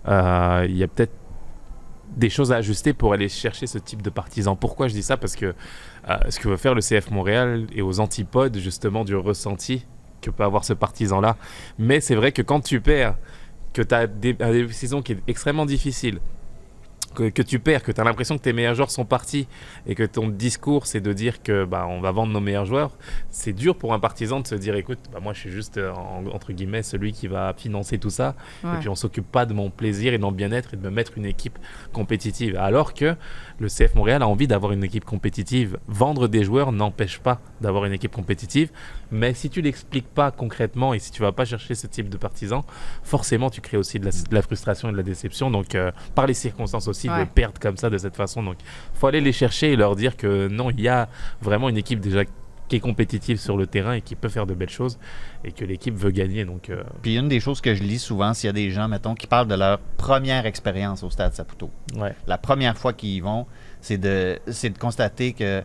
euh, 0.09 0.67
il 0.69 0.77
y 0.77 0.83
a 0.83 0.89
peut-être 0.89 1.13
des 2.17 2.31
choses 2.31 2.53
à 2.53 2.57
ajuster 2.57 2.93
pour 2.93 3.13
aller 3.13 3.29
chercher 3.29 3.67
ce 3.67 3.79
type 3.79 4.03
de 4.03 4.11
partisans. 4.11 4.57
Pourquoi 4.57 4.87
je 4.89 4.95
dis 4.95 5.03
ça? 5.03 5.17
Parce 5.17 5.35
que 5.35 5.47
euh, 6.09 6.17
ce 6.29 6.39
que 6.39 6.49
veut 6.49 6.57
faire 6.57 6.75
le 6.75 6.81
CF 6.83 7.11
Montréal 7.11 7.67
est 7.75 7.81
aux 7.81 7.99
antipodes 8.01 8.57
justement 8.59 9.05
du 9.05 9.17
ressenti 9.17 9.85
que 10.21 10.31
peut 10.31 10.45
avoir 10.45 10.65
ce 10.65 10.73
partisan-là. 10.73 11.37
Mais 11.79 12.01
c'est 12.01 12.15
vrai 12.15 12.31
que 12.33 12.43
quand 12.43 12.61
tu 12.61 12.81
perds, 12.81 13.17
que 13.73 13.83
tu 13.83 13.95
as 13.95 14.07
des, 14.07 14.37
un 14.41 14.53
début 14.53 14.69
de 14.69 14.73
saison 14.73 15.03
qui 15.03 15.13
est 15.13 15.23
extrêmement 15.27 15.67
difficile, 15.67 16.21
que, 17.15 17.29
que 17.31 17.43
tu 17.43 17.59
perds, 17.59 17.83
que 17.83 17.93
tu 17.93 18.01
as 18.01 18.05
l'impression 18.05 18.37
que 18.37 18.43
tes 18.43 18.53
meilleurs 18.53 18.75
joueurs 18.75 18.91
sont 18.91 19.05
partis 19.05 19.47
et 19.87 19.95
que 19.95 20.03
ton 20.05 20.29
discours 20.29 20.87
c'est 20.87 21.01
de 21.01 21.13
dire 21.13 21.43
que 21.43 21.65
bah, 21.65 21.87
on 21.89 22.01
va 22.01 22.11
vendre 22.11 22.33
nos 22.33 22.41
meilleurs 22.41 22.67
joueurs, 22.67 22.91
c'est 23.31 23.53
dur 23.53 23.77
pour 23.77 23.95
un 23.95 23.99
partisan 24.01 24.41
de 24.41 24.47
se 24.47 24.55
dire 24.55 24.75
écoute, 24.75 24.99
bah, 25.13 25.21
moi 25.23 25.33
je 25.33 25.41
suis 25.41 25.51
juste 25.51 25.79
euh, 25.79 25.93
en- 25.93 26.27
entre 26.33 26.53
guillemets 26.53 26.83
celui 26.83 27.13
qui 27.13 27.27
va 27.29 27.55
financer 27.57 27.99
tout 27.99 28.11
ça 28.11 28.35
Ouais. 28.63 28.75
et 28.75 28.79
puis 28.81 28.89
on 28.89 28.95
s'occupe 28.95 29.31
pas 29.31 29.47
de 29.47 29.55
mon 29.55 29.71
plaisir 29.71 30.13
et 30.15 30.19
de 30.19 30.23
mon 30.23 30.33
bien-être 30.33 30.75
et 30.75 30.77
de 30.77 30.83
me 30.83 30.91
mettre 30.91 31.13
une 31.17 31.27
équipe 31.27 31.59
compétitive. 31.93 32.57
Alors 32.57 32.95
que 32.95 33.15
le 33.59 33.69
CF 33.69 33.95
Montréal 33.95 34.23
a 34.23 34.29
envie 34.29 34.47
d'avoir 34.49 34.73
une 34.73 34.83
équipe 34.85 35.05
compétitive. 35.05 35.79
Vendre 35.87 36.27
des 36.29 36.43
joueurs 36.45 36.73
n'empêche 36.73 37.19
pas 37.21 37.41
d'avoir 37.61 37.85
une 37.85 37.93
équipe 37.93 38.13
compétitive, 38.13 38.71
mais 39.15 39.33
si 39.35 39.49
tu 39.51 39.63
l'expliques 39.63 40.09
pas 40.09 40.31
concrètement 40.31 40.93
et 40.95 40.99
si 40.99 41.11
tu 41.11 41.23
vas 41.23 41.33
pas 41.33 41.45
chercher 41.45 41.75
ce 41.75 41.87
type 41.87 42.09
de 42.11 42.17
partisans, 42.17 42.63
forcément 43.03 43.51
tu 43.51 43.61
crées 43.61 43.77
aussi 43.77 43.99
de 43.99 44.05
la, 44.07 44.11
de 44.11 44.35
la 44.35 44.43
frustration 44.43 44.89
et 44.89 44.93
de 44.93 44.97
la 44.97 45.03
déception. 45.03 45.51
Donc 45.51 45.75
euh, 45.75 45.91
par 46.15 46.27
les 46.27 46.35
circonstances 46.35 46.89
aussi 46.89 47.09
Ouais. 47.09 47.25
de 47.25 47.31
perdre 47.31 47.59
comme 47.61 47.77
ça 47.77 47.91
de 47.91 47.99
cette 47.99 48.17
façon. 48.17 48.43
Donc 48.43 48.57
faut 48.95 49.07
aller 49.07 49.21
les 49.21 49.33
chercher 49.33 49.73
et 49.73 49.77
leur 49.77 49.95
dire 49.97 50.17
que 50.17 50.49
non, 50.49 50.71
il 50.71 50.81
y 50.81 50.89
a 50.89 51.09
vraiment 51.41 51.69
une 51.69 51.77
équipe 51.77 52.01
déjà 52.01 52.23
qui 52.67 52.77
est 52.77 52.81
compétitive 52.81 53.39
sur 53.39 53.59
le 53.59 53.67
terrain 53.67 53.93
et 53.93 54.01
qui 54.01 54.15
peut 54.17 54.31
faire 54.31 54.47
de 54.47 54.55
belles 54.55 54.71
choses 54.71 54.99
et 55.45 55.53
que 55.53 55.67
l'équipe 55.67 55.95
veut 55.95 56.11
gagner. 56.11 56.47
Donc 56.47 56.71
euh, 56.71 56.83
Puis 57.03 57.17
une 57.17 57.29
des 57.29 57.39
choses 57.41 57.61
que 57.61 57.75
je 57.75 57.83
lis 57.83 57.99
souvent, 57.99 58.33
s'il 58.33 58.47
y 58.49 58.51
a 58.51 58.55
des 58.55 58.71
gens, 58.71 58.89
mettons, 58.89 59.15
qui 59.15 59.27
parlent 59.27 59.47
de 59.49 59.55
leur 59.55 59.79
première 59.99 60.47
expérience 60.47 61.03
au 61.03 61.11
Stade 61.11 61.35
Saputo. 61.35 61.71
ouais. 61.97 62.15
La 62.27 62.39
première 62.39 62.79
fois 62.79 62.95
qu'ils 62.95 63.11
y 63.11 63.21
vont, 63.21 63.47
c'est 63.83 63.99
de, 63.99 64.39
c'est 64.47 64.71
de 64.71 64.79
constater 64.79 65.35
que 65.35 65.63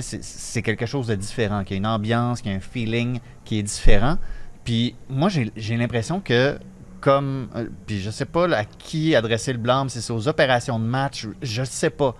c'est 0.00 0.62
quelque 0.62 0.86
chose 0.86 1.06
de 1.06 1.14
différent, 1.14 1.64
qu'il 1.64 1.74
y 1.74 1.76
a 1.76 1.78
une 1.78 1.86
ambiance, 1.86 2.40
qu'il 2.40 2.50
y 2.50 2.54
a 2.54 2.56
un 2.56 2.60
feeling 2.60 3.20
qui 3.44 3.58
est 3.58 3.62
différent. 3.62 4.16
Puis 4.64 4.94
moi, 5.08 5.28
j'ai 5.28 5.76
l'impression 5.76 6.20
que 6.20 6.58
comme, 7.00 7.48
euh, 7.56 7.66
puis 7.84 8.00
je 8.00 8.10
sais 8.10 8.24
pas 8.24 8.48
à 8.56 8.64
qui 8.64 9.16
adresser 9.16 9.52
le 9.52 9.58
blâme, 9.58 9.88
si 9.88 10.00
c'est 10.00 10.12
aux 10.12 10.28
opérations 10.28 10.78
de 10.78 10.84
match, 10.84 11.26
je 11.42 11.64
sais 11.64 11.90
pas. 11.90 12.14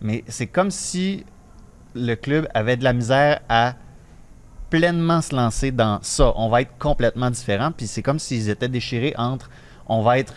Mais 0.00 0.22
c'est 0.28 0.46
comme 0.46 0.70
si 0.70 1.24
le 1.94 2.14
club 2.14 2.48
avait 2.54 2.76
de 2.76 2.84
la 2.84 2.92
misère 2.92 3.40
à 3.48 3.74
pleinement 4.70 5.20
se 5.20 5.34
lancer 5.34 5.72
dans 5.72 5.98
ça. 6.02 6.32
On 6.36 6.48
va 6.48 6.62
être 6.62 6.78
complètement 6.78 7.30
différent. 7.30 7.72
Puis 7.76 7.88
c'est 7.88 8.02
comme 8.02 8.18
s'ils 8.18 8.48
étaient 8.48 8.68
déchirés 8.68 9.14
entre 9.16 9.50
on 9.88 10.02
va 10.02 10.18
être 10.18 10.34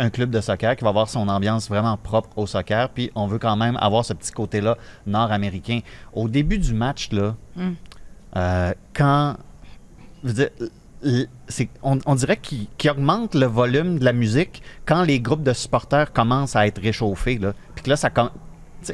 un 0.00 0.10
club 0.10 0.30
de 0.30 0.40
soccer 0.40 0.74
qui 0.76 0.82
va 0.84 0.90
avoir 0.90 1.08
son 1.08 1.28
ambiance 1.28 1.68
vraiment 1.68 1.96
propre 1.96 2.30
au 2.36 2.46
soccer, 2.46 2.88
puis 2.88 3.10
on 3.14 3.26
veut 3.26 3.38
quand 3.38 3.54
même 3.56 3.76
avoir 3.80 4.04
ce 4.04 4.12
petit 4.14 4.32
côté-là 4.32 4.76
nord-américain. 5.06 5.80
Au 6.12 6.28
début 6.28 6.58
du 6.58 6.74
match, 6.74 7.10
là, 7.12 7.34
Mm. 7.56 7.70
euh, 8.36 8.72
quand. 8.94 9.36
je 10.22 10.28
veux 10.28 10.34
dire, 10.34 10.48
l- 11.04 11.26
c'est- 11.48 11.70
on, 11.82 11.98
on 12.06 12.14
dirait 12.14 12.36
qu'il 12.36 12.66
augmente 12.90 13.34
le 13.34 13.46
volume 13.46 13.98
de 13.98 14.04
la 14.04 14.12
musique 14.12 14.62
quand 14.86 15.02
les 15.02 15.18
groupes 15.20 15.42
de 15.42 15.52
supporters 15.54 16.12
commencent 16.12 16.56
à 16.56 16.66
être 16.66 16.80
réchauffés. 16.80 17.38
Là. 17.38 17.52
Puis 17.74 17.84
que 17.84 17.90
là, 17.90 17.96
ça. 17.96 18.10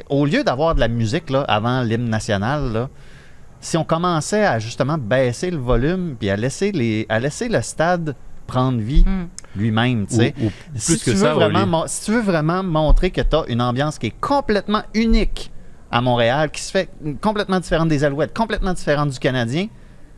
Au 0.09 0.25
lieu 0.25 0.43
d'avoir 0.43 0.75
de 0.75 0.79
la 0.81 0.87
musique 0.89 1.29
là, 1.29 1.41
avant 1.47 1.81
l'hymne 1.81 2.09
national, 2.09 2.71
là, 2.73 2.89
si 3.61 3.75
on 3.77 3.83
commençait 3.85 4.45
à 4.45 4.59
justement 4.59 4.97
baisser 4.97 5.49
le 5.51 5.57
volume 5.57 6.15
puis 6.19 6.29
à 6.29 6.35
laisser, 6.35 6.71
les, 6.73 7.05
à 7.09 7.19
laisser 7.19 7.47
le 7.49 7.61
stade 7.61 8.15
prendre 8.47 8.79
vie 8.79 9.03
Mm. 9.05 9.27
Lui-même, 9.57 10.07
tu 10.07 10.15
sais. 10.15 10.33
Si 10.75 10.97
si 10.97 11.03
tu 11.03 12.11
veux 12.11 12.21
vraiment 12.21 12.63
montrer 12.63 13.11
que 13.11 13.21
tu 13.21 13.35
as 13.35 13.43
une 13.47 13.61
ambiance 13.61 13.97
qui 13.99 14.07
est 14.07 14.19
complètement 14.19 14.83
unique 14.93 15.51
à 15.91 16.01
Montréal, 16.01 16.51
qui 16.51 16.61
se 16.61 16.71
fait 16.71 16.89
complètement 17.21 17.59
différente 17.59 17.87
des 17.87 18.03
Alouettes, 18.03 18.35
complètement 18.35 18.73
différente 18.73 19.09
du 19.09 19.19
Canadien, 19.19 19.67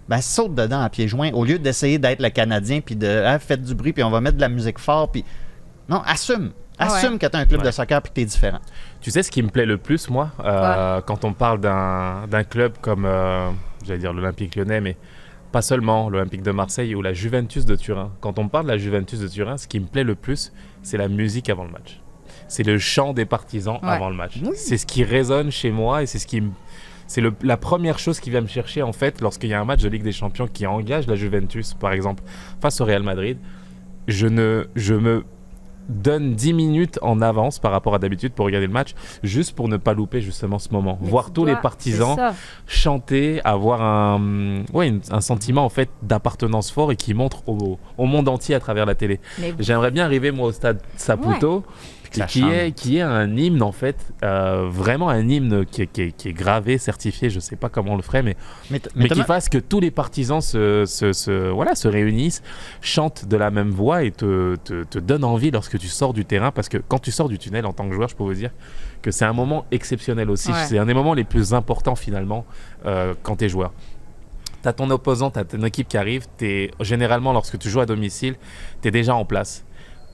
ben 0.08 0.22
saute 0.22 0.56
dedans 0.56 0.82
à 0.82 0.90
pieds 0.90 1.08
joints 1.08 1.32
au 1.34 1.46
lieu 1.46 1.60
d'essayer 1.60 2.00
d'être 2.00 2.20
le 2.20 2.30
Canadien 2.30 2.82
puis 2.82 2.96
de 2.96 3.24
ah, 3.26 3.38
faites 3.38 3.62
du 3.62 3.76
bruit 3.76 3.94
puis 3.94 4.04
on 4.04 4.10
va 4.10 4.22
mettre 4.22 4.38
de 4.38 4.42
la 4.42 4.50
musique 4.50 4.80
fort 4.80 5.12
puis 5.12 5.24
non, 5.88 6.02
assume. 6.06 6.52
Ah 6.78 6.88
ouais. 6.88 6.94
Assume 6.94 7.20
que 7.20 7.26
tu 7.26 7.36
as 7.36 7.40
un 7.40 7.46
club 7.46 7.64
de 7.64 7.72
soccer 7.72 8.02
puis 8.02 8.10
que 8.10 8.16
tu 8.16 8.22
es 8.22 8.26
différent. 8.26 8.60
Tu 9.02 9.12
sais 9.12 9.22
ce 9.22 9.32
qui 9.32 9.44
me 9.44 9.50
plaît 9.50 9.66
le 9.66 9.78
plus, 9.78 10.10
moi, 10.10 10.32
euh, 10.40 11.02
quand 11.02 11.26
on 11.26 11.34
parle 11.34 11.60
d'un 11.60 12.26
d'un 12.28 12.44
club 12.44 12.74
comme, 12.80 13.06
euh, 13.06 13.50
j'allais 13.86 14.00
dire 14.00 14.14
l'Olympique 14.14 14.56
lyonnais, 14.56 14.80
mais 14.80 14.96
pas 15.52 15.62
seulement 15.62 16.10
l'Olympique 16.10 16.44
de 16.44 16.52
Marseille 16.52 16.94
ou 16.96 17.02
la 17.02 17.14
Juventus 17.14 17.66
de 17.66 17.76
Turin. 17.76 18.12
Quand 18.22 18.38
on 18.40 18.48
parle 18.48 18.66
de 18.66 18.72
la 18.72 18.78
Juventus 18.78 19.20
de 19.20 19.28
Turin, 19.28 19.58
ce 19.58 19.68
qui 19.68 19.80
me 19.80 19.88
plaît 19.88 20.04
le 20.04 20.16
plus, 20.16 20.52
c'est 20.84 20.98
la 20.98 21.08
musique 21.08 21.50
avant 21.50 21.64
le 21.64 21.72
match. 21.72 22.02
C'est 22.48 22.64
le 22.64 22.78
chant 22.78 23.14
des 23.14 23.26
partisans 23.26 23.80
Ouais. 23.82 23.90
avant 23.90 24.10
le 24.10 24.16
match. 24.16 24.40
Oui. 24.44 24.52
C'est 24.56 24.78
ce 24.78 24.86
qui 24.86 25.04
résonne 25.04 25.52
chez 25.52 25.72
moi 25.72 26.04
et 26.04 26.06
c'est 26.06 26.20
ce 26.20 26.28
qui 26.28 26.42
me- 26.42 26.52
C'est 27.08 27.22
le- 27.22 27.34
la 27.42 27.58
première 27.58 27.98
chose 27.98 28.20
qui 28.20 28.30
vient 28.30 28.42
me 28.42 28.48
chercher 28.48 28.84
en 28.84 28.94
fait 28.94 29.20
lorsqu'il 29.22 29.50
y 29.50 29.54
a 29.56 29.60
un 29.60 29.66
match 29.66 29.82
de 29.82 29.90
Ligue 29.90 30.04
des 30.04 30.12
Champions 30.12 30.48
qui 30.48 30.68
engage 30.68 31.08
la 31.08 31.16
Juventus, 31.16 31.74
par 31.74 31.92
exemple, 31.92 32.22
face 32.62 32.80
au 32.82 32.86
Real 32.86 33.02
Madrid. 33.02 33.40
Je, 34.08 34.28
ne, 34.28 34.68
je 34.76 34.94
me 34.94 35.24
donne 35.90 36.34
10 36.36 36.54
minutes 36.54 37.00
en 37.02 37.22
avance 37.22 37.60
par 37.60 37.72
rapport 37.72 37.96
à 37.96 38.00
d'habitude 38.00 38.32
pour 38.34 38.46
regarder 38.46 38.68
le 38.68 38.74
match, 38.74 38.94
juste 39.24 39.56
pour 39.56 39.68
ne 39.68 39.78
pas 39.78 39.94
louper 39.94 40.22
justement 40.22 40.60
ce 40.60 40.70
moment. 40.72 40.98
Mais 41.02 41.10
Voir 41.10 41.32
tous 41.34 41.42
dois- 41.46 41.56
les 41.56 41.60
partisans 41.60 42.16
chanter, 42.68 43.42
avoir 43.44 43.82
un, 43.82 44.64
ouais, 44.74 44.88
une- 44.88 45.02
un 45.12 45.22
sentiment 45.22 45.66
en 45.66 45.70
fait 45.70 45.90
d'appartenance 46.04 46.72
fort 46.72 46.92
et 46.92 46.96
qui 46.96 47.14
montre 47.14 47.42
au, 47.48 47.78
au 47.98 48.06
monde 48.06 48.28
entier 48.30 48.56
à 48.56 48.60
travers 48.60 48.86
la 48.86 48.96
télé. 48.96 49.20
J'aimerais 49.60 49.92
bien 49.92 50.06
arriver 50.06 50.32
moi 50.32 50.48
au 50.48 50.52
stade 50.52 50.80
Saputo. 50.96 51.64
Qui 52.12 52.42
est, 52.54 52.72
qui 52.72 52.98
est 52.98 53.02
un 53.02 53.36
hymne 53.38 53.62
en 53.62 53.72
fait, 53.72 53.98
euh, 54.24 54.68
vraiment 54.70 55.10
un 55.10 55.28
hymne 55.28 55.66
qui 55.66 55.84
est, 55.84 55.88
qui 55.88 56.02
est- 56.02 56.12
qui 56.12 56.30
est 56.30 56.34
gravé, 56.34 56.78
certifié, 56.78 57.30
je 57.30 57.40
sais 57.40 57.56
pas 57.56 57.70
comment 57.70 57.94
on 57.94 57.96
le 57.98 58.02
ferait, 58.02 58.24
mais 58.24 58.36
Mais, 58.72 58.82
mais 58.96 59.08
Thomas- 59.08 59.22
qui 59.24 59.28
fasse 59.28 59.50
que 59.50 59.58
tous 59.60 59.80
les 59.80 59.92
partisans 59.92 60.42
se, 60.42 60.86
se, 60.86 61.14
se- 61.14 61.50
voilà, 61.50 61.76
se 61.76 61.88
réunissent, 61.88 62.42
chantent 62.82 63.26
de 63.28 63.38
la 63.38 63.52
même 63.52 63.70
voix 63.72 64.04
et 64.04 64.12
te, 64.12 64.56
te, 64.64 64.84
te 64.84 65.00
donnent 65.00 65.24
envie 65.24 65.52
lorsque 65.52 65.78
tu 65.78 65.88
sors 65.88 66.14
du 66.14 66.26
terrain. 66.26 66.52
Parce 66.52 66.70
que 66.70 66.78
quand 66.78 67.00
tu 67.00 67.12
sors 67.12 67.30
du 67.30 67.38
tunnel 67.38 67.66
en 67.66 67.74
tant 67.74 67.88
que 67.88 67.94
joueur, 67.96 68.10
je 68.10 68.16
peux 68.16 68.24
vous 68.24 68.34
dire 68.34 68.52
que 69.02 69.12
c'est 69.12 69.26
un 69.26 69.34
moment 69.34 69.66
exceptionnel 69.72 70.30
aussi. 70.30 70.50
Ouais. 70.52 70.66
C'est 70.68 70.78
un 70.78 70.86
des 70.86 70.94
moments 70.94 71.14
les 71.14 71.24
plus 71.24 71.54
importants 71.54 71.96
finalement 71.96 72.46
euh, 72.86 73.14
quand 73.24 73.38
tu 73.38 73.46
es 73.46 73.50
joueur. 73.50 73.72
Tu 74.62 74.68
as 74.68 74.74
ton 74.74 74.90
opposant, 74.90 75.32
tu 75.32 75.40
as 75.40 75.46
ton 75.46 75.64
équipe 75.64 75.88
qui 75.88 75.98
arrive. 75.98 76.26
Es, 76.42 76.72
généralement, 76.82 77.32
lorsque 77.32 77.58
tu 77.58 77.70
joues 77.70 77.80
à 77.80 77.86
domicile, 77.86 78.36
tu 78.82 78.88
es 78.90 78.92
déjà 78.92 79.16
en 79.16 79.24
place. 79.24 79.64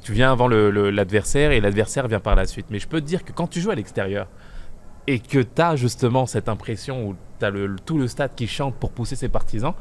Tu 0.05 0.13
viens 0.13 0.31
avant 0.31 0.47
l'adversaire 0.47 1.51
et 1.51 1.59
l'adversaire 1.59 2.07
vient 2.07 2.19
par 2.19 2.35
la 2.35 2.45
suite. 2.45 2.67
Mais 2.69 2.77
je 2.77 2.87
peux 2.87 3.01
te 3.01 3.05
dire 3.07 3.25
que 3.25 3.31
quand 3.31 3.47
tu 3.47 3.59
joues 3.59 3.71
à 3.71 3.75
l'extérieur 3.75 4.27
et 5.07 5.17
que 5.19 5.39
tu 5.39 5.61
as 5.61 5.75
justement 5.75 6.27
cette 6.27 6.47
impression 6.47 7.07
où 7.07 7.15
tu 7.39 7.45
as 7.45 7.49
le, 7.49 7.75
tout 7.83 7.97
le 7.97 8.07
stade 8.07 8.31
qui 8.35 8.47
chante 8.47 8.75
pour 8.75 8.91
pousser 8.91 9.15
ses 9.15 9.29
partisans, 9.29 9.73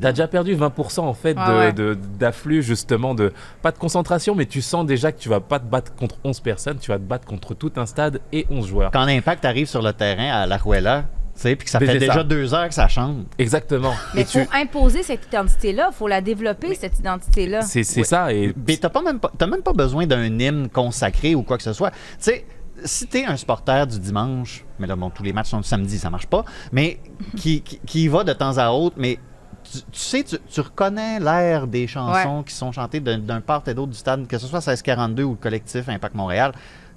tu 0.00 0.06
as 0.06 0.12
déjà 0.12 0.28
perdu 0.28 0.56
20% 0.56 1.00
en 1.00 1.12
fait 1.14 1.34
de- 1.34 1.40
Ouais, 1.40 1.58
ouais. 1.58 1.72
de- 1.74 1.96
d'afflux 2.18 2.62
justement 2.62 3.14
de 3.14 3.32
pas 3.62 3.70
de 3.70 3.78
concentration 3.78 4.34
mais 4.34 4.46
tu 4.46 4.60
sens 4.62 4.84
déjà 4.86 5.12
que 5.12 5.18
tu 5.18 5.28
vas 5.28 5.40
pas 5.40 5.58
te 5.60 5.66
battre 5.66 5.94
contre 5.94 6.16
11 6.24 6.40
personnes, 6.40 6.78
tu 6.78 6.90
vas 6.90 6.96
te 6.98 7.04
battre 7.04 7.26
contre 7.26 7.52
tout 7.54 7.72
un 7.76 7.84
stade 7.86 8.20
et 8.32 8.46
11 8.50 8.66
joueurs. 8.66 8.90
Quand 8.92 9.04
l'impact 9.04 9.44
arrive 9.44 9.66
sur 9.66 9.82
le 9.82 9.92
terrain 9.92 10.30
à 10.42 10.46
la 10.46 10.58
sais, 10.58 11.04
puis 11.42 11.56
que 11.56 11.70
ça 11.70 11.78
Mais 11.80 11.86
fait 11.86 11.98
déjà 11.98 12.14
ça. 12.14 12.24
deux 12.24 12.54
heures 12.54 12.68
que 12.68 12.74
ça 12.74 12.88
chante. 12.88 13.26
Exactement. 13.38 13.94
Mais 14.14 14.22
il 14.22 14.26
faut 14.26 14.40
tu- 14.50 14.56
imposer 14.56 15.02
cette 15.02 15.26
identité-là. 15.26 15.90
Il 15.92 15.94
faut 15.94 16.08
la 16.08 16.20
développer, 16.20 16.74
cette 16.74 16.98
identité-là. 16.98 17.62
c'est 17.62 17.84
ça 17.84 18.32
et 18.32 18.54
Mais 18.66 18.76
t'as 18.76 18.90
même 19.02 19.20
pas, 19.20 19.30
même 19.46 19.62
pas 19.62 19.72
besoin 19.72 20.06
d'un 20.06 20.24
hymne 20.24 20.68
consacré 20.68 21.34
ou 21.34 21.42
quoi 21.42 21.56
que 21.56 21.62
ce 21.62 21.72
soit. 21.72 21.90
Tu 21.90 21.96
sais, 22.20 22.46
si 22.84 23.06
t'es 23.06 23.24
un 23.24 23.36
supporter 23.36 23.86
du 23.86 23.98
dimanche, 23.98 24.64
mais 24.78 24.86
là, 24.86 24.96
bon, 24.96 25.10
tous 25.10 25.22
les 25.22 25.32
matchs 25.32 25.48
sont 25.50 25.56
le 25.58 25.62
samedi, 25.62 25.98
ça 25.98 26.10
marche 26.10 26.26
pas, 26.26 26.44
mais 26.72 26.98
qui, 27.36 27.62
qui, 27.62 27.78
qui 27.86 28.04
y 28.04 28.08
va 28.08 28.22
de 28.24 28.32
temps 28.32 28.58
à 28.58 28.68
autre, 28.70 28.96
mais 28.98 29.18
tu, 29.64 29.78
tu 29.78 29.84
sais, 29.92 30.22
tu, 30.22 30.36
tu 30.48 30.60
reconnais 30.60 31.18
l'air 31.18 31.66
des 31.66 31.86
chansons 31.86 32.42
qui 32.42 32.54
sont 32.54 32.72
chantées 32.72 33.00
d'un, 33.00 33.18
d'un 33.18 33.40
part 33.40 33.62
et 33.66 33.74
d'autre 33.74 33.92
du 33.92 33.98
stade, 33.98 34.26
que 34.26 34.38
ce 34.38 34.46
soit 34.46 34.58
1642 34.60 35.22
ou 35.24 35.30
le 35.32 35.36
collectif 35.36 35.88
Impact 35.88 36.14
Montréal. 36.14 36.52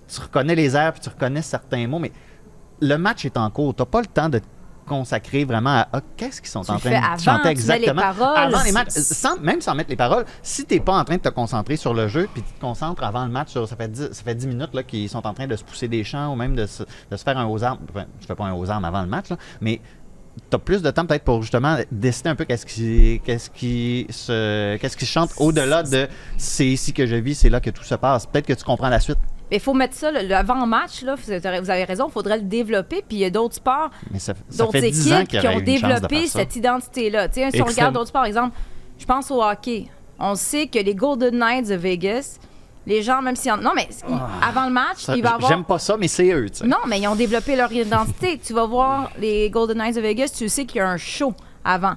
Tu 0.08 0.20
reconnais 0.22 0.56
les 0.56 0.76
airs, 0.76 0.92
puis 0.94 1.02
tu 1.02 1.10
reconnais 1.10 1.42
certains 1.42 1.88
mots, 1.88 2.00
mais 2.00 2.12
le 2.82 2.98
match 2.98 3.26
est 3.26 3.38
en 3.38 3.50
cours. 3.50 3.76
T'as 3.76 3.86
pas 3.86 4.02
le 4.02 4.08
temps 4.08 4.30
de 4.30 4.40
te 4.40 4.46
consacrer 4.90 5.46
vraiment 5.46 5.70
à 5.70 5.88
ah, 5.94 6.02
qu'est-ce 6.18 6.42
qu'ils 6.42 6.50
sont 6.50 6.64
Tu 6.64 6.72
en 6.72 6.80
train 6.80 6.90
de 6.90 6.96
avant, 6.96 7.18
chanter 7.18 7.42
tu 7.42 7.48
les 7.48 7.52
exactement? 7.52 8.02
Avant 8.02 8.64
les 8.64 8.72
matchs, 8.72 8.90
sans, 8.90 9.40
même 9.40 9.62
sans 9.62 9.76
mettre 9.76 9.92
les 9.92 9.96
paroles, 9.96 10.26
si 10.42 10.66
t'es 10.66 10.80
pas 10.80 10.98
en 10.98 11.06
train 11.06 11.18
de 11.18 11.22
te 11.22 11.30
concentrer 11.30 11.78
sur 11.78 11.94
le 11.94 12.08
jeu, 12.08 12.28
puis 12.34 12.42
tu 12.42 12.52
te 12.52 12.60
concentres 12.60 13.04
avant 13.04 13.24
le 13.24 13.32
match, 13.32 13.50
sur, 13.50 13.68
ça, 13.68 13.76
fait 13.76 13.88
10, 13.88 14.10
ça 14.12 14.24
fait 14.24 14.36
10 14.36 14.48
minutes 14.48 14.74
là, 14.74 14.84
qu'ils 14.84 15.08
sont 15.08 15.26
en 15.26 15.34
train 15.34 15.48
de 15.48 15.56
se 15.56 15.64
pousser 15.64 15.88
des 15.88 16.04
champs 16.04 16.34
ou 16.34 16.36
même 16.36 16.56
de 16.56 16.66
se, 16.66 16.84
de 16.84 17.16
se 17.16 17.24
faire 17.24 17.38
un 17.38 17.46
aux 17.46 17.64
armes. 17.64 17.80
Enfin, 17.90 18.06
je 18.20 18.26
fais 18.26 18.36
pas 18.36 18.46
un 18.46 18.54
aux 18.54 18.70
armes 18.70 18.86
avant 18.86 19.02
le 19.02 19.08
match, 19.08 19.30
là, 19.30 19.38
mais 19.62 19.80
tu 20.50 20.56
as 20.56 20.60
plus 20.60 20.82
de 20.82 20.90
temps 20.90 21.06
peut-être 21.06 21.24
pour 21.24 21.42
justement 21.42 21.78
décider 21.92 22.30
un 22.30 22.36
peu 22.36 22.46
qu'est-ce 22.46 22.66
qui, 22.66 23.22
qu'est-ce 23.24 23.50
qui, 23.50 24.08
se, 24.10 24.78
qu'est-ce 24.78 24.98
qui 24.98 25.06
chante 25.06 25.32
au-delà 25.38 25.84
de 25.84 26.08
c'est 26.38 26.66
ici 26.66 26.94
que 26.94 27.06
je 27.06 27.16
vis, 27.16 27.36
c'est 27.36 27.50
là 27.50 27.60
que 27.60 27.70
tout 27.70 27.84
se 27.84 27.96
passe. 27.96 28.26
Peut-être 28.26 28.48
que 28.48 28.54
tu 28.54 28.64
comprends 28.64 28.90
la 28.90 29.00
suite, 29.00 29.20
il 29.58 29.60
faut 29.60 29.74
mettre 29.74 29.96
ça, 29.96 30.12
le, 30.12 30.28
le 30.28 30.36
avant-match, 30.36 31.02
là, 31.04 31.16
vous 31.16 31.70
avez 31.72 31.84
raison, 31.84 32.08
il 32.08 32.12
faudrait 32.12 32.38
le 32.38 32.44
développer. 32.44 33.04
Puis 33.08 33.18
il 33.18 33.20
y 33.20 33.26
a 33.26 33.30
d'autres 33.30 33.56
sports, 33.56 33.90
d'autres 34.58 34.72
fait 34.72 34.92
10 34.92 35.14
ans 35.14 35.20
équipes 35.22 35.42
qui 35.42 35.48
ont 35.48 35.60
développé 35.60 36.28
cette 36.28 36.56
identité-là. 36.56 37.30
Tu 37.30 37.42
sais, 37.42 37.52
si 37.52 37.62
on 37.62 37.66
regarde 37.66 37.94
d'autres 37.94 38.08
sports, 38.08 38.22
par 38.22 38.28
exemple, 38.28 38.56
je 38.98 39.06
pense 39.06 39.32
au 39.32 39.42
hockey. 39.42 39.88
On 40.20 40.36
sait 40.36 40.68
que 40.68 40.80
les 40.80 40.94
Golden 40.96 41.38
Knights 41.38 41.70
de 41.70 41.76
Vegas, 41.76 42.40
les 42.86 43.02
gens, 43.02 43.22
même 43.22 43.36
si... 43.36 43.48
Non, 43.50 43.72
mais 43.76 43.88
avant 44.42 44.66
le 44.66 44.72
match, 44.72 44.98
Ça, 44.98 45.16
il 45.16 45.24
va 45.24 45.30
y 45.30 45.34
avoir... 45.34 45.50
J'aime 45.50 45.64
pas 45.64 45.80
ça, 45.80 45.96
mais 45.98 46.08
c'est 46.08 46.32
eux. 46.32 46.48
Non, 46.66 46.78
mais 46.88 47.00
ils 47.00 47.08
ont 47.08 47.16
développé 47.16 47.56
leur 47.56 47.72
identité. 47.72 48.38
tu 48.38 48.54
vas 48.54 48.66
voir 48.66 49.12
les 49.18 49.50
Golden 49.50 49.78
Knights 49.78 49.96
de 49.96 50.02
Vegas, 50.02 50.34
tu 50.38 50.50
sais 50.50 50.66
qu'il 50.66 50.78
y 50.78 50.82
a 50.82 50.90
un 50.90 50.98
show 50.98 51.34
avant. 51.64 51.94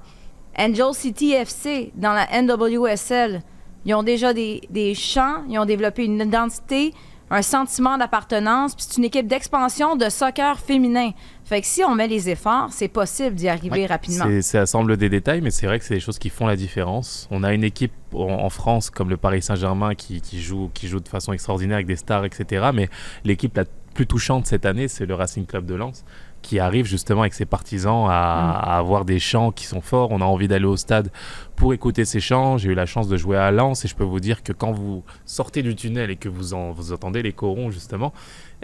Angel 0.57 0.93
City 0.95 1.33
FC, 1.33 1.93
dans 1.97 2.13
la 2.13 2.27
NWSL, 2.43 3.43
ils 3.85 3.95
ont 3.95 4.03
déjà 4.03 4.33
des, 4.33 4.61
des 4.71 4.95
chants, 4.95 5.43
ils 5.49 5.59
ont 5.59 5.65
développé 5.65 6.05
une 6.05 6.21
identité, 6.21 6.93
un 7.33 7.43
sentiment 7.43 7.97
d'appartenance, 7.99 8.75
puis 8.75 8.85
c'est 8.89 8.99
une 8.99 9.05
équipe 9.05 9.27
d'expansion 9.27 9.97
de 9.97 10.09
soccer 10.09 10.59
féminin. 10.59 11.11
Fait 11.45 11.61
que 11.61 11.67
si 11.67 11.83
on 11.83 11.95
met 11.95 12.07
les 12.07 12.29
efforts, 12.31 12.69
c'est 12.71 12.89
possible 12.89 13.35
d'y 13.35 13.49
arriver 13.49 13.87
rapidement. 13.87 14.27
C'est- 14.27 14.43
Ça 14.43 14.67
semble 14.67 14.97
des 14.97 15.09
détails, 15.09 15.41
mais 15.41 15.51
c'est 15.51 15.67
vrai 15.67 15.79
que 15.79 15.85
c'est 15.85 15.95
des 15.95 16.01
choses 16.01 16.19
qui 16.19 16.29
font 16.29 16.47
la 16.47 16.57
différence. 16.57 17.27
On 17.31 17.43
a 17.43 17.53
une 17.53 17.65
équipe 17.65 17.93
en, 18.15 18.21
en 18.45 18.51
France 18.51 18.91
comme 18.91 19.09
le 19.11 19.17
Paris 19.17 19.43
Saint-Germain 19.43 19.95
qui, 19.95 20.21
qui 20.21 20.41
joue, 20.43 20.71
qui 20.75 20.89
joue 20.89 21.01
de 21.01 21.09
façon 21.09 21.33
extraordinaire 21.33 21.77
avec 21.77 21.87
des 21.87 21.97
stars, 21.97 22.25
etc. 22.25 22.71
Mais 22.75 22.89
l'équipe 23.25 23.57
la 23.57 23.65
plus 23.95 24.07
touchante 24.07 24.47
cette 24.47 24.65
année, 24.67 24.89
c'est 24.89 25.05
le 25.07 25.15
Racing 25.15 25.45
Club 25.47 25.67
de 25.67 25.75
Lens, 25.75 26.05
qui 26.43 26.59
arrive 26.59 26.85
justement 26.87 27.23
avec 27.23 27.35
ses 27.35 27.47
partisans 27.47 28.07
à, 28.09 28.51
à 28.53 28.79
avoir 28.79 29.05
des 29.05 29.19
chants 29.19 29.53
qui 29.53 29.65
sont 29.65 29.81
forts. 29.81 30.11
On 30.11 30.21
a 30.21 30.25
envie 30.25 30.49
d'aller 30.49 30.67
au 30.67 30.77
stade 30.77 31.11
pour 31.57 31.73
écouter 31.73 32.05
ces 32.05 32.21
chants. 32.21 32.59
J'ai 32.59 32.71
eu 32.71 32.75
la 32.75 32.87
chance 32.87 33.09
de 33.09 33.17
jouer 33.17 33.37
à 33.37 33.51
Lens 33.51 33.85
et 33.85 33.89
je 33.89 33.95
peux 33.95 34.05
vous 34.05 34.21
dire 34.21 34.43
que 34.43 34.53
quand 34.53 34.73
vous 34.73 35.05
sortez 35.25 35.63
du 35.63 35.75
tunnel 35.75 36.11
et 36.11 36.17
que 36.17 36.29
vous, 36.29 36.53
en, 36.55 36.73
vous 36.73 36.93
entendez 36.93 37.23
les 37.23 37.33
corons, 37.33 37.71
justement, 37.71 38.13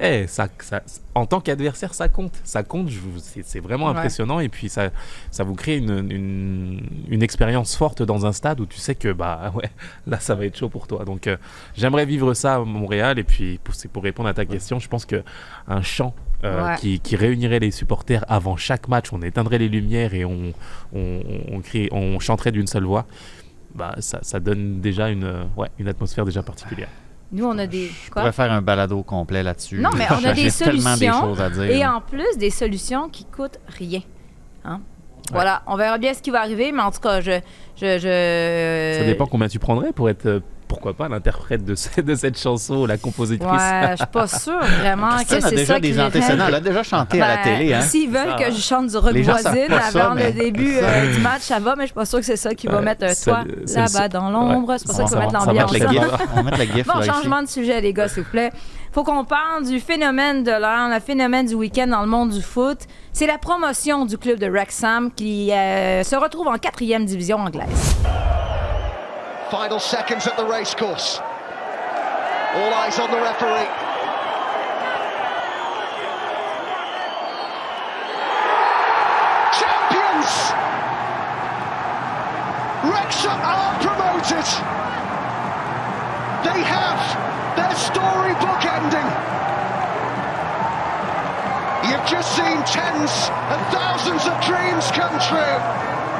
eh, 0.00 0.26
ça, 0.26 0.48
ça- 0.60 0.82
en 1.14 1.26
tant 1.26 1.40
qu'adversaire, 1.40 1.94
ça 1.94 2.08
compte. 2.08 2.32
Ça 2.44 2.62
compte, 2.62 2.88
c'est 3.44 3.60
vraiment 3.60 3.86
Ouais. 3.86 3.90
impressionnant. 3.92 4.40
Et 4.40 4.48
puis, 4.48 4.68
ça, 4.68 4.90
ça 5.30 5.44
vous 5.44 5.54
crée 5.54 5.76
une, 5.78 6.10
une, 6.10 6.80
une 7.08 7.22
expérience 7.22 7.74
forte 7.76 8.02
dans 8.02 8.24
un 8.26 8.32
stade 8.32 8.60
où 8.60 8.66
tu 8.66 8.78
sais 8.78 8.94
que 8.94 9.12
bah 9.12 9.52
ouais, 9.56 9.70
là, 10.06 10.20
ça 10.20 10.34
va 10.34 10.46
être 10.46 10.56
chaud 10.56 10.68
pour 10.68 10.86
toi. 10.86 11.04
Donc, 11.04 11.26
euh, 11.26 11.36
j'aimerais 11.76 12.06
vivre 12.06 12.34
ça 12.34 12.56
à 12.56 12.58
Montréal. 12.60 13.18
Et 13.18 13.24
puis, 13.24 13.58
pour, 13.64 13.74
c'est 13.74 13.88
pour 13.88 14.02
répondre 14.04 14.28
à 14.28 14.34
ta 14.34 14.44
question, 14.44 14.78
je 14.78 14.88
pense 14.88 15.04
que 15.04 15.22
un 15.66 15.82
chant 15.82 16.14
euh, 16.44 16.64
Ouais. 16.68 16.76
qui, 16.76 17.00
qui 17.00 17.16
réunirait 17.16 17.58
les 17.58 17.72
supporters 17.72 18.24
avant 18.28 18.56
chaque 18.56 18.86
match, 18.86 19.12
on 19.12 19.20
éteindrait 19.22 19.58
les 19.58 19.68
lumières 19.68 20.14
et 20.14 20.24
on, 20.24 20.52
on, 20.94 21.20
on, 21.50 21.60
crie- 21.60 21.88
on 21.90 22.20
chanterait 22.20 22.52
d'une 22.52 22.68
seule 22.68 22.84
voix. 22.84 23.06
Bah, 23.74 23.96
ça, 23.98 24.20
ça 24.22 24.38
donne 24.38 24.80
déjà 24.80 25.08
une, 25.10 25.46
ouais, 25.56 25.68
une 25.80 25.88
atmosphère 25.88 26.24
déjà 26.24 26.42
particulière. 26.44 26.88
Nous, 27.30 27.44
on 27.44 27.58
a 27.58 27.66
des... 27.66 27.88
Je 27.88 28.10
quoi? 28.10 28.22
pourrais 28.22 28.32
faire 28.32 28.50
un 28.52 28.62
balado 28.62 29.02
complet 29.02 29.42
là-dessus. 29.42 29.78
Non, 29.78 29.90
mais 29.96 30.06
on 30.10 30.24
a 30.24 30.32
des 30.32 30.50
solutions. 30.50 31.20
choses 31.20 31.40
à 31.40 31.50
dire. 31.50 31.64
Et 31.64 31.86
en 31.86 32.00
plus, 32.00 32.38
des 32.38 32.50
solutions 32.50 33.08
qui 33.08 33.24
coûtent 33.24 33.58
rien. 33.66 34.00
Hein? 34.64 34.80
Voilà, 35.30 35.62
on 35.66 35.76
verra 35.76 35.98
bien 35.98 36.14
ce 36.14 36.22
qui 36.22 36.30
va 36.30 36.40
arriver, 36.40 36.72
mais 36.72 36.80
en 36.82 36.90
tout 36.90 37.00
cas, 37.00 37.20
je... 37.20 37.40
je, 37.76 37.98
je... 37.98 38.98
Ça 38.98 39.04
dépend 39.04 39.26
combien 39.26 39.48
tu 39.48 39.58
prendrais 39.58 39.92
pour 39.92 40.08
être, 40.08 40.24
euh, 40.26 40.40
pourquoi 40.68 40.94
pas, 40.94 41.08
l'interprète 41.08 41.64
de, 41.64 41.74
ce- 41.74 42.00
de 42.00 42.14
cette 42.14 42.38
chanson, 42.38 42.86
la 42.86 42.98
compositrice? 42.98 43.50
Ouais, 43.50 43.90
je 43.92 43.96
suis 43.96 44.06
pas 44.06 44.26
sûre 44.28 44.60
vraiment 44.80 45.16
que 45.18 45.40
c'est 45.40 45.50
déjà 45.50 45.66
ça 45.66 45.74
qui 45.76 45.80
des 45.92 46.00
antécédents. 46.00 46.44
Elle 46.48 46.54
a 46.56 46.60
déjà 46.60 46.82
chanté 46.82 47.20
à 47.22 47.28
la 47.28 47.36
Ben, 47.36 47.42
télé. 47.42 47.74
Hein? 47.74 47.80
S'ils 47.80 48.10
veulent 48.10 48.34
Ça 48.38 48.44
que 48.44 48.50
je 48.52 48.60
chante 48.60 48.86
du 48.88 48.96
rock 48.96 49.12
Les 49.12 49.22
voisine 49.22 49.72
avant 49.72 50.14
mais- 50.14 50.26
le 50.30 50.32
début 50.38 50.76
euh, 50.80 51.12
du 51.14 51.20
match, 51.20 51.42
ça 51.42 51.58
va, 51.58 51.74
mais 51.74 51.84
je 51.84 51.86
suis 51.88 51.94
pas 51.94 52.04
sûre 52.06 52.18
que 52.20 52.26
c'est 52.26 52.36
ça 52.36 52.54
qui 52.54 52.66
va 52.66 52.80
mettre 52.80 53.08
c'est 53.14 53.30
le 53.30 53.74
là-bas 53.74 54.08
dans 54.08 54.30
l'ombre. 54.30 54.68
ouais. 54.68 54.78
C'est 54.78 54.86
pas 54.88 54.94
ça 54.94 55.02
qui 55.04 55.08
Ça 55.10 55.16
va 55.16 55.22
mettre 55.26 55.46
l'ambiance. 55.46 55.78
la 55.78 55.88
hein. 55.90 56.18
On 56.32 56.36
va 56.36 56.42
mettre 56.42 56.58
le 56.58 56.64
gif 56.66 56.86
Bon, 56.86 57.02
changement 57.02 57.42
de 57.42 57.48
sujet, 57.48 57.80
les 57.80 57.92
gars, 57.92 58.08
s'il 58.08 58.22
vous 58.24 58.30
plaît. 58.30 58.52
Faut 58.92 59.04
qu'on 59.04 59.24
parle 59.24 59.64
du 59.66 59.80
phénomène 59.80 60.42
de 60.44 60.50
l'heure, 60.50 60.88
le 60.92 61.00
phénomène 61.00 61.46
du 61.46 61.54
week-end 61.54 61.86
dans 61.88 62.00
le 62.02 62.06
monde 62.08 62.30
du 62.30 62.42
foot. 62.42 62.78
C'est 63.12 63.26
la 63.26 63.38
promotion 63.38 64.06
du 64.06 64.16
club 64.18 64.38
de 64.38 64.46
Wrexham 64.46 65.10
qui 65.12 65.52
euh, 65.52 66.02
se 66.04 66.16
retrouve 66.16 66.46
en 66.48 66.56
quatrième 66.58 67.04
division 67.04 67.38
anglaise. 67.38 67.96
Final 69.50 69.80
seconds 69.80 70.26
at 70.26 70.36
the 70.36 70.44
racecourse. 70.44 71.16
All 71.16 72.74
eyes 72.74 72.98
on 72.98 73.10
the 73.10 73.16
referee. 73.16 73.64
Champions! 79.56 80.32
Wrexham 82.92 83.40
are 83.40 83.72
promoted. 83.80 84.44
They 86.44 86.60
have 86.68 87.00
their 87.56 87.74
storybook 87.74 88.62
ending. 88.68 89.08
You've 91.88 92.06
just 92.06 92.36
seen 92.36 92.60
tens 92.68 93.32
and 93.32 93.60
thousands 93.72 94.28
of 94.28 94.36
dreams 94.44 94.90
come 94.92 95.16
true. 95.24 95.56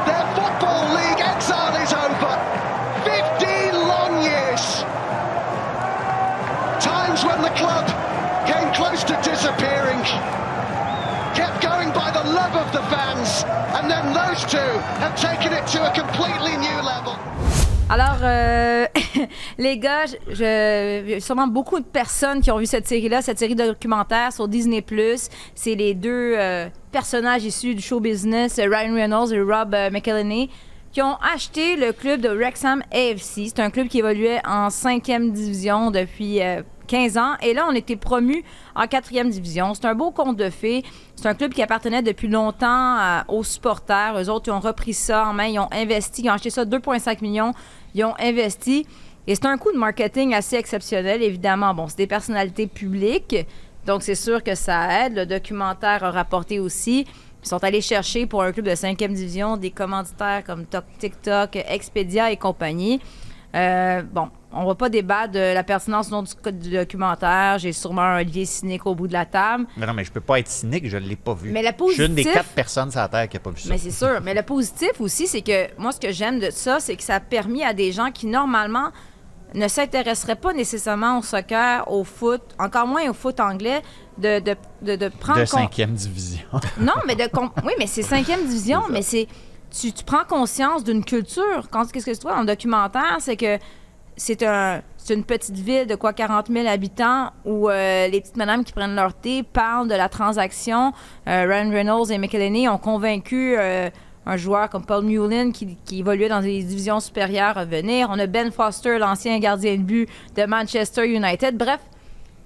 Their 0.08 0.24
Football 0.32 0.94
League 0.94 1.20
exile 1.20 1.76
is 1.76 1.92
over. 1.92 2.57
When 7.24 7.42
the 7.42 7.50
club 7.56 7.86
came 8.46 8.72
close 8.72 9.02
to 9.04 9.14
disappearing. 9.22 10.02
Kept 11.34 11.60
going 11.60 11.90
by 11.90 12.12
the 12.12 12.22
love 12.22 12.54
of 12.54 12.70
the 12.72 12.82
fans. 12.92 13.44
And 13.74 13.90
then 13.90 14.14
those 14.14 14.44
two 14.44 14.72
have 15.02 15.16
taken 15.16 15.52
it 15.52 15.66
to 15.72 15.82
a 15.82 15.92
completely 15.92 16.56
new 16.56 16.80
level. 16.80 17.16
Alors, 17.90 18.18
euh, 18.22 18.86
les 19.58 19.78
gars, 19.78 20.04
il 20.28 21.20
sûrement 21.20 21.48
beaucoup 21.48 21.80
de 21.80 21.84
personnes 21.84 22.40
qui 22.40 22.52
ont 22.52 22.58
vu 22.58 22.66
cette 22.66 22.86
série-là, 22.86 23.20
cette 23.20 23.38
série 23.38 23.56
de 23.56 23.66
documentaires 23.66 24.32
sur 24.32 24.46
Disney+. 24.46 24.84
C'est 25.56 25.74
les 25.74 25.94
deux 25.94 26.34
euh, 26.36 26.68
personnages 26.92 27.44
issus 27.44 27.74
du 27.74 27.82
show 27.82 27.98
business, 27.98 28.60
euh, 28.60 28.68
Ryan 28.70 28.94
Reynolds 28.94 29.32
et 29.32 29.40
Rob 29.40 29.74
euh, 29.74 29.90
McElhenney, 29.90 30.50
qui 30.92 31.02
ont 31.02 31.16
acheté 31.16 31.76
le 31.76 31.92
club 31.92 32.20
de 32.20 32.28
Wrexham 32.28 32.82
AFC. 32.92 33.48
C'est 33.48 33.60
un 33.60 33.70
club 33.70 33.88
qui 33.88 33.98
évoluait 33.98 34.40
en 34.46 34.70
cinquième 34.70 35.32
division 35.32 35.90
depuis 35.90 36.40
15 36.88 37.16
ans. 37.18 37.34
Et 37.42 37.54
là, 37.54 37.66
on 37.70 37.74
était 37.74 37.94
promu 37.94 38.42
en 38.74 38.86
quatrième 38.88 39.30
division. 39.30 39.74
C'est 39.74 39.84
un 39.84 39.94
beau 39.94 40.10
conte 40.10 40.36
de 40.36 40.50
fées. 40.50 40.82
C'est 41.14 41.28
un 41.28 41.34
club 41.34 41.52
qui 41.52 41.62
appartenait 41.62 42.02
depuis 42.02 42.26
longtemps 42.26 42.66
à- 42.98 43.24
aux 43.28 43.44
supporters. 43.44 44.14
Eux 44.20 44.28
autres, 44.28 44.48
ils 44.48 44.52
ont 44.52 44.58
repris 44.60 44.94
ça 44.94 45.26
en 45.28 45.32
main. 45.32 45.46
Ils 45.46 45.58
ont 45.60 45.68
investi. 45.72 46.22
Ils 46.22 46.30
ont 46.30 46.32
acheté 46.32 46.50
ça 46.50 46.64
2,5 46.64 47.20
millions. 47.22 47.52
Ils 47.94 48.04
ont 48.04 48.14
investi. 48.18 48.86
Et 49.28 49.34
c'est 49.34 49.46
un 49.46 49.58
coup 49.58 49.70
de 49.72 49.78
marketing 49.78 50.34
assez 50.34 50.56
exceptionnel, 50.56 51.22
évidemment. 51.22 51.74
Bon, 51.74 51.86
c'est 51.86 51.98
des 51.98 52.06
personnalités 52.08 52.66
publiques. 52.66 53.36
Donc, 53.86 54.02
c'est 54.02 54.14
sûr 54.14 54.42
que 54.42 54.54
ça 54.54 55.06
aide. 55.06 55.14
Le 55.16 55.26
documentaire 55.26 56.02
a 56.02 56.10
rapporté 56.10 56.58
aussi. 56.58 57.06
Ils 57.44 57.48
sont 57.48 57.62
allés 57.62 57.80
chercher 57.80 58.26
pour 58.26 58.42
un 58.42 58.50
club 58.52 58.66
de 58.66 58.74
5e 58.74 59.12
division 59.12 59.56
des 59.56 59.70
commanditaires 59.70 60.42
comme 60.44 60.64
Tok- 60.64 60.82
TikTok, 60.98 61.56
Expedia 61.68 62.32
et 62.32 62.36
compagnie. 62.36 63.00
Euh, 63.54 64.02
bon, 64.02 64.28
on 64.52 64.64
va 64.66 64.74
pas 64.74 64.88
débattre 64.88 65.32
de 65.32 65.52
la 65.54 65.62
pertinence 65.62 66.10
non 66.10 66.22
du, 66.22 66.52
du 66.52 66.70
documentaire. 66.70 67.58
J'ai 67.58 67.72
sûrement 67.72 68.02
un 68.02 68.22
lien 68.22 68.44
cynique 68.44 68.86
au 68.86 68.94
bout 68.94 69.06
de 69.06 69.12
la 69.12 69.26
table. 69.26 69.66
Mais 69.76 69.86
non, 69.86 69.92
mais 69.92 70.04
je 70.04 70.10
peux 70.12 70.20
pas 70.22 70.38
être 70.38 70.48
cynique, 70.48 70.88
je 70.88 70.96
l'ai 70.96 71.16
pas 71.16 71.34
vu. 71.34 71.50
Mais 71.50 71.62
le 71.62 71.68
Je 71.88 71.92
suis 71.92 72.02
une 72.06 72.14
des 72.14 72.22
positif- 72.22 72.32
quatre 72.32 72.48
personnes 72.50 72.90
sur 72.90 73.00
la 73.00 73.08
Terre 73.08 73.28
qui 73.28 73.36
a 73.36 73.40
pas 73.40 73.50
vu 73.50 73.60
ça. 73.60 73.68
Mais 73.68 73.78
c'est 73.78 73.90
sûr. 73.90 74.20
Mais 74.22 74.32
le 74.34 74.42
positif 74.42 74.92
aussi, 75.00 75.26
c'est 75.26 75.42
que 75.42 75.78
moi, 75.78 75.92
ce 75.92 76.00
que 76.00 76.10
j'aime 76.12 76.38
de 76.40 76.50
ça, 76.50 76.80
c'est 76.80 76.96
que 76.96 77.02
ça 77.02 77.16
a 77.16 77.20
permis 77.20 77.62
à 77.62 77.74
des 77.74 77.92
gens 77.92 78.10
qui, 78.10 78.26
normalement, 78.26 78.88
ne 79.54 79.68
s'intéresseraient 79.68 80.36
pas 80.36 80.52
nécessairement 80.52 81.18
au 81.18 81.22
soccer, 81.22 81.90
au 81.90 82.04
foot, 82.04 82.42
encore 82.58 82.86
moins 82.86 83.08
au 83.08 83.14
foot 83.14 83.40
anglais, 83.40 83.82
de, 84.18 84.40
de, 84.40 84.54
de, 84.82 84.96
de 84.96 85.08
prendre 85.08 85.40
de 85.40 85.44
cinquième 85.46 85.92
division. 85.94 86.44
Non, 86.80 86.92
mais 87.06 87.16
de 87.16 87.24
oui, 87.64 87.72
mais 87.78 87.86
c'est 87.86 88.02
cinquième 88.02 88.46
division, 88.46 88.82
mais 88.90 89.02
c'est 89.02 89.26
tu, 89.70 89.92
tu 89.92 90.04
prends 90.04 90.24
conscience 90.24 90.84
d'une 90.84 91.04
culture. 91.04 91.68
Quand 91.70 91.90
qu'est-ce 91.90 92.06
que 92.06 92.10
tu 92.14 92.22
vois 92.22 92.32
dans 92.34 92.40
le 92.40 92.46
documentaire, 92.46 93.16
c'est 93.20 93.36
que 93.36 93.58
c'est 94.18 94.42
un 94.42 94.82
c'est 95.08 95.14
une 95.14 95.24
petite 95.24 95.56
ville 95.56 95.86
de 95.86 95.94
quoi 95.94 96.12
40 96.12 96.48
000 96.48 96.68
habitants 96.68 97.30
où 97.46 97.70
euh, 97.70 98.08
les 98.08 98.20
petites 98.20 98.36
madames 98.36 98.62
qui 98.62 98.74
prennent 98.74 98.94
leur 98.94 99.14
thé 99.14 99.42
parlent 99.42 99.88
de 99.88 99.94
la 99.94 100.10
transaction. 100.10 100.92
Euh, 101.26 101.46
Ryan 101.48 101.70
Reynolds 101.70 102.12
et 102.12 102.18
McElhenney 102.18 102.68
ont 102.68 102.76
convaincu 102.76 103.54
euh, 103.56 103.88
un 104.26 104.36
joueur 104.36 104.68
comme 104.68 104.84
Paul 104.84 105.04
Mullin 105.06 105.50
qui, 105.50 105.78
évoluait 105.92 106.28
dans 106.28 106.42
des 106.42 106.62
divisions 106.62 107.00
supérieures 107.00 107.56
à 107.56 107.64
venir. 107.64 108.08
On 108.10 108.18
a 108.18 108.26
Ben 108.26 108.52
Foster, 108.52 108.98
l'ancien 108.98 109.38
gardien 109.38 109.76
de 109.76 109.82
but 109.82 110.10
de 110.36 110.44
Manchester 110.44 111.06
United. 111.06 111.56
Bref, 111.56 111.80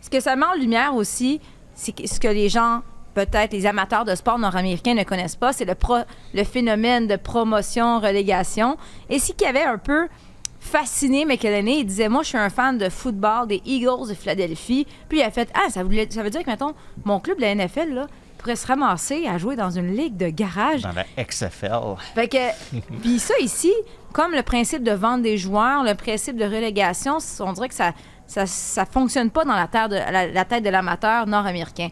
ce 0.01 0.09
que 0.09 0.21
ça 0.21 0.37
met 0.37 0.47
en 0.47 0.55
lumière 0.55 0.95
aussi, 0.95 1.41
c'est 1.75 2.07
ce 2.07 2.21
que 2.21 2.29
les 2.29 2.49
gens, 2.49 2.83
peut-être 3.15 3.53
les 3.53 3.67
amateurs 3.67 4.05
de 4.05 4.15
sport 4.15 4.39
nord-américains 4.39 4.95
ne 4.95 5.03
connaissent 5.03 5.35
pas, 5.35 5.53
c'est 5.53 5.65
le, 5.65 5.75
le 6.33 6.45
phénomène 6.45 7.09
de 7.09 7.17
promotion-relégation. 7.17 8.77
Et 9.11 9.19
ce 9.19 9.33
qui 9.33 9.45
avait 9.45 9.65
un 9.65 9.79
peu 9.79 10.07
fasciné 10.63 11.25
McElhenney, 11.25 11.81
il 11.81 11.85
disait 11.85 12.09
Moi, 12.09 12.23
je 12.23 12.29
suis 12.29 12.39
un 12.39 12.49
fan 12.51 12.79
de 12.79 12.89
football 12.89 13.49
des 13.49 13.61
Eagles 13.67 14.09
de 14.09 14.15
Philadelphie. 14.15 14.87
Puis 15.09 15.19
il 15.19 15.23
a 15.23 15.31
fait 15.31 15.51
Ah, 15.55 15.69
ça, 15.71 15.83
voulait- 15.83 16.09
ça 16.11 16.23
veut 16.23 16.31
dire 16.31 16.43
que, 16.43 16.51
mettons, 16.51 16.73
mon 17.05 17.21
club 17.21 17.37
de 17.37 17.43
la 17.43 17.55
NFL, 17.55 17.93
là, 17.93 18.07
pourrait 18.39 18.57
se 18.57 18.67
ramasser 18.67 19.27
à 19.27 19.39
jouer 19.39 19.57
dans 19.57 19.71
une 19.71 19.95
ligue 19.95 20.17
de 20.17 20.29
garage. 20.29 20.83
Dans 20.83 20.93
la 20.93 21.05
XFL. 21.25 21.97
Fait 22.15 22.29
que, 22.29 22.77
puis 23.03 23.19
ça 23.19 23.35
ici, 23.41 23.73
comme 24.13 24.33
le 24.33 24.43
principe 24.43 24.83
de 24.83 24.93
vente 24.93 25.23
des 25.23 25.37
joueurs, 25.39 25.83
le 25.85 25.95
principe 25.95 26.37
de 26.37 26.45
relégation, 26.45 27.19
on 27.41 27.53
dirait 27.53 27.69
que 27.69 27.75
ça, 27.75 27.93
ça, 28.27 28.47
ça 28.47 28.85
fonctionne 28.87 29.31
pas 29.31 29.45
dans 29.45 29.55
la, 29.55 29.67
terre 29.67 29.89
de, 29.89 29.97
la, 29.97 30.27
la 30.29 30.45
tête 30.45 30.65
de 30.65 30.71
l'amateur 30.71 31.27
nord-américain. 31.27 31.89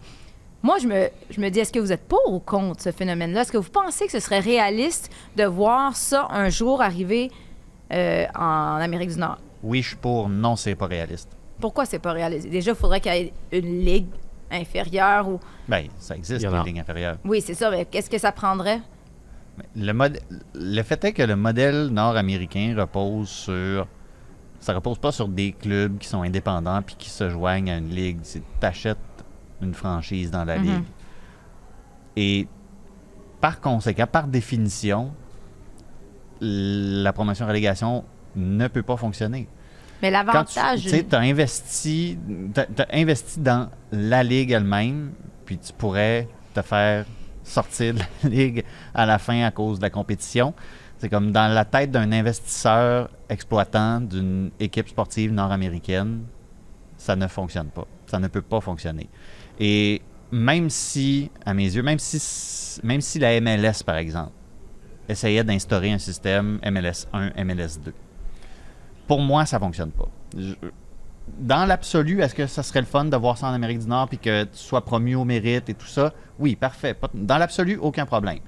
Moi, 0.63 0.77
je 0.79 0.87
me, 0.87 1.09
je 1.31 1.41
me 1.41 1.49
dis, 1.49 1.61
est-ce 1.61 1.73
que 1.73 1.79
vous 1.79 1.93
êtes 1.93 2.07
pour 2.07 2.21
ou 2.33 2.39
contre 2.39 2.83
ce 2.83 2.93
phénomène-là? 2.93 3.43
Est-ce 3.43 3.53
que 3.53 3.57
vous 3.59 3.71
pensez 3.71 4.07
que 4.07 4.13
ce 4.13 4.21
serait 4.21 4.41
réaliste 4.41 5.11
de 5.37 5.45
voir 5.45 5.97
ça 5.97 6.29
un 6.31 6.51
jour 6.51 6.83
arriver 6.83 7.31
euh, 7.93 8.27
en 8.35 8.77
Amérique 8.77 9.11
du 9.11 9.19
Nord? 9.19 9.39
Oui, 9.63 9.83
je 9.83 9.89
suis 9.89 9.97
pour. 9.97 10.29
Non, 10.29 10.57
c'est 10.57 10.75
pas 10.75 10.87
réaliste. 10.87 11.29
Pourquoi 11.61 11.85
c'est 11.85 11.99
pas 11.99 12.13
réaliste? 12.13 12.49
Déjà, 12.49 12.71
il 12.73 12.77
faudrait 12.77 13.01
qu'il 13.01 13.13
y 13.13 13.17
ait 13.17 13.33
une 13.53 13.85
ligue 13.85 14.07
inférieure 14.51 15.29
ou... 15.29 15.39
Ben, 15.69 15.87
ça 15.99 16.17
existe, 16.17 16.43
les 16.45 16.63
lignes 16.65 16.81
inférieures. 16.81 17.19
Oui, 17.25 17.41
c'est 17.41 17.55
ça, 17.55 17.71
mais 17.71 17.85
qu'est-ce 17.85 18.09
que 18.11 18.19
ça 18.19 18.33
prendrait? 18.33 18.81
Le, 19.77 19.93
mod- 19.93 20.19
le 20.55 20.83
fait 20.83 21.05
est 21.05 21.13
que 21.13 21.23
le 21.23 21.37
modèle 21.37 21.89
nord-américain 21.89 22.75
repose 22.79 23.29
sur. 23.29 23.87
Ça 24.59 24.75
repose 24.75 24.99
pas 24.99 25.13
sur 25.13 25.29
des 25.29 25.53
clubs 25.53 25.99
qui 25.99 26.09
sont 26.09 26.23
indépendants 26.23 26.81
puis 26.83 26.95
qui 26.99 27.11
se 27.11 27.29
joignent 27.29 27.71
à 27.71 27.77
une 27.77 27.91
ligue. 27.91 28.19
C'est 28.23 28.43
t'achètes 28.59 28.99
une 29.61 29.75
franchise 29.75 30.31
dans 30.31 30.45
la 30.45 30.59
Mhm. 30.59 30.65
ligue. 30.65 30.85
Et 32.17 32.49
par 33.41 33.61
conséquent, 33.61 34.07
par 34.11 34.27
définition, 34.27 35.13
la 36.41 37.13
promotion-relégation 37.13 38.05
ne 38.37 38.69
peut 38.69 38.83
pas 38.83 38.97
fonctionner. 38.97 39.49
Mais 40.03 40.09
tu 40.09 40.13
l'avantage... 40.13 40.83
tu 40.83 41.05
t'as 41.05 41.21
investi, 41.21 42.19
t'as- 42.55 42.67
t'as 42.67 42.87
investi 42.93 43.41
dans 43.41 43.69
la 43.93 44.23
ligue 44.23 44.53
elle-même, 44.53 45.13
puis 45.45 45.59
tu 45.59 45.73
pourrais 45.73 46.27
te 46.55 46.63
faire 46.63 47.05
sortir 47.45 47.95
de 47.95 48.01
la 48.23 48.29
ligue 48.31 48.65
à 48.95 49.05
la 49.07 49.19
fin 49.19 49.43
à 49.45 49.51
cause 49.51 49.79
de 49.79 49.83
la 49.83 49.91
compétition. 49.91 50.55
C'est 50.99 51.09
comme 51.09 51.33
dans 51.33 51.53
la 51.53 51.65
tête 51.65 51.91
d'un 51.91 52.13
investisseur 52.13 53.11
exploitant 53.29 54.01
d'une 54.01 54.51
équipe 54.61 54.89
sportive 54.89 55.33
nord-américaine, 55.33 56.23
ça 56.97 57.17
ne 57.17 57.27
fonctionne 57.27 57.69
pas. 57.69 57.87
Ça 58.07 58.19
ne 58.19 58.29
peut 58.29 58.43
pas 58.43 58.61
fonctionner. 58.61 59.09
Et 59.59 60.03
même 60.31 60.69
si, 60.71 61.31
à 61.45 61.55
mes 61.55 61.65
yeux, 61.75 61.83
même 61.83 61.99
si, 61.99 62.81
même 62.83 63.01
si 63.01 63.19
la 63.19 63.41
MLS, 63.41 63.83
par 63.85 63.97
exemple, 63.97 64.33
essayait 65.11 65.45
d'instaurer 65.45 65.93
un 65.93 65.99
système 65.99 66.59
MLS 66.65 67.07
1, 67.13 67.45
MLS 67.45 67.79
2, 67.85 67.93
pour 69.07 69.21
moi, 69.21 69.45
ça 69.47 69.59
fonctionne 69.59 69.91
pas. 69.91 70.09
Dans 71.39 71.65
l'absolu, 71.65 72.23
est-ce 72.23 72.35
que 72.35 72.47
ça 72.47 72.63
serait 72.63 72.81
le 72.81 72.87
fun 72.87 73.05
de 73.05 73.17
voir 73.17 73.39
ça 73.39 73.49
en 73.49 73.53
Amérique 73.53 73.81
du 73.81 73.87
Nord 73.87 74.09
puis 74.09 74.19
que 74.19 74.45
tu 74.45 74.59
sois 74.59 74.85
promu 74.85 75.15
au 75.15 75.25
mérite 75.25 75.69
et 75.69 75.75
tout 75.75 75.87
ça? 75.87 76.13
Oui, 76.39 76.57
parfait. 76.57 76.97
Dans 77.15 77.39
l'absolu, 77.39 77.77
aucun 77.77 78.07
problème. 78.07 78.39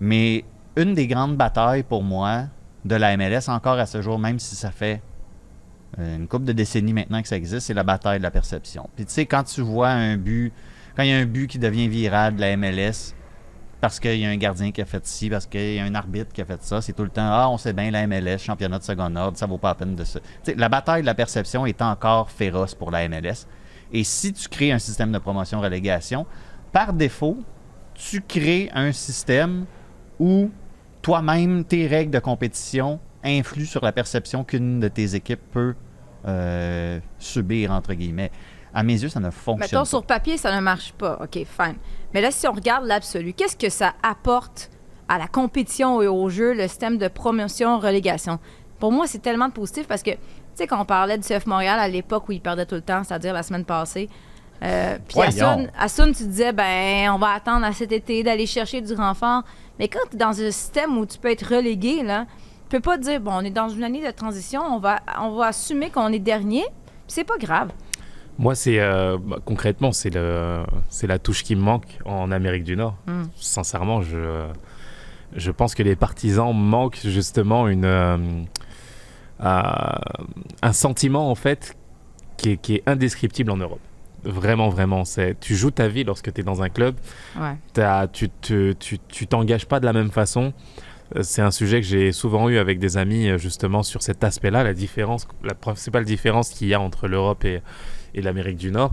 Mais 0.00 0.44
une 0.76 0.94
des 0.94 1.06
grandes 1.06 1.36
batailles 1.36 1.82
pour 1.82 2.02
moi 2.02 2.44
de 2.84 2.94
la 2.94 3.16
MLS, 3.16 3.48
encore 3.48 3.78
à 3.78 3.86
ce 3.86 4.02
jour, 4.02 4.18
même 4.18 4.38
si 4.38 4.54
ça 4.54 4.70
fait 4.70 5.02
euh, 5.98 6.16
une 6.16 6.28
couple 6.28 6.44
de 6.44 6.52
décennies 6.52 6.92
maintenant 6.92 7.22
que 7.22 7.28
ça 7.28 7.36
existe, 7.36 7.66
c'est 7.66 7.74
la 7.74 7.82
bataille 7.82 8.18
de 8.18 8.22
la 8.22 8.30
perception. 8.30 8.88
Puis 8.94 9.06
tu 9.06 9.12
sais, 9.12 9.26
quand 9.26 9.44
tu 9.44 9.62
vois 9.62 9.88
un 9.88 10.16
but, 10.16 10.52
quand 10.94 11.02
il 11.02 11.08
y 11.08 11.12
a 11.12 11.16
un 11.16 11.26
but 11.26 11.48
qui 11.48 11.58
devient 11.58 11.88
viral 11.88 12.36
de 12.36 12.40
la 12.40 12.56
MLS, 12.56 13.14
parce 13.86 14.00
qu'il 14.00 14.16
y 14.16 14.26
a 14.26 14.30
un 14.30 14.36
gardien 14.36 14.72
qui 14.72 14.82
a 14.82 14.84
fait 14.84 15.06
ci, 15.06 15.30
parce 15.30 15.46
qu'il 15.46 15.74
y 15.74 15.78
a 15.78 15.84
un 15.84 15.94
arbitre 15.94 16.32
qui 16.32 16.40
a 16.40 16.44
fait 16.44 16.60
ça, 16.60 16.82
c'est 16.82 16.92
tout 16.92 17.04
le 17.04 17.08
temps 17.08 17.22
Ah, 17.30 17.48
on 17.48 17.56
sait 17.56 17.72
bien 17.72 17.92
la 17.92 18.04
MLS, 18.08 18.38
championnat 18.38 18.80
de 18.80 18.82
second 18.82 19.14
ordre, 19.14 19.38
ça 19.38 19.46
vaut 19.46 19.58
pas 19.58 19.68
la 19.68 19.74
peine 19.76 19.94
de 19.94 20.02
se. 20.02 20.18
La 20.56 20.68
bataille 20.68 21.02
de 21.02 21.06
la 21.06 21.14
perception 21.14 21.66
est 21.66 21.80
encore 21.80 22.28
féroce 22.28 22.74
pour 22.74 22.90
la 22.90 23.08
MLS. 23.08 23.46
Et 23.92 24.02
si 24.02 24.32
tu 24.32 24.48
crées 24.48 24.72
un 24.72 24.80
système 24.80 25.12
de 25.12 25.18
promotion-relégation, 25.18 26.26
par 26.72 26.94
défaut, 26.94 27.38
tu 27.94 28.22
crées 28.22 28.70
un 28.74 28.90
système 28.90 29.66
où 30.18 30.50
toi-même, 31.00 31.64
tes 31.64 31.86
règles 31.86 32.10
de 32.10 32.18
compétition 32.18 32.98
influent 33.22 33.66
sur 33.66 33.84
la 33.84 33.92
perception 33.92 34.42
qu'une 34.42 34.80
de 34.80 34.88
tes 34.88 35.14
équipes 35.14 35.52
peut 35.52 35.76
euh, 36.26 36.98
subir, 37.20 37.70
entre 37.70 37.94
guillemets. 37.94 38.32
À 38.76 38.82
mes 38.82 38.92
yeux, 38.92 39.08
ça 39.08 39.20
ne 39.20 39.30
fonctionne 39.30 39.58
Mettons, 39.60 39.78
pas. 39.78 39.84
sur 39.86 40.04
papier, 40.04 40.36
ça 40.36 40.54
ne 40.54 40.60
marche 40.60 40.92
pas. 40.92 41.18
OK, 41.22 41.32
fine. 41.32 41.76
Mais 42.12 42.20
là, 42.20 42.30
si 42.30 42.46
on 42.46 42.52
regarde 42.52 42.84
l'absolu, 42.84 43.32
qu'est-ce 43.32 43.56
que 43.56 43.70
ça 43.70 43.94
apporte 44.02 44.70
à 45.08 45.16
la 45.16 45.28
compétition 45.28 46.02
et 46.02 46.06
au 46.06 46.28
jeu, 46.28 46.52
le 46.52 46.68
système 46.68 46.98
de 46.98 47.08
promotion-relégation? 47.08 48.38
Pour 48.78 48.92
moi, 48.92 49.06
c'est 49.06 49.20
tellement 49.20 49.48
de 49.48 49.54
positif 49.54 49.86
parce 49.86 50.02
que, 50.02 50.10
tu 50.10 50.18
sais, 50.56 50.66
quand 50.66 50.78
on 50.78 50.84
parlait 50.84 51.16
du 51.16 51.26
CF 51.26 51.46
Montréal 51.46 51.78
à 51.78 51.88
l'époque 51.88 52.28
où 52.28 52.32
il 52.32 52.40
perdait 52.42 52.66
tout 52.66 52.74
le 52.74 52.82
temps, 52.82 53.02
c'est-à-dire 53.02 53.32
la 53.32 53.42
semaine 53.42 53.64
passée, 53.64 54.10
euh, 54.62 54.98
puis 55.08 55.20
à 55.22 55.30
Voyons. 55.30 55.54
Sun, 55.56 55.70
à 55.78 55.88
Sun, 55.88 56.14
tu 56.14 56.24
disais, 56.26 56.52
ben, 56.52 57.10
on 57.12 57.18
va 57.18 57.30
attendre 57.30 57.64
à 57.64 57.72
cet 57.72 57.92
été 57.92 58.22
d'aller 58.22 58.44
chercher 58.44 58.82
du 58.82 58.92
renfort. 58.92 59.42
Mais 59.78 59.88
quand 59.88 60.00
tu 60.10 60.16
es 60.16 60.18
dans 60.18 60.38
un 60.38 60.50
système 60.50 60.98
où 60.98 61.06
tu 61.06 61.16
peux 61.16 61.30
être 61.30 61.54
relégué, 61.54 62.02
là, 62.02 62.26
tu 62.68 62.76
peux 62.76 62.80
pas 62.80 62.98
dire, 62.98 63.20
bon, 63.20 63.32
on 63.32 63.40
est 63.40 63.50
dans 63.50 63.70
une 63.70 63.84
année 63.84 64.04
de 64.06 64.10
transition, 64.10 64.60
on 64.60 64.78
va, 64.78 65.00
on 65.18 65.30
va 65.30 65.46
assumer 65.46 65.88
qu'on 65.88 66.12
est 66.12 66.18
dernier, 66.18 66.64
puis 66.64 67.08
c'est 67.08 67.24
pas 67.24 67.38
grave. 67.38 67.70
Moi, 68.38 68.54
c'est 68.54 68.78
euh, 68.80 69.16
bah, 69.18 69.38
concrètement, 69.44 69.92
c'est 69.92 70.10
le, 70.10 70.62
c'est 70.88 71.06
la 71.06 71.18
touche 71.18 71.42
qui 71.42 71.56
me 71.56 71.62
manque 71.62 71.98
en 72.04 72.30
Amérique 72.30 72.64
du 72.64 72.76
Nord. 72.76 72.96
Mm. 73.06 73.22
Sincèrement, 73.36 74.02
je, 74.02 74.46
je 75.34 75.50
pense 75.50 75.74
que 75.74 75.82
les 75.82 75.96
partisans 75.96 76.52
manquent 76.54 77.00
justement 77.02 77.66
une, 77.68 77.84
euh, 77.86 78.18
euh, 79.42 79.62
un 80.62 80.72
sentiment 80.72 81.30
en 81.30 81.34
fait 81.34 81.76
qui 82.36 82.50
est, 82.52 82.56
qui 82.58 82.74
est 82.76 82.82
indescriptible 82.86 83.50
en 83.50 83.56
Europe. 83.56 83.80
Vraiment, 84.24 84.68
vraiment. 84.68 85.04
C'est, 85.04 85.38
tu 85.40 85.54
joues 85.54 85.70
ta 85.70 85.88
vie 85.88 86.04
lorsque 86.04 86.32
tu 86.32 86.40
es 86.40 86.44
dans 86.44 86.60
un 86.62 86.68
club. 86.68 86.96
Ouais. 87.38 87.54
T'as- 87.72 88.08
tu 88.08 88.28
te- 88.28 88.72
tu 88.72 88.98
tu 89.08 89.26
t'engages 89.26 89.66
pas 89.66 89.78
de 89.80 89.86
la 89.86 89.92
même 89.92 90.10
façon. 90.10 90.52
C'est 91.20 91.42
un 91.42 91.52
sujet 91.52 91.80
que 91.80 91.86
j'ai 91.86 92.10
souvent 92.10 92.48
eu 92.48 92.58
avec 92.58 92.80
des 92.80 92.96
amis 92.96 93.30
justement 93.38 93.84
sur 93.84 94.02
cet 94.02 94.24
aspect-là, 94.24 94.64
la 94.64 94.74
différence, 94.74 95.28
la 95.44 95.54
principale 95.54 96.04
différence 96.04 96.48
qu'il 96.48 96.66
y 96.66 96.74
a 96.74 96.80
entre 96.80 97.06
l'Europe 97.06 97.44
et, 97.44 97.62
et 98.16 98.22
l'Amérique 98.22 98.56
du 98.56 98.70
Nord, 98.72 98.92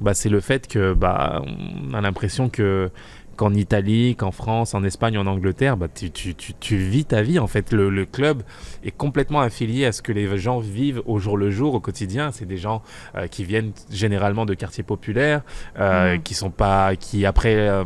bah, 0.00 0.14
c'est 0.14 0.28
le 0.30 0.40
fait 0.40 0.66
que 0.66 0.94
bah, 0.94 1.42
on 1.86 1.94
a 1.94 2.00
l'impression 2.00 2.48
que 2.48 2.90
qu'en 3.34 3.54
Italie, 3.54 4.14
qu'en 4.14 4.30
France, 4.30 4.74
en 4.74 4.84
Espagne, 4.84 5.16
en 5.16 5.26
Angleterre, 5.26 5.78
bah, 5.78 5.88
tu, 5.92 6.10
tu- 6.10 6.34
tu- 6.34 6.52
tu 6.60 6.76
vis 6.76 7.06
ta 7.06 7.22
vie 7.22 7.38
en 7.38 7.46
fait. 7.46 7.72
Le, 7.72 7.88
le 7.88 8.04
club 8.04 8.42
est 8.84 8.90
complètement 8.90 9.40
affilié 9.40 9.86
à 9.86 9.92
ce 9.92 10.02
que 10.02 10.12
les 10.12 10.36
gens 10.36 10.58
vivent 10.60 11.00
au 11.06 11.18
jour 11.18 11.38
le 11.38 11.50
jour, 11.50 11.72
au 11.74 11.80
quotidien. 11.80 12.30
C'est 12.30 12.44
des 12.44 12.58
gens 12.58 12.82
euh, 13.16 13.28
qui 13.28 13.44
viennent 13.44 13.72
généralement 13.90 14.44
de 14.44 14.52
quartiers 14.54 14.84
populaires, 14.84 15.40
euh, 15.78 16.16
Mhm. 16.16 16.22
qui 16.22 16.34
sont 16.34 16.50
pas, 16.50 16.94
qui 16.96 17.24
après 17.24 17.56
euh, 17.56 17.84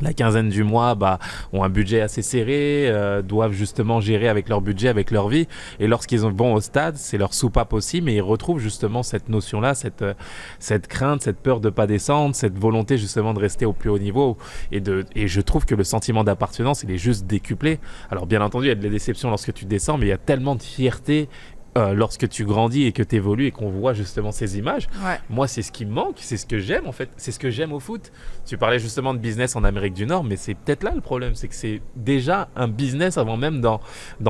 la 0.00 0.12
quinzaine 0.12 0.48
du 0.48 0.64
mois 0.64 0.94
bah, 0.94 1.18
ont 1.52 1.64
un 1.64 1.68
budget 1.68 2.00
assez 2.00 2.22
serré, 2.22 2.88
euh, 2.88 3.22
doivent 3.22 3.52
justement 3.52 4.00
gérer 4.00 4.28
avec 4.28 4.48
leur 4.48 4.60
budget, 4.60 4.88
avec 4.88 5.10
leur 5.10 5.28
vie. 5.28 5.46
Et 5.80 5.86
lorsqu'ils 5.86 6.20
vont 6.20 6.54
au 6.54 6.60
stade, 6.60 6.96
c'est 6.96 7.18
leur 7.18 7.34
soupape 7.34 7.72
aussi, 7.72 8.00
mais 8.00 8.14
ils 8.14 8.22
retrouvent 8.22 8.60
justement 8.60 9.02
cette 9.02 9.28
notion-là, 9.28 9.74
cette, 9.74 10.02
euh, 10.02 10.14
cette 10.58 10.86
crainte, 10.86 11.22
cette 11.22 11.38
peur 11.38 11.60
de 11.60 11.70
pas 11.70 11.86
descendre, 11.86 12.34
cette 12.34 12.58
volonté 12.58 12.98
justement 12.98 13.34
de 13.34 13.40
rester 13.40 13.66
au 13.66 13.72
plus 13.72 13.90
haut 13.90 13.98
niveau. 13.98 14.36
Et, 14.72 14.80
de, 14.80 15.04
et 15.14 15.28
je 15.28 15.40
trouve 15.40 15.64
que 15.64 15.74
le 15.74 15.84
sentiment 15.84 16.24
d'appartenance, 16.24 16.82
il 16.82 16.90
est 16.90 16.98
juste 16.98 17.26
décuplé. 17.26 17.78
Alors 18.10 18.26
bien 18.26 18.40
entendu, 18.40 18.66
il 18.66 18.68
y 18.68 18.72
a 18.72 18.74
de 18.74 18.84
la 18.84 18.90
déception 18.90 19.30
lorsque 19.30 19.52
tu 19.52 19.64
descends, 19.64 19.98
mais 19.98 20.06
il 20.06 20.10
y 20.10 20.12
a 20.12 20.18
tellement 20.18 20.54
de 20.54 20.62
fierté 20.62 21.28
euh, 21.76 21.92
lorsque 21.92 22.28
tu 22.28 22.44
grandis 22.44 22.84
et 22.84 22.92
que 22.92 23.02
tu 23.02 23.16
évolues 23.16 23.46
et 23.46 23.50
qu'on 23.50 23.68
voit 23.70 23.92
justement 23.92 24.32
ces 24.32 24.58
images. 24.58 24.88
Ouais. 25.04 25.18
Moi, 25.28 25.46
c'est 25.46 25.62
ce 25.62 25.70
qui 25.70 25.84
me 25.84 25.92
manque, 25.92 26.16
c'est 26.16 26.36
ce 26.38 26.46
que 26.46 26.58
j'aime 26.58 26.86
en 26.86 26.92
fait, 26.92 27.10
c'est 27.16 27.30
ce 27.30 27.38
que 27.38 27.50
j'aime 27.50 27.72
au 27.72 27.78
foot. 27.80 28.10
Tu 28.46 28.56
parlais 28.56 28.78
justement 28.78 29.12
de 29.14 29.18
business 29.18 29.54
en 29.54 29.62
Amérique 29.64 29.94
du 29.94 30.06
Nord, 30.06 30.24
mais 30.24 30.36
c'est 30.36 30.54
peut-être 30.54 30.82
là 30.82 30.92
le 30.94 31.00
problème, 31.00 31.34
c'est 31.34 31.46
que 31.48 31.54
c'est 31.54 31.80
déjà 31.94 32.48
un 32.56 32.68
business 32.68 33.18
avant 33.18 33.36
même 33.36 33.60
d'en, 33.60 33.80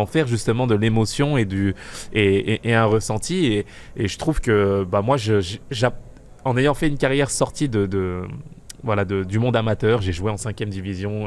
faire 0.06 0.26
justement 0.26 0.66
de 0.66 0.74
l'émotion 0.74 1.38
et, 1.38 1.44
du, 1.44 1.74
et, 2.12 2.54
et- 2.54 2.68
et 2.70 2.74
un 2.74 2.84
ressenti. 2.86 3.46
Et, 3.46 3.66
et 3.96 4.08
je 4.08 4.18
trouve 4.18 4.40
que 4.40 4.84
bah, 4.84 5.00
moi, 5.02 5.16
je, 5.16 5.40
je- 5.40 5.58
j'a- 5.70 5.96
en 6.44 6.56
ayant 6.56 6.74
fait 6.74 6.88
une 6.88 6.98
carrière 6.98 7.30
sortie 7.30 7.68
de, 7.68 7.86
de- 7.86 8.22
voilà, 8.82 9.04
de- 9.04 9.24
du 9.24 9.38
monde 9.38 9.56
amateur, 9.56 10.02
j'ai 10.02 10.12
joué 10.12 10.30
en 10.30 10.36
5 10.36 10.62
division 10.64 11.26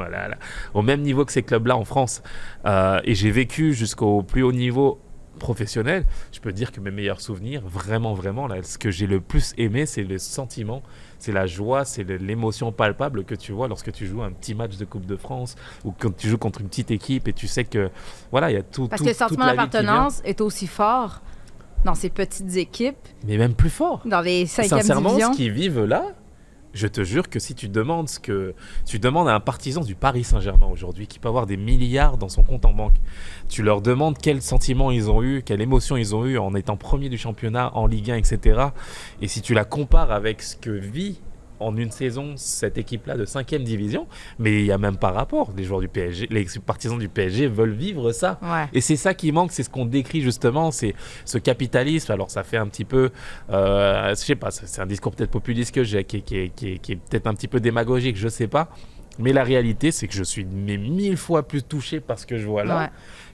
au 0.74 0.82
même 0.82 1.02
niveau 1.02 1.26
que 1.26 1.32
ces 1.32 1.44
clubs-là 1.44 1.76
en 1.78 1.86
France. 1.86 2.22
Euh, 2.66 3.00
et 3.04 3.14
j'ai 3.16 3.32
vécu 3.32 3.74
jusqu'au 3.74 4.24
plus 4.24 4.42
haut 4.44 4.52
niveau 4.54 5.00
professionnel, 5.42 6.06
je 6.32 6.40
peux 6.40 6.54
dire 6.54 6.72
que 6.72 6.80
mes 6.80 6.92
meilleurs 6.92 7.20
souvenirs, 7.20 7.62
vraiment, 7.66 8.14
vraiment, 8.14 8.48
là, 8.48 8.64
ce 8.64 8.78
que 8.78 8.92
j'ai 8.92 9.08
le 9.08 9.20
plus 9.20 9.54
aimé, 9.58 9.86
c'est 9.86 10.04
le 10.04 10.18
sentiment, 10.18 10.82
c'est 11.20 11.32
la 11.34 11.48
joie, 11.48 11.84
c'est 11.84 12.04
l'émotion 12.04 12.72
palpable 12.72 13.26
que 13.26 13.36
tu 13.36 13.52
vois 13.52 13.68
lorsque 13.68 13.92
tu 13.92 14.06
joues 14.08 14.22
un 14.22 14.32
petit 14.32 14.56
match 14.56 14.78
de 14.78 14.86
Coupe 14.86 15.06
de 15.06 15.18
France 15.18 15.56
ou 15.84 15.92
quand 15.98 16.16
tu 16.16 16.30
joues 16.30 16.38
contre 16.38 16.62
une 16.62 16.68
petite 16.70 16.92
équipe 16.92 17.28
et 17.28 17.34
tu 17.34 17.48
sais 17.48 17.64
que, 17.66 17.90
voilà, 18.32 18.50
il 18.52 18.54
y 18.54 18.58
a 18.58 18.64
tout. 18.64 18.88
Parce 18.88 19.00
tout- 19.00 19.06
que 19.06 19.10
le 19.10 19.16
sentiment 19.16 19.46
d'appartenance 19.48 20.22
est 20.24 20.40
aussi 20.42 20.68
fort 20.68 21.22
dans 21.84 21.96
ces 21.96 22.10
petites 22.12 22.56
équipes, 22.58 23.08
Mais 23.26 23.38
même 23.38 23.56
plus 23.56 23.72
fort. 23.72 24.02
dans 24.06 24.22
les 24.22 24.46
cinquièmes 24.46 24.80
Sincèrement, 24.82 25.10
divisions. 25.10 25.34
ce 25.34 25.38
qu'ils 25.38 25.52
vivent 25.52 25.84
là, 25.84 26.06
je 26.74 26.88
te 26.88 27.04
jure 27.04 27.30
que 27.30 27.40
si 27.40 27.56
tu 27.56 27.68
demandes 27.68 28.10
ce 28.10 28.20
que 28.20 28.54
tu 28.86 29.00
demandes 29.00 29.28
à 29.28 29.36
un 29.36 29.40
partisan 29.40 29.82
du 29.82 29.96
Paris 29.96 30.24
Saint-Germain 30.24 30.68
aujourd'hui 30.68 31.08
qui 31.08 31.20
peut 31.20 31.28
avoir 31.28 31.46
des 31.46 31.58
milliards 31.58 32.18
dans 32.18 32.30
son 32.30 32.44
compte 32.44 32.66
en 32.66 32.74
banque, 32.74 32.96
tu 33.50 33.64
leur 33.64 33.82
demandes 33.82 34.18
quel 34.22 34.42
sentiment 34.42 34.92
ils 34.92 35.10
ont 35.10 35.24
eu, 35.24 35.42
quelle 35.44 35.62
émotion 35.62 35.98
ils 35.98 36.16
ont 36.16 36.26
eu 36.26 36.38
en 36.38 36.56
étant 36.56 36.78
premier 36.78 37.10
du 37.10 37.18
championnat, 37.18 37.76
en 37.76 37.88
Ligue 37.88 38.12
1, 38.12 38.16
etc. 38.16 38.68
Et 39.22 39.28
si 39.28 39.42
tu 39.42 39.54
la 39.54 39.66
compares 39.66 40.12
avec 40.12 40.42
ce 40.42 40.56
que 40.56 40.70
vit 40.70 41.20
en 41.62 41.76
une 41.78 41.92
saison 41.92 42.34
cette 42.36 42.78
équipe-là 42.78 43.18
de 43.18 43.26
5 43.26 43.56
division, 43.56 44.08
mais 44.40 44.60
il 44.60 44.64
n'y 44.64 44.72
a 44.72 44.78
même 44.78 44.98
pas 44.98 45.12
rapport. 45.12 45.52
Les 45.56 45.64
joueurs 45.64 45.82
du 45.82 45.88
PSG, 45.88 46.28
les 46.30 46.46
partisans 46.66 46.98
du 46.98 47.10
PSG 47.10 47.48
veulent 47.48 47.74
vivre 47.74 48.12
ça. 48.12 48.40
Ouais. 48.42 48.68
Et 48.74 48.82
c'est 48.82 48.96
ça 48.96 49.14
qui 49.14 49.32
manque, 49.32 49.52
c'est 49.52 49.64
ce 49.64 49.70
qu'on 49.70 49.86
décrit 49.86 50.22
justement, 50.22 50.72
c'est 50.72 50.96
ce 51.26 51.38
capitalisme. 51.38 52.12
Alors 52.12 52.32
ça 52.32 52.44
fait 52.44 52.58
un 52.58 52.68
petit 52.68 52.86
peu, 52.86 53.12
euh, 53.50 54.10
je 54.10 54.16
sais 54.16 54.36
pas, 54.36 54.52
c'est 54.52 54.82
un 54.82 54.86
discours 54.86 55.14
peut-être 55.14 55.32
populiste 55.32 55.74
que 55.74 55.84
j'ai, 55.84 56.04
qui, 56.04 56.22
qui 56.22 56.38
est 56.38 56.96
peut-être 56.96 57.28
un 57.28 57.34
petit 57.34 57.48
peu 57.48 57.60
démagogique, 57.60 58.18
je 58.18 58.28
sais 58.28 58.48
pas. 58.48 58.70
Mais 59.22 59.34
la 59.34 59.44
réalité, 59.44 59.92
c'est 59.92 60.08
que 60.08 60.14
je 60.14 60.24
suis 60.24 60.46
mais 60.46 60.78
mille 60.78 61.18
fois 61.18 61.48
plus 61.48 61.64
touché 61.64 62.00
par 62.00 62.20
ce 62.20 62.26
que 62.26 62.38
je 62.38 62.46
vois 62.48 62.64
là 62.64 62.78
Ouais. 62.80 62.90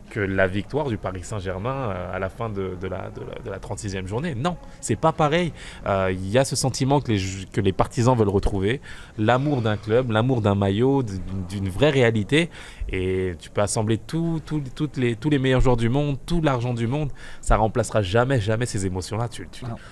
que 0.09 0.19
la 0.21 0.47
victoire 0.47 0.87
du 0.87 0.97
Paris 0.97 1.21
Saint-Germain 1.23 1.89
euh, 1.91 2.15
à 2.15 2.19
la 2.19 2.29
fin 2.29 2.49
de, 2.49 2.77
de 2.79 2.87
la, 2.87 3.09
de, 3.09 3.21
la, 3.29 3.39
de 3.43 3.49
la 3.49 3.59
36e 3.59 4.05
journée. 4.07 4.35
Non, 4.35 4.55
c'est 4.79 4.95
pas 4.95 5.11
pareil. 5.11 5.51
Euh, 5.85 6.09
Il 6.13 6.29
y 6.29 6.37
a 6.37 6.45
ce 6.45 6.55
sentiment 6.55 7.01
que 7.01 7.11
les, 7.11 7.21
que 7.51 7.59
les 7.59 7.73
partisans 7.73 8.15
veulent 8.17 8.29
retrouver, 8.29 8.79
l'amour 9.17 9.61
d'un 9.61 9.75
club, 9.75 10.11
l'amour 10.11 10.41
d'un 10.41 10.55
maillot, 10.55 11.03
d'une 11.49 11.67
vraie 11.69 11.89
réalité. 11.89 12.49
Et 12.89 13.33
tu 13.37 13.49
peux 13.49 13.59
assembler 13.59 13.97
tout, 13.97 14.39
tout- 14.45 14.63
toutes 14.73 14.95
les, 14.95 15.17
tous 15.17 15.29
les 15.29 15.39
meilleurs 15.39 15.59
joueurs 15.59 15.75
du 15.75 15.89
monde, 15.89 16.17
tout 16.25 16.41
l'argent 16.41 16.73
du 16.73 16.87
monde, 16.87 17.11
ça 17.41 17.57
remplacera 17.57 18.01
jamais, 18.01 18.39
jamais 18.39 18.65
ces 18.65 18.85
émotions-là. 18.85 19.27
Tu, 19.27 19.45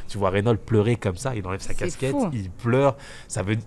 tu, 0.07 0.17
vois 0.17 0.29
Reynolds 0.29 0.59
pleurer 0.59 0.95
comme 0.95 1.17
ça, 1.17 1.35
il 1.35 1.45
enlève 1.45 1.59
sa 1.59 1.73
casquette, 1.73 2.11
fou. 2.11 2.29
il 2.31 2.49
pleure. 2.49 2.95
Ça 3.27 3.43
veut, 3.43 3.57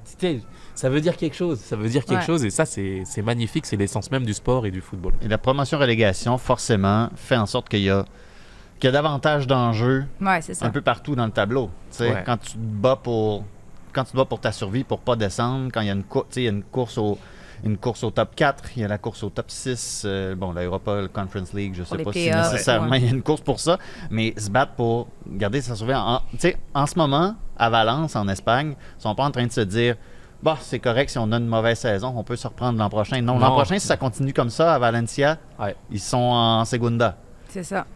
ça 0.79 0.89
veut 0.89 1.01
dire 1.01 1.17
quelque 1.17 1.35
chose. 1.35 1.59
Ça 1.59 1.75
veut 1.77 1.89
dire 1.89 2.05
quelque 2.05 2.21
Ouais. 2.21 2.27
chose. 2.27 2.45
Et 2.45 2.51
ça, 2.51 2.65
c'est 2.65 3.03
c'est 3.05 3.23
magnifique. 3.23 3.67
C'est 3.67 3.77
l'essence 3.77 4.11
même 4.11 4.25
du 4.25 4.33
sport 4.35 4.65
et 4.67 4.71
du 4.71 4.81
football. 4.81 5.13
Et 5.23 5.29
la 5.29 5.39
promotion-relégation, 5.39 6.39
forcément, 6.39 7.09
fait 7.17 7.37
en 7.37 7.47
sorte 7.47 7.69
qu'il 7.69 7.81
y 7.83 7.91
a, 7.91 8.05
qu'il 8.79 8.87
y 8.87 8.89
a 8.89 8.93
davantage 8.93 9.47
d'enjeux 9.47 10.05
Ouais, 10.21 10.41
un 10.61 10.71
peu 10.71 10.81
partout 10.81 11.15
dans 11.17 11.27
le 11.27 11.33
tableau. 11.33 11.71
Tu 11.91 11.99
sais, 11.99 12.11
Ouais. 12.13 12.23
Quand 12.25 12.37
tu 12.37 12.53
te 12.53 12.59
bats 12.59 12.97
pour 13.03 13.45
quand 13.93 14.05
tu 14.05 14.13
te 14.13 14.17
bats 14.17 14.25
pour 14.27 14.39
ta 14.41 14.53
survie, 14.53 14.85
pour 14.85 15.01
pas 15.01 15.17
descendre, 15.17 15.71
quand 15.73 15.81
il 15.81 15.89
y 15.89 15.91
a 15.91 15.95
une, 15.95 16.05
il 16.37 16.43
y 16.43 16.47
a 16.47 16.51
une 16.51 16.63
course 16.63 16.97
au 16.99 17.19
une 17.65 17.77
course 17.77 18.05
au 18.05 18.13
top 18.13 18.37
4, 18.37 18.65
il 18.77 18.83
y 18.83 18.85
a 18.85 18.89
la 18.89 18.99
course 18.99 19.25
au 19.25 19.31
top 19.31 19.51
6, 19.51 20.03
euh, 20.05 20.37
bon, 20.37 20.53
la 20.53 20.63
Europa 20.63 21.01
le 21.01 21.09
Conference 21.09 21.53
League, 21.55 21.73
je 21.75 21.83
Pour 21.83 21.89
sais 21.97 22.05
pas 22.05 22.13
PA, 22.13 22.13
si 22.13 22.31
nécessairement 22.31 22.91
Ouais. 22.91 22.99
il 23.01 23.05
y 23.07 23.09
a 23.09 23.11
une 23.11 23.23
course 23.23 23.41
pour 23.41 23.59
ça, 23.59 23.79
mais 24.11 24.33
se 24.37 24.49
battre 24.49 24.75
pour 24.75 25.09
garder 25.27 25.61
sa 25.61 25.75
survie. 25.75 25.93
En, 25.95 26.21
tu 26.31 26.39
sais, 26.39 26.57
en 26.73 26.87
ce 26.87 26.97
moment, 26.97 27.35
à 27.57 27.69
Valence, 27.69 28.15
en 28.15 28.29
Espagne, 28.29 28.77
ils 28.97 29.03
sont 29.03 29.13
pas 29.17 29.25
en 29.25 29.33
train 29.33 29.45
de 29.47 29.51
se 29.51 29.63
dire 29.63 29.97
bah, 30.43 30.57
c'est 30.61 30.79
correct 30.79 31.11
si 31.11 31.19
on 31.19 31.31
a 31.33 31.37
une 31.37 31.47
mauvaise 31.47 31.79
saison, 31.79 32.13
on 32.17 32.23
peut 32.25 32.37
se 32.37 32.47
reprendre 32.47 32.79
l'an 32.79 32.89
prochain. 32.89 33.21
Non, 33.21 33.39
l'an 33.39 33.51
prochain, 33.53 33.79
si 33.79 33.87
ça 33.87 33.97
continue 33.97 34.33
comme 34.33 34.51
ça 34.51 34.75
à 34.75 34.79
Valencia, 34.79 35.39
Ouais. 35.59 35.75
ils 35.91 36.01
sont 36.01 36.17
en 36.19 36.65
Segunda. 36.65 37.17
C'est 37.49 37.65
ça. 37.65 37.87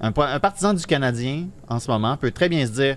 Un, 0.00 0.12
partisan 0.12 0.74
du 0.74 0.84
Canadien, 0.84 1.46
en 1.68 1.78
ce 1.78 1.90
moment, 1.90 2.16
peut 2.16 2.30
très 2.30 2.48
bien 2.48 2.66
se 2.66 2.72
dire 2.72 2.96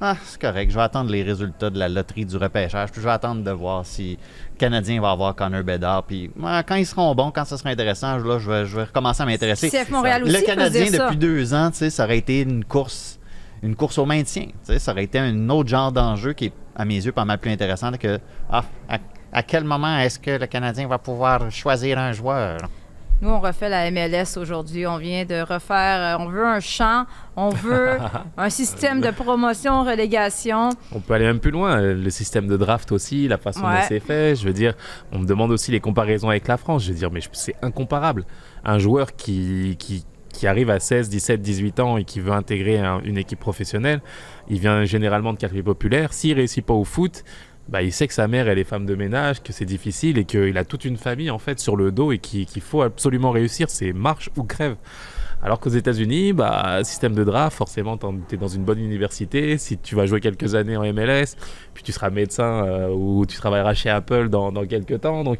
Ah, 0.00 0.14
c'est 0.24 0.40
correct, 0.40 0.70
je 0.70 0.76
vais 0.76 0.82
attendre 0.82 1.10
les 1.10 1.22
résultats 1.22 1.68
de 1.68 1.78
la 1.78 1.88
loterie 1.88 2.24
du 2.24 2.36
repêchage, 2.36 2.90
puis 2.92 3.00
je 3.02 3.06
vais 3.06 3.12
attendre 3.12 3.42
de 3.42 3.50
voir 3.50 3.84
si 3.84 4.12
le 4.12 4.56
Canadien 4.56 5.00
va 5.00 5.10
avoir 5.10 5.34
Connor 5.34 5.62
Bedard. 5.64 6.04
Puis 6.04 6.30
quand 6.66 6.74
ils 6.76 6.86
seront 6.86 7.14
bons, 7.14 7.32
quand 7.32 7.44
ça 7.44 7.58
sera 7.58 7.70
intéressant, 7.70 8.16
là, 8.18 8.38
je 8.38 8.48
vais, 8.50 8.64
je 8.64 8.76
vais 8.76 8.84
recommencer 8.84 9.22
à 9.24 9.26
m'intéresser. 9.26 9.68
CF 9.68 9.90
Montréal 9.90 10.22
aussi 10.22 10.32
Le 10.32 10.40
Canadien, 10.40 10.84
dire 10.84 10.94
ça. 10.94 11.04
depuis 11.06 11.16
deux 11.18 11.52
ans, 11.52 11.70
tu 11.70 11.78
sais, 11.78 11.90
ça 11.90 12.04
aurait 12.04 12.18
été 12.18 12.42
une 12.42 12.64
course, 12.64 13.18
une 13.62 13.74
course 13.74 13.98
au 13.98 14.06
maintien. 14.06 14.44
tu 14.44 14.52
sais, 14.62 14.78
Ça 14.78 14.92
aurait 14.92 15.04
été 15.04 15.18
un 15.18 15.50
autre 15.50 15.68
genre 15.68 15.90
d'enjeu 15.92 16.32
qui 16.32 16.46
est, 16.46 16.52
à 16.78 16.84
mes 16.84 16.94
yeux, 16.94 17.12
pas 17.12 17.24
mal 17.24 17.38
plus 17.38 17.50
intéressant 17.50 17.90
que 17.92 18.18
ah, 18.50 18.64
à, 18.88 18.98
à 19.32 19.42
quel 19.42 19.64
moment 19.64 19.98
est-ce 19.98 20.18
que 20.18 20.30
le 20.30 20.46
Canadien 20.46 20.86
va 20.88 20.98
pouvoir 20.98 21.50
choisir 21.50 21.98
un 21.98 22.12
joueur? 22.12 22.60
Nous, 23.20 23.28
on 23.30 23.40
refait 23.40 23.68
la 23.68 23.90
MLS 23.90 24.36
aujourd'hui. 24.36 24.86
On 24.86 24.96
vient 24.96 25.24
de 25.24 25.40
refaire. 25.40 26.16
euh, 26.20 26.22
on 26.24 26.28
veut 26.28 26.46
un 26.46 26.60
champ. 26.60 27.04
On 27.34 27.48
veut 27.48 27.98
un 28.36 28.48
système 28.48 29.00
de 29.00 29.10
promotion, 29.10 29.82
relégation. 29.82 30.70
On 30.92 31.00
peut 31.00 31.14
aller 31.14 31.24
même 31.24 31.40
plus 31.40 31.50
loin. 31.50 31.80
Le 31.80 32.10
système 32.10 32.46
de 32.46 32.56
draft 32.56 32.92
aussi, 32.92 33.26
la 33.26 33.36
façon 33.36 33.64
Ouais. 33.64 33.80
dont 33.80 33.86
c'est 33.88 33.98
fait. 33.98 34.36
Je 34.36 34.44
veux 34.46 34.52
dire, 34.52 34.74
on 35.10 35.18
me 35.18 35.26
demande 35.26 35.50
aussi 35.50 35.72
les 35.72 35.80
comparaisons 35.80 36.28
avec 36.30 36.46
la 36.46 36.56
France. 36.58 36.84
Je 36.84 36.92
veux 36.92 36.98
dire, 36.98 37.10
mais 37.10 37.18
c'est 37.32 37.56
incomparable. 37.60 38.24
Un 38.64 38.78
joueur 38.78 39.16
qui, 39.16 39.74
qui, 39.80 40.04
qui 40.38 40.46
arrive 40.46 40.70
à 40.70 40.78
16, 40.78 41.08
17, 41.08 41.42
18 41.42 41.80
ans 41.80 41.96
et 41.96 42.04
qui 42.04 42.20
veut 42.20 42.30
intégrer 42.32 42.78
un- 42.78 43.00
une 43.02 43.18
équipe 43.18 43.40
professionnelle, 43.40 44.00
il 44.48 44.60
vient 44.60 44.84
généralement 44.84 45.32
de 45.32 45.38
quartier 45.38 45.62
populaire. 45.62 46.12
S'il 46.12 46.34
réussit 46.34 46.64
pas 46.64 46.74
au 46.74 46.84
foot, 46.84 47.24
bah, 47.68 47.82
il 47.82 47.92
sait 47.92 48.06
que 48.06 48.14
sa 48.14 48.28
mère 48.28 48.48
elle 48.48 48.58
est 48.58 48.64
femme 48.64 48.86
de 48.86 48.94
ménage, 48.94 49.42
que 49.42 49.52
c'est 49.52 49.64
difficile 49.64 50.16
et 50.16 50.24
qu'il 50.24 50.56
a 50.56 50.64
toute 50.64 50.84
une 50.84 50.96
famille 50.96 51.30
en 51.30 51.38
fait 51.38 51.58
sur 51.58 51.74
le 51.76 51.90
dos 51.90 52.12
et 52.12 52.18
qu'il 52.18 52.46
qu'il 52.46 52.62
faut 52.62 52.82
absolument 52.82 53.30
réussir. 53.32 53.68
C'est 53.68 53.92
marche 53.92 54.30
ou 54.36 54.44
crève. 54.44 54.76
Alors 55.42 55.60
qu'aux 55.60 55.70
États-Unis, 55.70 56.32
bah, 56.32 56.80
système 56.82 57.14
de 57.14 57.22
draft, 57.24 57.56
forcément, 57.56 57.96
tu 57.96 58.34
es 58.34 58.38
dans 58.38 58.48
une 58.48 58.64
bonne 58.64 58.80
université. 58.80 59.56
Si 59.58 59.76
tu 59.78 59.94
vas 59.96 60.06
jouer 60.06 60.20
quelques 60.20 60.54
années 60.54 60.76
en 60.76 60.82
MLS, 60.92 61.36
puis 61.74 61.82
tu 61.84 61.92
seras 61.92 62.10
médecin 62.10 62.64
euh, 62.66 62.88
ou 62.92 63.24
tu 63.26 63.36
travailleras 63.36 63.74
chez 63.74 63.88
Apple 63.90 64.28
dans, 64.30 64.50
dans 64.50 64.66
quelques 64.66 65.00
temps. 65.00 65.22
Donc, 65.24 65.38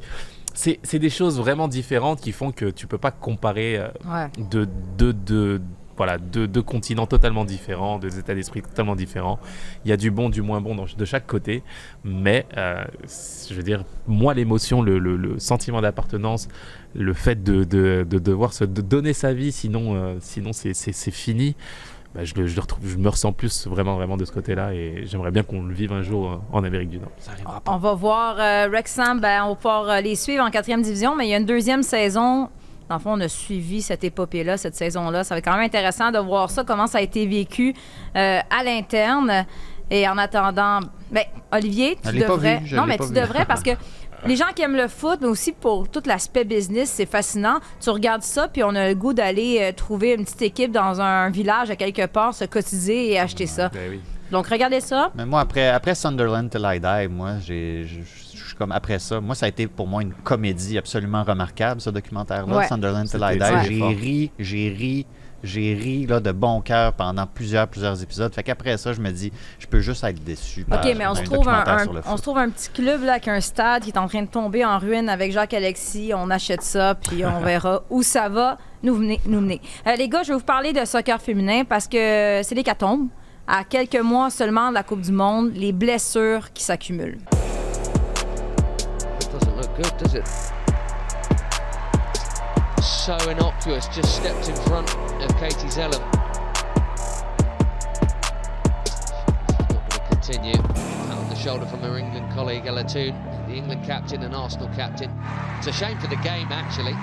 c'est 0.83 0.99
des 0.99 1.11
choses 1.11 1.39
vraiment 1.39 1.69
différentes 1.69 2.21
qui 2.21 2.33
font 2.33 2.51
que 2.53 2.67
tu 2.71 2.87
peux 2.87 2.99
pas 2.99 3.11
comparer 3.13 3.77
euh, 3.79 3.89
Ouais. 4.07 4.27
de, 4.51 4.67
de, 4.97 5.13
de- 5.13 5.61
voilà, 5.97 6.17
deux, 6.19 6.47
deux 6.47 6.63
continents 6.63 7.07
totalement 7.07 7.45
différents, 7.45 7.99
deux 7.99 8.19
états 8.21 8.35
d'esprit 8.35 8.63
totalement 8.63 8.95
différents. 8.95 9.41
Il 9.85 9.89
y 9.89 9.93
a 9.93 9.97
du 9.97 10.11
bon, 10.13 10.31
du 10.31 10.43
moins 10.43 10.61
bon 10.61 10.75
dans- 10.77 10.87
de 10.97 11.05
chaque 11.05 11.27
côté. 11.27 11.63
Mais, 12.05 12.47
euh, 12.57 12.85
je 13.49 13.53
veux 13.55 13.65
dire, 13.65 13.85
moi, 14.07 14.33
l'émotion, 14.35 14.81
le, 14.81 14.99
le- 15.01 15.17
le 15.17 15.39
sentiment 15.41 15.81
d'appartenance, 15.81 16.47
le 16.95 17.13
fait 17.15 17.43
de, 17.43 17.65
de- 17.65 18.07
de 18.09 18.19
devoir 18.19 18.53
se 18.53 18.65
de 18.65 18.81
donner 18.81 19.13
sa 19.13 19.33
vie, 19.33 19.51
sinon, 19.53 19.95
euh, 19.97 20.17
sinon 20.21 20.53
c'est 20.53 21.11
fini. 21.11 21.57
Bah, 22.19 22.25
je, 22.25 22.35
le, 22.35 22.49
je, 22.49 22.57
le 22.57 22.61
retrouve, 22.61 22.85
je 22.85 22.97
me 22.97 23.09
ressens 23.09 23.33
plus 23.33 23.69
vraiment, 23.69 23.95
vraiment 23.95 24.17
de 24.17 24.25
ce 24.25 24.33
côté-là 24.33 24.75
et 24.75 25.05
j'aimerais 25.07 25.31
bien 25.31 25.45
qu'on 25.45 25.63
le 25.63 25.73
vive 25.73 25.93
un 25.93 26.03
jour 26.03 26.33
euh, 26.33 26.37
en 26.53 26.65
Amérique 26.65 26.91
du 26.91 26.99
Nord. 26.99 27.13
Ça 27.19 27.31
arrivera 27.31 27.61
pas. 27.61 27.71
On 27.71 27.77
va 27.77 27.95
voir 27.95 28.37
euh, 28.41 28.67
Wrexham, 28.69 29.21
ben, 29.21 29.45
on 29.45 29.51
va 29.51 29.55
pouvoir 29.55 29.89
euh, 29.89 30.01
les 30.01 30.17
suivre 30.17 30.43
en 30.43 30.51
quatrième 30.51 30.83
division, 30.83 31.15
mais 31.15 31.29
il 31.29 31.31
y 31.31 31.35
a 31.35 31.37
une 31.37 31.47
deuxième 31.47 31.85
saison. 31.85 32.49
Dans 32.89 32.97
le 32.97 33.01
fond, 33.01 33.13
on 33.13 33.21
a 33.21 33.29
suivi 33.29 33.83
cette 33.83 34.03
épopée-là, 34.03 34.57
cette 34.57 34.75
saison-là. 34.75 35.23
Ça 35.23 35.37
va 35.37 35.39
être 35.39 35.45
quand 35.45 35.53
même 35.55 35.65
intéressant 35.65 36.11
de 36.11 36.19
voir 36.19 36.51
ça, 36.51 36.65
comment 36.65 36.89
ça 36.89 36.99
a 36.99 37.03
été 37.03 37.25
vécu 37.25 37.73
euh, 38.17 38.41
à 38.51 38.65
l'interne. 38.65 39.47
Et 39.89 40.09
en 40.09 40.19
attendant, 40.19 40.81
ben, 41.13 41.23
Olivier, 41.53 41.99
tu 42.05 42.19
devrais. 42.19 42.59
vu, 42.59 42.75
non, 42.75 42.85
mais 42.87 42.99
tu 42.99 43.05
vu. 43.05 43.15
devrais 43.15 43.45
parce 43.45 43.63
que 43.63 43.71
les 44.27 44.37
gens 44.37 44.47
qui 44.55 44.63
aiment 44.63 44.77
le 44.77 44.89
foot, 44.89 45.19
mais 45.21 45.29
aussi 45.29 45.53
pour 45.53 45.89
tout 45.89 46.03
l'aspect 46.07 46.45
business, 46.45 46.91
c'est 46.91 47.07
fascinant. 47.07 47.59
Tu 47.81 47.91
regardes 47.91 48.23
ça, 48.23 48.49
puis 48.49 48.63
on 48.65 48.75
a 48.75 48.89
le 48.89 48.95
goût 48.95 49.13
d'aller 49.13 49.59
euh, 49.61 49.73
trouver 49.73 50.15
une 50.15 50.25
petite 50.25 50.43
équipe 50.43 50.73
dans 50.73 51.01
un 51.01 51.31
village 51.31 51.71
à 51.71 51.77
quelque 51.77 52.07
part, 52.07 52.35
se 52.35 52.45
cotiser 52.45 53.13
et 53.13 53.19
acheter 53.19 53.47
ça. 53.47 53.69
Ben 53.69 53.91
oui. 53.91 54.01
Donc, 54.31 54.47
regardez 54.49 54.81
ça. 54.81 55.11
Mais 55.15 55.25
moi, 55.25 55.41
après, 55.41 55.69
après 55.69 55.95
Sunderland 55.95 56.51
Till 56.51 56.61
I 56.65 56.79
Die, 56.81 57.09
moi, 57.09 57.35
j'ai, 57.45 57.85
je 57.87 58.01
je 58.39 58.47
suis 58.53 58.57
comme 58.57 58.73
après 58.73 58.99
ça. 58.99 59.21
Moi, 59.21 59.35
ça 59.35 59.47
a 59.47 59.49
été 59.49 59.67
pour 59.67 59.87
moi 59.87 60.01
une 60.03 60.13
comédie 60.15 60.79
absolument 60.79 61.23
remarquable, 61.23 61.81
ce 61.81 61.91
documentaire-là, 61.91 62.57
Ouais. 62.59 62.67
Sunderland 62.67 63.07
Till 63.09 63.21
I 63.23 63.39
Die. 63.39 63.69
J'ai 63.69 63.85
ri, 63.85 64.31
j'ai 64.39 64.69
ri, 64.69 65.07
j'ai 65.43 65.75
ri 65.75 66.07
là, 66.07 66.21
de 66.21 66.33
bon 66.33 66.61
cœur 66.61 66.93
pendant 66.95 67.27
plusieurs, 67.27 67.69
plusieurs 67.69 68.03
épisodes. 68.03 68.35
Fait 68.35 68.43
qu'après 68.43 68.77
ça, 68.77 68.93
je 68.93 69.01
me 69.01 69.11
dis, 69.11 69.33
je 69.59 69.67
peux 69.67 69.81
juste 69.81 70.03
être 70.05 70.23
déçu. 70.25 70.65
par- 70.65 70.85
OK, 70.85 70.95
mais 70.97 71.07
on 71.07 71.15
se, 71.15 71.23
trouve 71.23 71.49
un, 71.49 71.87
on 72.07 72.17
se 72.17 72.23
trouve 72.23 72.39
un 72.39 72.51
petit 72.51 72.71
club 72.71 73.03
là, 73.05 73.13
avec 73.13 73.29
un 73.29 73.41
stade 73.41 73.83
qui 73.85 73.91
est 73.91 73.99
en 73.99 74.09
train 74.09 74.23
de 74.23 74.29
tomber 74.29 74.65
en 74.65 74.79
ruine 74.79 75.09
avec 75.09 75.33
Jacques 75.33 75.55
Alexis. 75.55 76.13
On 76.15 76.31
achète 76.31 76.63
ça, 76.63 76.95
puis 76.95 77.25
on 77.25 77.41
verra 77.41 77.83
où 77.91 78.03
ça 78.03 78.29
va. 78.29 78.59
nous 78.83 78.95
venez, 78.97 79.21
nous 79.27 79.41
venez. 79.41 79.61
Euh, 79.87 79.95
les 79.97 80.09
gars, 80.09 80.23
je 80.23 80.33
vais 80.33 80.39
vous 80.39 80.45
parler 80.45 80.73
de 80.73 80.85
soccer 80.85 81.21
féminin 81.21 81.63
parce 81.65 81.87
que 81.87 82.41
c'est 82.43 82.55
l'hécatombe. 82.55 83.09
À 83.47 83.65
quelques 83.65 84.01
mois 84.01 84.29
seulement 84.29 84.69
de 84.69 84.75
la 84.75 84.83
Coupe 84.83 85.01
du 85.01 85.13
Monde, 85.13 85.53
les 85.55 85.73
blessures 85.73 86.53
qui 86.53 86.63
s'accumulent. 86.63 87.19
It? 90.15 90.58
So 92.89 93.17
innocuous, 93.29 93.87
just 93.89 94.17
stepped 94.17 94.49
in 94.49 94.57
front 94.67 94.89
of 95.23 95.37
Katie 95.39 95.69
Zellum. 95.69 96.01
Not 99.59 99.69
going 99.69 99.91
to 99.91 100.01
continue. 100.09 100.59
Out 101.13 101.19
on 101.19 101.29
the 101.29 101.37
shoulder 101.37 101.67
from 101.67 101.81
her 101.81 101.99
England 101.99 102.33
colleague 102.33 102.67
Ella 102.67 102.85
Toon, 102.85 103.15
the 103.47 103.55
England 103.55 103.85
captain 103.85 104.23
and 104.23 104.35
Arsenal 104.35 104.69
captain. 104.75 105.11
It's 105.59 105.67
a 105.67 105.73
shame 105.73 105.99
for 105.99 106.07
the 106.07 106.17
game, 106.17 106.49
actually. 106.51 106.95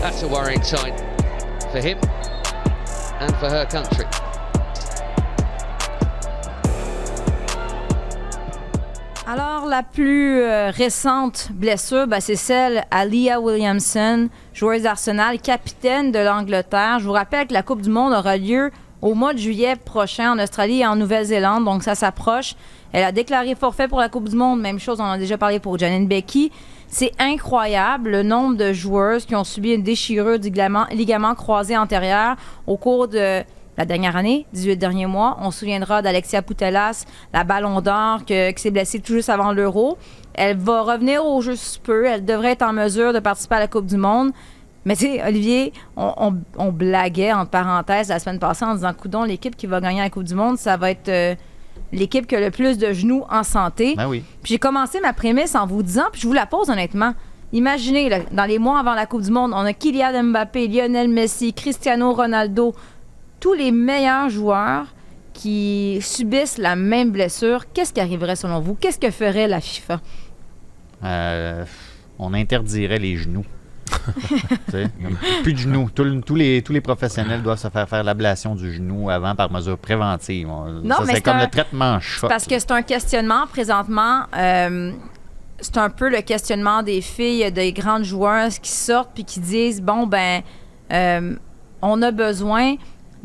That's 0.00 0.22
a 0.22 0.28
worrying 0.28 0.62
sign 0.62 0.96
for 1.70 1.80
him 1.80 1.98
and 3.20 3.30
for 3.36 3.50
her 3.50 3.66
country. 3.66 4.06
Alors, 9.30 9.66
la 9.66 9.82
plus 9.82 10.40
euh, 10.40 10.70
récente 10.70 11.48
blessure, 11.52 12.06
ben, 12.06 12.18
c'est 12.18 12.34
celle 12.34 12.84
à 12.90 13.04
Leah 13.04 13.38
Williamson, 13.38 14.30
joueuse 14.54 14.84
d'Arsenal, 14.84 15.38
capitaine 15.38 16.12
de 16.12 16.18
l'Angleterre. 16.18 16.98
Je 16.98 17.04
vous 17.04 17.12
rappelle 17.12 17.46
que 17.46 17.52
la 17.52 17.62
Coupe 17.62 17.82
du 17.82 17.90
Monde 17.90 18.14
aura 18.14 18.38
lieu 18.38 18.70
au 19.02 19.12
mois 19.12 19.34
de 19.34 19.38
juillet 19.38 19.76
prochain 19.76 20.32
en 20.32 20.42
Australie 20.42 20.80
et 20.80 20.86
en 20.86 20.96
Nouvelle-Zélande, 20.96 21.66
donc 21.66 21.82
ça 21.82 21.94
s'approche. 21.94 22.54
Elle 22.92 23.04
a 23.04 23.12
déclaré 23.12 23.54
forfait 23.54 23.86
pour 23.86 23.98
la 24.00 24.08
Coupe 24.08 24.30
du 24.30 24.34
Monde, 24.36 24.62
même 24.62 24.80
chose, 24.80 24.98
on 24.98 25.04
en 25.04 25.10
a 25.10 25.18
déjà 25.18 25.36
parlé 25.36 25.60
pour 25.60 25.78
Janine 25.78 26.08
Becky. 26.08 26.50
C'est 26.86 27.12
incroyable 27.18 28.08
le 28.08 28.22
nombre 28.22 28.56
de 28.56 28.72
joueuses 28.72 29.26
qui 29.26 29.36
ont 29.36 29.44
subi 29.44 29.74
une 29.74 29.82
déchirure 29.82 30.38
du 30.38 30.48
ligament, 30.48 30.86
ligament 30.90 31.34
croisé 31.34 31.76
antérieur 31.76 32.36
au 32.66 32.78
cours 32.78 33.08
de 33.08 33.42
la 33.78 33.84
dernière 33.86 34.16
année, 34.16 34.44
18 34.52 34.76
derniers 34.76 35.06
mois. 35.06 35.38
On 35.40 35.50
se 35.50 35.60
souviendra 35.60 36.02
d'Alexia 36.02 36.42
Putellas, 36.42 37.04
la 37.32 37.44
ballon 37.44 37.80
d'or, 37.80 38.24
qui 38.26 38.34
s'est 38.56 38.70
blessée 38.70 38.98
tout 39.00 39.14
juste 39.14 39.30
avant 39.30 39.52
l'Euro. 39.52 39.96
Elle 40.34 40.56
va 40.58 40.82
revenir 40.82 41.24
au 41.24 41.40
jeu 41.40 41.56
sous 41.56 41.80
peu. 41.80 42.04
Elle 42.06 42.24
devrait 42.24 42.52
être 42.52 42.62
en 42.62 42.72
mesure 42.72 43.12
de 43.12 43.20
participer 43.20 43.54
à 43.54 43.60
la 43.60 43.68
Coupe 43.68 43.86
du 43.86 43.96
Monde. 43.96 44.32
Mais 44.84 44.96
tu 44.96 45.04
sais, 45.06 45.22
Olivier, 45.26 45.72
on, 45.96 46.12
on- 46.16 46.36
on 46.58 46.72
blaguait, 46.72 47.32
entre 47.32 47.50
parenthèses, 47.50 48.08
la 48.08 48.18
semaine 48.18 48.38
passée 48.38 48.64
en 48.64 48.74
disant, 48.74 48.92
coudon, 48.94 49.22
l'équipe 49.24 49.56
qui 49.56 49.66
va 49.66 49.80
gagner 49.80 50.00
la 50.00 50.10
Coupe 50.10 50.24
du 50.24 50.34
Monde, 50.34 50.58
ça 50.58 50.76
va 50.76 50.90
être 50.90 51.08
euh, 51.08 51.34
l'équipe 51.92 52.26
qui 52.26 52.34
a 52.36 52.40
le 52.40 52.50
plus 52.50 52.78
de 52.78 52.92
genoux 52.92 53.22
en 53.30 53.42
santé. 53.42 53.94
Ben 53.96 54.08
oui. 54.08 54.24
Puis 54.42 54.54
j'ai 54.54 54.58
commencé 54.58 55.00
ma 55.00 55.12
prémisse 55.12 55.54
en 55.54 55.66
vous 55.66 55.82
disant, 55.82 56.04
puis 56.12 56.20
je 56.22 56.26
vous 56.26 56.32
la 56.32 56.46
pose 56.46 56.70
honnêtement. 56.70 57.12
Imaginez, 57.52 58.08
là, 58.08 58.18
dans 58.30 58.44
les 58.44 58.58
mois 58.58 58.78
avant 58.80 58.94
la 58.94 59.06
Coupe 59.06 59.22
du 59.22 59.30
Monde, 59.30 59.52
on 59.54 59.64
a 59.64 59.72
Kylian 59.72 60.22
Mbappé, 60.24 60.68
Lionel 60.68 61.08
Messi, 61.08 61.52
Cristiano 61.54 62.12
Ronaldo, 62.12 62.74
tous 63.40 63.52
les 63.54 63.70
meilleurs 63.72 64.28
joueurs 64.30 64.86
qui 65.32 65.98
subissent 66.02 66.58
la 66.58 66.74
même 66.76 67.10
blessure. 67.12 67.72
Qu'est-ce 67.72 67.92
qui 67.92 68.00
arriverait 68.00 68.36
selon 68.36 68.60
vous? 68.60 68.74
Qu'est-ce 68.74 68.98
que 68.98 69.10
ferait 69.10 69.46
la 69.48 69.60
FIFA? 69.60 70.00
Euh, 71.04 71.64
on 72.18 72.34
interdirait 72.34 72.98
les 72.98 73.16
genoux. 73.16 73.44
Plus 75.42 75.52
de 75.52 75.58
genoux. 75.58 75.88
Tout 75.94 76.20
tous, 76.22 76.34
les, 76.34 76.62
tous 76.62 76.72
les 76.72 76.80
professionnels 76.80 77.42
doivent 77.42 77.58
se 77.58 77.68
faire 77.68 77.88
faire 77.88 78.02
l'ablation 78.04 78.54
du 78.54 78.72
genou 78.72 79.10
avant 79.10 79.34
par 79.34 79.50
mesure 79.50 79.78
préventive. 79.78 80.48
On- 80.48 80.64
Non, 80.82 80.96
ça, 80.96 81.00
mais 81.02 81.06
c'est 81.06 81.14
c'est 81.16 81.20
comme 81.22 81.36
un- 81.36 81.44
le 81.44 81.50
traitement 81.50 82.00
choc. 82.00 82.28
Parce 82.28 82.46
que 82.46 82.58
c'est 82.58 82.70
un 82.72 82.82
questionnement 82.82 83.46
présentement. 83.46 84.22
euh, 84.36 84.92
c'est 85.60 85.76
un 85.78 85.90
peu 85.90 86.08
le 86.08 86.20
questionnement 86.20 86.82
des 86.84 87.00
filles, 87.00 87.50
des 87.50 87.72
grandes 87.72 88.04
joueuses 88.04 88.58
qui 88.60 88.70
sortent 88.70 89.10
puis 89.14 89.24
qui 89.24 89.40
disent 89.40 89.82
bon 89.82 90.06
ben, 90.06 90.42
euh, 90.92 91.34
on 91.82 92.00
a 92.02 92.10
besoin 92.12 92.76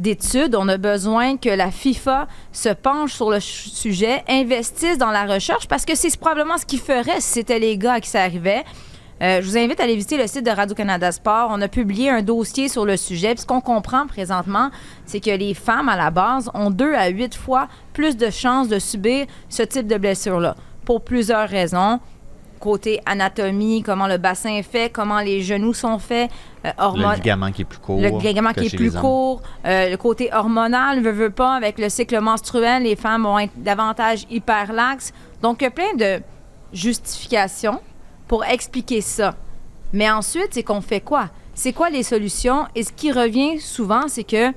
d'études, 0.04 0.54
on 0.56 0.68
a 0.68 0.78
besoin 0.78 1.38
que 1.38 1.50
la 1.50 1.72
FIFA 1.72 2.28
se 2.52 2.70
penche 2.70 3.14
sur 3.14 3.32
le 3.32 3.40
sujet, 3.40 4.24
investisse 4.30 4.98
dans 4.98 5.10
la 5.10 5.26
recherche 5.26 5.68
parce 5.68 5.86
que 5.86 5.96
c'est 5.96 6.16
probablement 6.18 6.58
ce 6.58 6.66
qu'ils 6.66 6.82
feraient 6.82 7.22
si 7.22 7.32
c'était 7.34 7.58
les 7.58 7.78
gars 7.78 8.00
qui 8.02 8.10
ça 8.10 8.22
arrivait. 8.22 8.64
Euh, 9.22 9.42
je 9.42 9.48
vous 9.48 9.58
invite 9.58 9.80
à 9.80 9.84
aller 9.84 9.96
visiter 9.96 10.18
le 10.18 10.28
site 10.28 10.46
de 10.46 10.52
Radio-Canada 10.52 11.12
Sport. 11.14 11.48
On 11.52 11.62
a 11.62 11.70
publié 11.70 12.10
un 12.10 12.22
dossier 12.22 12.68
sur 12.68 12.86
le 12.86 12.98
sujet. 12.98 13.34
Ce 13.38 13.46
qu'on 13.46 13.62
comprend 13.62 14.06
présentement, 14.06 14.70
c'est 15.06 15.22
que 15.22 15.32
les 15.32 15.54
femmes, 15.54 15.88
à 15.88 15.96
la 15.96 16.12
base, 16.12 16.52
ont 16.54 16.70
deux 16.70 16.94
à 16.94 17.08
huit 17.08 17.34
fois 17.34 17.70
plus 17.94 18.18
de 18.18 18.30
chances 18.30 18.68
de 18.68 18.80
subir 18.80 19.26
ce 19.48 19.64
type 19.64 19.88
de 19.88 19.98
blessure-là. 19.98 20.56
Pour 20.86 21.02
plusieurs 21.02 21.48
raisons. 21.48 22.02
Côté 22.64 23.02
anatomie, 23.06 23.84
comment 23.84 24.08
le 24.08 24.16
bassin 24.16 24.52
est 24.52 24.64
fait, 24.64 24.90
comment 24.90 25.20
les 25.20 25.42
genoux 25.42 25.74
sont 25.74 26.00
faits, 26.00 26.32
euh, 26.66 26.70
le 26.96 27.16
ligament 27.16 27.52
qui 27.52 27.64
est 27.64 27.66
plus 27.66 27.78
court. 27.78 28.00
le 28.00 28.08
ligament 28.20 28.54
qui 28.54 28.68
est 28.68 28.78
plus 28.78 28.94
court, 28.94 29.42
euh, 29.66 29.90
le 29.90 29.98
côté 29.98 30.30
hormonal, 30.34 31.02
veut, 31.02 31.12
veut 31.12 31.30
pas, 31.30 31.56
avec 31.56 31.78
le 31.78 31.90
cycle 31.90 32.18
menstruel, 32.22 32.84
les 32.84 32.96
femmes 32.96 33.24
vont 33.24 33.38
être 33.38 33.52
davantage 33.58 34.26
hyperlaxes. 34.30 35.12
Donc, 35.42 35.58
il 35.60 35.66
y 35.66 35.68
a 35.68 35.72
plein 35.72 35.94
de 35.98 36.22
justifications 36.72 37.82
pour 38.30 38.46
expliquer 38.46 39.02
ça. 39.02 39.36
Mais 39.92 40.10
ensuite, 40.10 40.52
c'est 40.52 40.64
qu'on 40.64 40.80
fait 40.80 41.02
quoi? 41.02 41.32
C'est 41.56 41.74
quoi 41.74 41.90
les 41.90 42.04
solutions? 42.04 42.66
Et 42.76 42.84
ce 42.84 42.94
qui 42.94 43.12
revient 43.12 43.60
souvent, 43.60 44.08
c'est 44.08 44.24
que 44.24 44.54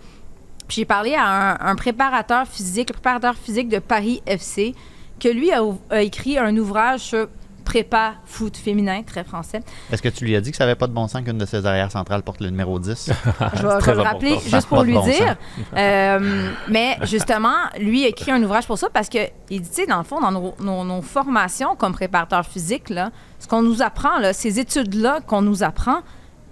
j'ai 0.68 0.84
parlé 0.84 1.16
à 1.16 1.26
un, 1.26 1.70
un 1.72 1.74
préparateur 1.74 2.46
physique, 2.46 2.90
le 2.90 2.94
préparateur 2.94 3.34
physique 3.34 3.68
de 3.68 3.80
Paris 3.80 4.22
FC, 4.26 4.76
que 5.18 5.28
lui 5.28 5.50
a, 5.50 5.61
a 5.90 6.02
écrit 6.02 6.38
un 6.38 6.57
ouvrage 6.57 7.00
sur 7.00 7.26
prépa 7.67 8.14
foot 8.25 8.57
féminin, 8.57 9.03
très 9.03 9.25
français. 9.25 9.61
Est-ce 9.93 10.01
que 10.01 10.09
tu 10.09 10.25
lui 10.25 10.37
as 10.37 10.41
dit 10.41 10.53
que 10.53 10.57
ça 10.57 10.64
n'avait 10.64 10.77
pas 10.77 10.87
de 10.87 10.93
bon 10.93 11.09
sens 11.09 11.23
qu'une 11.23 11.37
de 11.37 11.45
ses 11.45 11.67
arrières 11.67 11.91
centrales 11.91 12.23
porte 12.23 12.41
le 12.41 12.49
numéro 12.49 12.79
10? 12.79 13.11
Je 13.55 13.67
vais, 13.67 13.95
le 13.95 14.01
rappeler 14.01 14.39
juste 14.39 14.69
pour 14.69 14.85
lui 14.85 14.95
bon 14.95 15.05
dire. 15.05 15.37
Euh, 15.77 16.51
mais 16.69 16.97
justement, 17.03 17.57
lui 17.79 18.05
a 18.05 18.09
écrit 18.09 18.31
un 18.31 18.43
ouvrage 18.43 18.67
pour 18.67 18.79
ça 18.79 18.89
parce 18.89 19.09
que 19.09 19.19
il 19.51 19.61
dit, 19.61 19.69
tu 19.69 19.75
sais, 19.75 19.87
dans 19.87 19.99
le 19.99 20.05
fond, 20.05 20.21
dans 20.21 20.31
nos, 20.31 20.55
nos- 20.61 20.85
nos 20.85 21.03
formations 21.03 21.75
comme 21.75 21.93
préparateur 21.93 22.47
physique, 22.47 22.89
là, 22.89 23.11
ce 23.41 23.49
qu'on 23.49 23.62
nous 23.62 23.83
apprend, 23.83 24.19
là, 24.19 24.33
ces 24.33 24.61
études-là 24.61 25.21
qu'on 25.27 25.43
nous 25.43 25.64
apprend, 25.64 25.99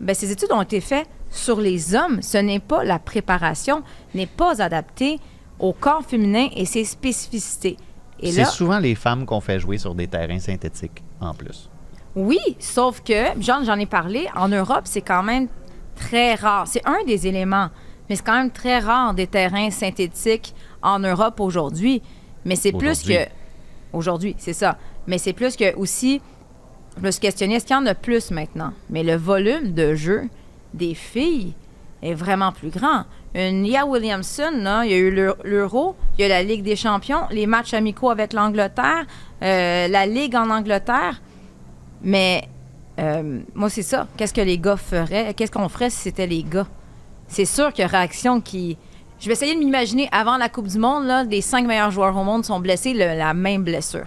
ben, 0.00 0.14
ces 0.14 0.32
études 0.32 0.50
ont 0.50 0.62
été 0.62 0.80
faites 0.80 1.08
sur 1.30 1.60
les 1.60 1.94
hommes. 1.94 2.20
Ce 2.22 2.38
n'est 2.38 2.58
pas 2.58 2.82
la 2.82 2.98
préparation, 2.98 3.82
n'est 4.14 4.26
pas 4.26 4.60
adaptée 4.60 5.20
au 5.60 5.72
corps 5.72 6.04
féminin 6.04 6.48
et 6.56 6.64
ses 6.64 6.84
spécificités. 6.84 7.76
C'est 8.22 8.44
souvent 8.46 8.78
les 8.78 8.94
femmes 8.94 9.26
qu'on 9.26 9.40
fait 9.40 9.58
jouer 9.58 9.78
sur 9.78 9.94
des 9.94 10.06
terrains 10.06 10.38
synthétiques, 10.38 11.02
en 11.20 11.34
plus. 11.34 11.68
oui, 12.16 12.38
sauf 12.58 13.02
que, 13.02 13.40
Jean, 13.40 13.64
j'en 13.64 13.78
ai 13.78 13.86
parlé, 13.86 14.28
en 14.36 14.48
Europe, 14.48 14.82
c'est 14.84 15.02
quand 15.02 15.22
même 15.22 15.48
très 15.96 16.34
rare. 16.34 16.66
C'est 16.66 16.86
un 16.86 17.02
des 17.06 17.26
éléments, 17.26 17.70
mais 18.08 18.16
c'est 18.16 18.24
quand 18.24 18.36
même 18.36 18.50
très 18.50 18.78
rare 18.78 19.14
des 19.14 19.26
terrains 19.26 19.70
synthétiques 19.70 20.54
en 20.82 20.98
Europe 21.00 21.40
aujourd'hui. 21.40 22.02
Mais 22.44 22.56
c'est 22.56 22.72
plus 22.72 23.02
que. 23.02 23.26
Aujourd'hui, 23.92 24.34
c'est 24.38 24.52
ça. 24.52 24.76
Mais 25.06 25.18
c'est 25.18 25.32
plus 25.32 25.56
que 25.56 25.74
aussi. 25.76 26.20
Je 26.96 27.02
me 27.02 27.10
suis 27.10 27.20
questionné, 27.20 27.56
est-ce 27.56 27.66
qu'il 27.66 27.74
y 27.74 27.78
en 27.78 27.86
a 27.86 27.94
plus 27.94 28.30
maintenant? 28.30 28.72
Mais 28.90 29.02
le 29.02 29.16
volume 29.16 29.72
de 29.72 29.94
jeu 29.94 30.28
des 30.74 30.94
filles 30.94 31.54
est 32.04 32.14
vraiment 32.14 32.52
plus 32.52 32.70
grand. 32.70 33.04
Une 33.34 33.62
Nia 33.62 33.84
Williamson, 33.86 34.52
il 34.84 34.90
y 34.90 34.94
a 34.94 34.96
eu 34.96 35.10
l'Eu- 35.10 35.36
l'Euro, 35.42 35.96
il 36.16 36.22
y 36.22 36.24
a 36.24 36.28
la 36.28 36.42
Ligue 36.42 36.62
des 36.62 36.76
champions, 36.76 37.22
les 37.30 37.46
matchs 37.46 37.74
amicaux 37.74 38.10
avec 38.10 38.32
l'Angleterre, 38.32 39.06
euh, 39.42 39.88
la 39.88 40.06
Ligue 40.06 40.36
en 40.36 40.50
Angleterre. 40.50 41.20
Mais 42.02 42.46
euh, 43.00 43.40
moi, 43.54 43.68
c'est 43.70 43.82
ça. 43.82 44.06
Qu'est-ce 44.16 44.34
que 44.34 44.40
les 44.40 44.58
gars 44.58 44.76
feraient? 44.76 45.34
Qu'est-ce 45.34 45.50
qu'on 45.50 45.68
ferait 45.68 45.90
si 45.90 45.96
c'était 45.98 46.26
les 46.26 46.44
gars? 46.44 46.66
C'est 47.26 47.46
sûr 47.46 47.72
qu'il 47.72 47.82
y 47.82 47.84
a 47.86 47.88
réaction 47.88 48.40
qui. 48.40 48.76
Je 49.18 49.26
vais 49.26 49.32
essayer 49.32 49.54
de 49.54 49.58
m'imaginer 49.60 50.08
avant 50.12 50.36
la 50.36 50.48
Coupe 50.48 50.68
du 50.68 50.78
Monde, 50.78 51.06
là, 51.06 51.24
les 51.24 51.40
cinq 51.40 51.66
meilleurs 51.66 51.90
joueurs 51.90 52.14
au 52.16 52.22
monde 52.24 52.44
sont 52.44 52.60
blessés, 52.60 52.92
le- 52.92 53.16
la 53.18 53.32
même 53.32 53.64
blessure. 53.64 54.04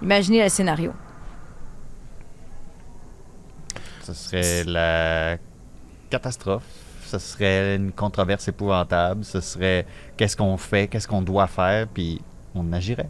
Imaginez 0.00 0.42
le 0.44 0.48
scénario. 0.48 0.92
Ce 4.04 4.12
serait 4.12 4.64
la 4.64 5.36
catastrophe. 6.10 6.62
Ce 7.06 7.18
serait 7.18 7.76
une 7.76 7.92
controverse 7.92 8.48
épouvantable. 8.48 9.24
Ce 9.24 9.40
serait 9.40 9.86
qu'est-ce 10.16 10.36
qu'on 10.36 10.56
fait, 10.56 10.88
qu'est-ce 10.88 11.08
qu'on 11.08 11.22
doit 11.22 11.46
faire, 11.46 11.86
puis 11.88 12.20
on 12.54 12.72
agirait. 12.72 13.08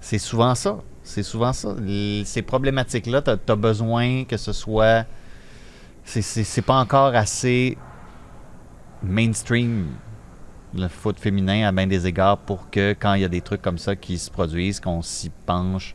C'est 0.00 0.18
souvent 0.18 0.54
ça. 0.54 0.78
C'est 1.02 1.22
souvent 1.22 1.52
ça. 1.52 1.74
Ces 2.24 2.42
problématiques-là, 2.42 3.22
tu 3.22 3.30
as, 3.30 3.56
besoin 3.56 4.24
que 4.24 4.36
ce 4.36 4.52
soit. 4.52 5.06
C'est 6.04 6.62
pas 6.62 6.78
encore 6.78 7.14
assez 7.14 7.78
mainstream, 9.02 9.86
le 10.74 10.88
foot 10.88 11.18
féminin, 11.18 11.66
à 11.66 11.72
bien 11.72 11.86
des 11.86 12.06
égards, 12.06 12.38
pour 12.38 12.70
que 12.70 12.94
quand 12.98 13.14
il 13.14 13.22
y 13.22 13.24
a 13.24 13.28
des 13.28 13.40
trucs 13.40 13.62
comme 13.62 13.78
ça 13.78 13.96
qui 13.96 14.18
se 14.18 14.30
produisent, 14.30 14.80
qu'on 14.80 15.02
s'y 15.02 15.30
penche. 15.46 15.94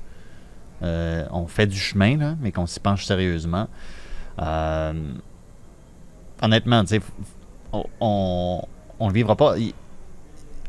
Euh, 0.81 1.25
on 1.31 1.47
fait 1.47 1.67
du 1.67 1.77
chemin, 1.77 2.17
là, 2.17 2.35
mais 2.41 2.51
qu'on 2.51 2.65
s'y 2.65 2.79
penche 2.79 3.05
sérieusement. 3.05 3.67
Euh, 4.39 4.93
honnêtement, 6.43 6.81
tu 6.83 6.89
sais, 6.89 6.97
f- 6.99 7.83
on, 7.99 8.61
on, 8.99 9.07
le 9.07 9.13
vivra 9.13 9.35
pas. 9.35 9.55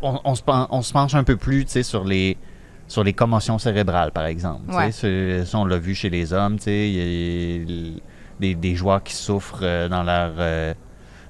On, 0.03 0.21
on 0.25 0.35
se, 0.35 0.43
on 0.47 0.83
se 0.83 0.93
penche 0.93 1.15
un 1.15 1.25
peu 1.25 1.37
plus 1.37 1.65
tu 1.65 1.73
sais, 1.73 1.83
sur 1.83 2.05
les, 2.05 2.37
sur 2.89 3.05
les 3.05 3.13
commotions 3.13 3.59
cérébrales, 3.59 4.11
par 4.13 4.27
exemple. 4.27 4.71
Ouais. 4.75 4.91
Ça, 4.93 5.59
on 5.59 5.65
l'a 5.65 5.79
vu 5.79 5.95
chez 5.95 6.11
les 6.11 6.33
hommes. 6.33 6.57
tu 6.57 6.65
sais, 6.65 6.89
il 6.91 6.95
y 6.95 7.97
a 7.97 8.01
des, 8.41 8.55
des 8.55 8.75
joueurs 8.75 9.03
qui 9.03 9.15
souffrent 9.15 9.61
euh, 9.63 9.89
dans 9.89 10.03
leur, 10.03 10.33
euh, 10.39 10.75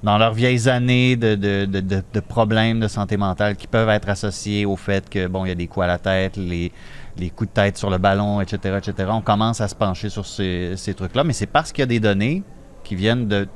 dans 0.02 0.18
leurs 0.18 0.34
vieilles 0.34 0.68
années 0.68 1.16
de, 1.16 1.34
de, 1.34 1.64
de, 1.66 1.80
de- 1.80 2.02
de 2.12 2.20
problèmes 2.20 2.80
de 2.80 2.88
santé 2.88 3.16
mentale 3.16 3.56
qui 3.56 3.66
peuvent 3.66 3.88
être 3.88 4.08
associés 4.08 4.64
au 4.66 4.76
fait 4.76 5.08
que, 5.08 5.26
bon, 5.26 5.44
il 5.44 5.48
y 5.48 5.52
a 5.52 5.54
des 5.54 5.66
coups 5.66 5.84
à 5.84 5.88
la 5.88 5.98
tête, 5.98 6.36
les, 6.36 6.72
les 7.18 7.30
coups 7.30 7.50
de 7.50 7.54
tête 7.54 7.76
sur 7.78 7.90
le 7.90 7.98
ballon, 7.98 8.40
etc., 8.40 8.78
etc. 8.78 9.10
On 9.12 9.20
commence 9.20 9.60
à 9.60 9.68
se 9.68 9.74
pencher 9.74 10.08
sur 10.08 10.26
ces, 10.26 10.74
ces 10.76 10.94
trucs-là, 10.94 11.22
mais 11.24 11.32
c'est 11.32 11.46
parce 11.46 11.72
qu'il 11.72 11.82
y 11.82 11.84
a 11.84 11.86
des 11.86 12.00
données 12.00 12.42
qui 12.82 12.96
viennent 12.96 13.28
de 13.28 13.46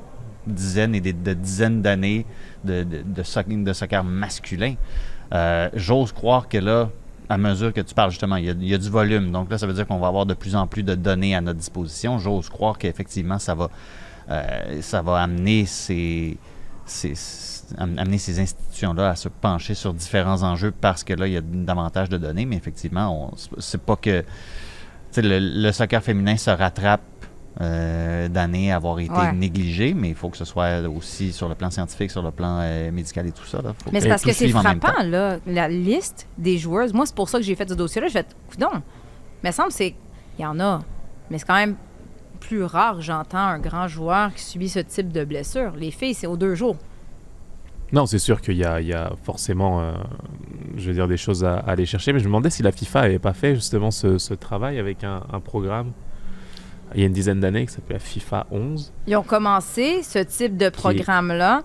dizaines 0.53 0.95
et 0.95 1.01
de 1.01 1.33
dizaines 1.33 1.81
d'années 1.81 2.25
de, 2.63 2.83
de, 2.83 3.01
de, 3.05 3.23
soc- 3.23 3.47
de 3.63 3.73
soccer 3.73 4.03
masculin. 4.03 4.75
Euh, 5.33 5.69
J'ose 5.73 6.11
croire 6.11 6.47
que 6.47 6.57
là, 6.57 6.89
à 7.29 7.37
mesure 7.37 7.71
que 7.73 7.81
tu 7.81 7.93
parles 7.93 8.09
justement, 8.09 8.37
il 8.37 8.45
y, 8.63 8.73
a, 8.73 8.77
du 8.77 8.89
volume. 8.89 9.31
Donc 9.31 9.51
là, 9.51 9.57
ça 9.57 9.67
veut 9.67 9.73
dire 9.73 9.85
qu'on 9.85 9.99
va 9.99 10.07
avoir 10.07 10.25
de 10.25 10.33
plus 10.33 10.55
en 10.55 10.65
plus 10.65 10.81
de 10.83 10.95
données 10.95 11.35
à 11.35 11.41
notre 11.41 11.59
disposition. 11.59 12.17
J'ose 12.17 12.49
croire 12.49 12.77
qu'effectivement, 12.77 13.37
ça 13.37 13.53
va, 13.53 13.69
euh, 14.31 14.81
ça 14.81 15.01
va 15.03 15.21
amener 15.21 15.65
ces, 15.67 16.37
ces- 16.85 17.13
am- 17.77 17.97
amener 17.99 18.17
ces 18.17 18.39
institutions-là 18.39 19.09
à 19.11 19.15
se 19.15 19.29
pencher 19.29 19.75
sur 19.75 19.93
différents 19.93 20.41
enjeux 20.41 20.71
parce 20.71 21.03
que 21.03 21.13
là, 21.13 21.27
il 21.27 21.33
y 21.33 21.37
a 21.37 21.41
davantage 21.41 22.09
de 22.09 22.17
données. 22.17 22.45
Mais 22.47 22.55
effectivement, 22.55 23.31
c'est 23.59 23.81
pas 23.81 23.95
que 23.95 24.23
le 25.17 25.71
soccer 25.71 26.01
féminin 26.01 26.37
se 26.37 26.49
rattrape 26.49 27.01
euh, 27.61 28.27
d'années 28.29 28.71
à 28.71 28.77
avoir 28.77 28.99
été 28.99 29.11
Ouais. 29.11 29.33
négligé, 29.33 29.93
mais 29.93 30.09
il 30.09 30.15
faut 30.15 30.29
que 30.29 30.37
ce 30.37 30.45
soit 30.45 30.79
aussi 30.87 31.33
sur 31.33 31.49
le 31.49 31.55
plan 31.55 31.69
scientifique, 31.69 32.09
sur 32.11 32.21
le 32.21 32.31
plan 32.31 32.59
euh, 32.61 32.91
médical 32.91 33.27
et 33.27 33.31
tout 33.31 33.45
ça. 33.45 33.61
là. 33.61 33.73
Faut 33.83 33.89
Mais 33.91 33.99
c'est 34.01 34.07
parce 34.09 34.23
que 34.23 34.31
c'est 34.31 34.47
frappant, 34.49 35.03
là, 35.03 35.37
la 35.45 35.67
liste 35.67 36.27
des 36.37 36.57
joueuses. 36.57 36.93
Moi, 36.93 37.05
c'est 37.05 37.15
pour 37.15 37.27
ça 37.29 37.37
que 37.39 37.43
j'ai 37.43 37.55
fait 37.55 37.67
ce 37.69 37.73
dossier-là. 37.73 38.07
J'ai 38.07 38.13
fait, 38.19 38.35
non, 38.59 38.69
mais 39.43 39.51
semble 39.51 39.71
c'est 39.71 39.93
il 40.37 40.41
y 40.41 40.45
en 40.45 40.57
a, 40.59 40.81
mais 41.29 41.37
c'est 41.37 41.45
quand 41.45 41.55
même 41.55 41.75
plus 42.39 42.63
rare, 42.63 42.95
que 42.95 43.01
j'entends 43.01 43.37
un 43.39 43.59
grand 43.59 43.89
joueur 43.89 44.33
qui 44.33 44.41
subit 44.41 44.69
ce 44.69 44.79
type 44.79 45.11
de 45.11 45.25
blessure. 45.25 45.73
Les 45.75 45.91
filles, 45.91 46.13
c'est 46.13 46.27
aux 46.27 46.37
deux 46.37 46.55
jours. 46.55 46.77
Non, 47.91 48.05
c'est 48.05 48.19
sûr 48.19 48.39
qu'il 48.39 48.55
y, 48.55 48.63
a- 48.63 48.79
il 48.79 48.87
y 48.87 48.93
a 48.93 49.11
forcément, 49.23 49.81
euh, 49.81 49.91
je 50.77 50.87
veux 50.87 50.93
dire, 50.93 51.07
des 51.07 51.17
choses 51.17 51.43
à, 51.43 51.55
à 51.55 51.71
aller 51.71 51.85
chercher. 51.85 52.13
Mais 52.13 52.19
je 52.19 52.23
me 52.25 52.29
demandais 52.29 52.51
si 52.51 52.63
la 52.63 52.71
FIFA 52.71 53.01
avait 53.01 53.19
pas 53.19 53.33
fait 53.33 53.55
justement 53.55 53.91
ce, 53.91 54.17
ce 54.19 54.33
travail 54.35 54.77
avec 54.79 55.03
un, 55.03 55.23
un 55.33 55.39
programme 55.39 55.91
il 56.95 57.01
y 57.01 57.03
a 57.03 57.07
une 57.07 57.13
dizaine 57.13 57.39
d'années 57.39 57.65
qui 57.65 57.73
s'appelait 57.73 57.95
la 57.95 57.99
FIFA 57.99 58.47
11. 58.51 58.91
Ils 59.07 59.15
ont 59.15 59.23
commencé 59.23 60.01
ce 60.03 60.19
type 60.19 60.57
de 60.57 60.69
programme-là, 60.69 61.61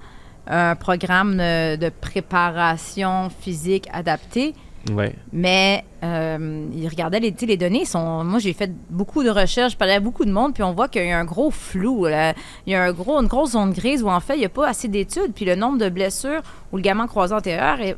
un 0.47 0.75
programme 0.77 1.37
de, 1.37 1.77
de 1.77 1.89
préparation 1.89 3.31
physique 3.41 3.89
adaptée. 3.93 4.55
Ouais. 4.93 5.14
Mais 5.33 5.83
euh, 6.03 6.66
ils 6.75 6.87
regardaient 6.89 7.20
les, 7.20 7.35
les 7.41 7.57
données. 7.57 7.87
Sont, 7.87 8.22
moi, 8.22 8.39
j'ai 8.39 8.53
fait 8.53 8.70
beaucoup 8.91 9.22
de 9.25 9.31
recherches, 9.31 9.72
je 9.72 9.77
parlais 9.79 9.95
à 9.95 10.01
beaucoup 10.01 10.27
de 10.27 10.31
monde, 10.31 10.53
puis 10.53 10.62
on 10.62 10.72
voit 10.75 10.89
qu'il 10.89 11.07
y 11.07 11.11
a 11.11 11.18
un 11.18 11.25
gros 11.25 11.51
flou. 11.51 12.05
là. 12.05 12.35
Il 12.66 12.75
y 12.75 12.77
a 12.77 12.83
un 12.83 12.93
gros, 12.93 13.18
une 13.18 13.27
grosse 13.27 13.53
zone 13.53 13.72
grise 13.72 14.03
où, 14.03 14.11
en 14.11 14.20
fait, 14.20 14.35
il 14.35 14.41
n'y 14.41 14.45
a 14.45 14.51
pas 14.51 14.68
assez 14.68 14.89
d'études. 14.89 15.33
Puis 15.35 15.47
le 15.47 15.55
nombre 15.55 15.79
de 15.79 15.89
blessures 15.89 16.43
ou 16.70 16.77
le 16.77 16.83
ligament 16.83 17.07
croisé 17.07 17.35
antérieur 17.35 17.79
est- 17.81 17.97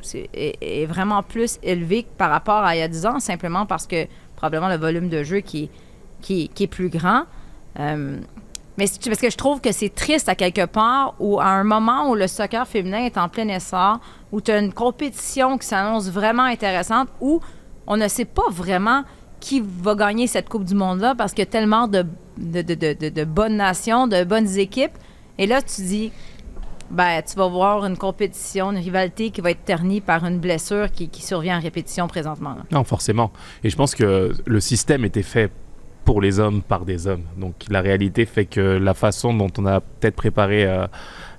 est 0.63 0.87
vraiment 0.87 1.25
plus 1.25 1.59
élevé 1.65 2.05
que 2.05 2.09
par 2.17 2.31
rapport 2.31 2.63
à 2.63 2.77
il 2.77 2.79
y 2.79 2.83
a 2.83 2.89
10 2.89 3.05
ans, 3.07 3.19
simplement 3.19 3.67
parce 3.67 3.89
que 3.89 4.07
probablement 4.37 4.69
le 4.69 4.77
volume 4.77 5.09
de 5.09 5.25
jeu 5.25 5.39
qui, 5.41 5.65
est- 5.65 5.71
qui, 6.21 6.51
est 6.59 6.67
plus 6.67 6.89
grand. 6.89 7.23
Euh, 7.79 8.19
mais 8.79 8.87
parce 9.05 9.21
que 9.21 9.31
je 9.31 9.37
trouve 9.37 9.61
que 9.61 9.73
c'est 9.73 9.95
triste 9.95 10.29
à 10.29 10.35
quelque 10.35 10.67
part 10.67 11.15
où, 11.19 11.41
à 11.41 11.47
un 11.47 11.65
moment 11.65 12.11
où 12.11 12.15
le 12.15 12.27
soccer 12.27 12.67
féminin 12.67 13.05
est 13.05 13.17
en 13.17 13.29
plein 13.29 13.49
essor, 13.49 14.01
où 14.33 14.41
tu 14.41 14.51
as 14.51 14.59
une 14.59 14.73
compétition 14.73 15.57
qui 15.57 15.67
s'annonce 15.67 16.11
vraiment 16.11 16.43
intéressante, 16.43 17.09
où 17.21 17.41
on 17.87 17.97
ne 17.97 18.09
sait 18.09 18.25
pas 18.27 18.51
vraiment 18.51 19.05
qui 19.41 19.63
va 19.65 19.95
gagner 19.95 20.27
cette 20.27 20.49
Coupe 20.49 20.65
du 20.65 20.75
Monde-là 20.75 21.15
parce 21.15 21.33
qu'il 21.33 21.41
y 21.41 21.49
a 21.49 21.51
tellement 21.51 21.89
de, 21.89 22.05
de, 22.37 22.63
de- 22.63 23.09
de- 23.11 23.25
bonnes 23.25 23.57
nations, 23.57 24.07
de 24.07 24.25
bonnes 24.25 24.59
équipes. 24.59 24.97
Et 25.39 25.47
là, 25.47 25.63
tu 25.63 25.83
dis, 25.83 26.13
ben, 26.91 27.23
tu 27.23 27.37
vas 27.37 27.47
voir 27.49 27.85
une 27.85 27.97
compétition, 27.97 28.73
une 28.73 28.79
rivalité 28.79 29.31
qui 29.31 29.41
va 29.41 29.51
être 29.53 29.65
ternie 29.65 30.01
par 30.01 30.25
une 30.25 30.39
blessure 30.39 30.91
qui, 30.91 31.09
survient 31.23 31.59
en 31.59 31.61
répétition 31.61 32.09
présentement. 32.09 32.57
Non, 32.73 32.85
forcément. 32.85 33.31
Et 33.63 33.71
je 33.71 33.77
pense 33.77 33.95
que 33.95 34.35
le 34.45 34.61
système 34.61 35.05
était 35.05 35.23
fait 35.23 35.51
pour 36.07 36.21
les 36.21 36.39
hommes 36.39 36.63
par 36.63 36.85
des 36.87 37.09
hommes. 37.09 37.25
Donc 37.37 37.55
la 37.69 37.83
réalité 37.83 38.25
fait 38.27 38.47
que 38.47 38.61
la 38.61 38.95
façon 38.95 39.35
dont 39.35 39.51
on 39.59 39.67
a 39.67 39.81
peut-être 39.81 40.15
préparé 40.15 40.65
euh, 40.65 40.87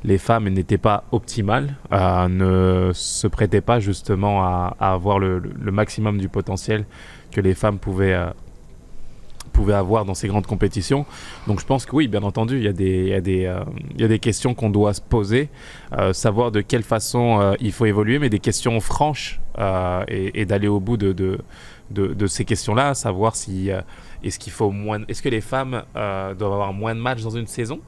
les 0.03 0.17
femmes 0.17 0.49
n'était 0.49 0.77
pas 0.77 1.05
optimale, 1.13 1.75
euh, 1.93 2.27
ne 2.27 2.91
se 2.93 3.27
prêtait 3.27 3.61
pas 3.61 3.79
justement 3.79 4.43
à, 4.43 4.75
avoir 4.79 5.19
le, 5.19 5.41
maximum 5.71 6.17
du 6.19 6.27
potentiel 6.27 6.85
que 7.31 7.39
les 7.39 7.53
femmes 7.53 7.79
pouvaient, 7.79 8.13
euh, 8.13 8.29
pouvaient 9.53 9.73
avoir 9.73 10.03
dans 10.03 10.13
ces 10.13 10.27
grandes 10.27 10.47
compétitions. 10.47 11.05
Donc 11.47 11.61
je 11.61 11.65
pense 11.65 11.85
que 11.85 11.95
oui, 11.95 12.09
bien 12.09 12.23
entendu, 12.23 12.57
il 12.57 12.63
y 12.63 12.67
a 12.67 12.73
des, 12.73 13.03
il 13.03 13.07
y 13.07 13.13
a 13.13 13.21
des, 13.21 13.49
il 13.95 14.01
y 14.01 14.03
a 14.03 14.09
des 14.09 14.19
questions 14.19 14.53
qu'on 14.53 14.69
doit 14.69 14.93
se 14.93 15.01
poser, 15.01 15.47
savoir 16.11 16.51
de 16.51 16.59
quelle 16.59 16.83
façon 16.83 17.55
il 17.61 17.71
faut 17.71 17.85
évoluer, 17.85 18.19
mais 18.19 18.29
des 18.29 18.39
questions 18.39 18.79
franches 18.81 19.39
et, 20.09 20.45
d'aller 20.45 20.67
au 20.67 20.81
bout 20.81 20.97
de, 20.97 21.39
de, 21.91 22.07
de 22.07 22.27
ces 22.27 22.45
questions-là, 22.45 22.93
savoir 22.93 23.35
si 23.35 23.71
euh, 23.71 23.81
est-ce 24.23 24.39
qu'il 24.39 24.51
faut 24.53 24.71
moins, 24.71 25.01
est-ce 25.07 25.21
que 25.21 25.29
les 25.29 25.41
femmes 25.41 25.83
euh, 25.95 26.33
doivent 26.33 26.53
avoir 26.53 26.73
moins 26.73 26.95
de 26.95 26.99
matchs 26.99 27.21
dans 27.23 27.29
une 27.37 27.47
saison? 27.47 27.79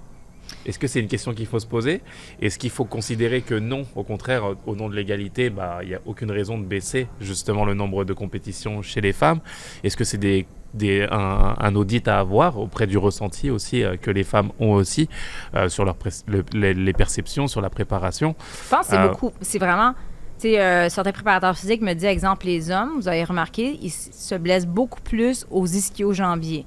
Est-ce 0.66 0.80
que 0.80 0.88
c'est 0.88 1.00
une 1.00 1.08
question 1.08 1.34
qu'il 1.34 1.46
faut 1.46 1.60
se 1.60 1.68
poser? 1.68 2.02
Est-ce 2.42 2.58
qu'il 2.58 2.72
faut 2.72 2.84
considérer 2.86 3.42
que 3.42 3.54
non, 3.54 3.86
au 3.96 4.04
contraire, 4.04 4.44
au 4.66 4.76
nom 4.76 4.90
de 4.90 4.96
l'égalité, 4.96 5.52
bah, 5.52 5.80
il 5.84 5.90
n'y 5.90 5.94
a 5.96 6.02
aucune 6.08 6.32
raison 6.32 6.58
de 6.58 6.64
baisser 6.66 7.08
justement 7.22 7.66
le 7.66 7.76
nombre 7.76 8.04
de 8.04 8.14
compétitions 8.14 8.82
chez 8.82 9.00
les 9.00 9.14
femmes 9.14 9.42
Est-ce 9.84 9.96
que 9.96 10.04
c'est 10.04 10.18
des, 10.18 10.48
des, 10.74 11.08
un, 11.12 11.56
un 11.60 11.76
audit 11.76 12.08
à 12.08 12.20
avoir 12.20 12.58
auprès 12.58 12.88
du 12.88 12.98
ressenti 12.98 13.52
aussi 13.52 13.84
euh, 13.84 13.96
que 13.96 14.10
les 14.10 14.24
femmes 14.24 14.52
ont 14.60 14.72
aussi 14.72 15.08
euh, 15.54 15.70
sur 15.70 15.86
leur 15.86 15.96
le- 16.28 16.44
les, 16.54 16.74
les 16.74 16.94
perceptions, 16.94 17.48
sur 17.48 17.62
la 17.62 17.70
préparation? 17.70 18.36
Je 18.40 18.70
pense 18.70 18.80
que 18.88 18.94
c'est 18.94 18.98
Euh, 18.98 19.10
beaucoup. 19.10 19.32
C'est 19.42 19.60
vraiment. 19.60 19.94
Sais, 20.40 20.60
euh, 20.60 20.88
certains 20.88 21.12
préparateurs 21.12 21.58
physiques 21.58 21.82
me 21.82 21.94
disent, 21.94 22.06
exemple, 22.06 22.46
les 22.46 22.72
hommes, 22.72 22.94
vous 22.96 23.10
avez 23.10 23.26
remarqué, 23.26 23.78
ils 23.82 23.92
se 23.92 24.36
blessent 24.36 24.66
beaucoup 24.66 25.02
plus 25.02 25.46
aux 25.52 25.68
ischio-jambiers. 25.68 26.66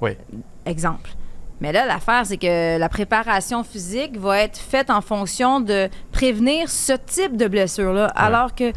Oui. 0.00 0.12
Exemple. 0.64 1.10
Mais 1.60 1.72
là, 1.72 1.84
l'affaire, 1.86 2.24
c'est 2.24 2.38
que 2.38 2.78
la 2.78 2.88
préparation 2.88 3.62
physique 3.64 4.16
va 4.18 4.40
être 4.40 4.58
faite 4.58 4.88
en 4.88 5.02
fonction 5.02 5.60
de 5.60 5.88
prévenir 6.10 6.70
ce 6.70 6.94
type 6.94 7.36
de 7.36 7.46
blessure-là. 7.48 8.06
Alors 8.16 8.54
que 8.54 8.72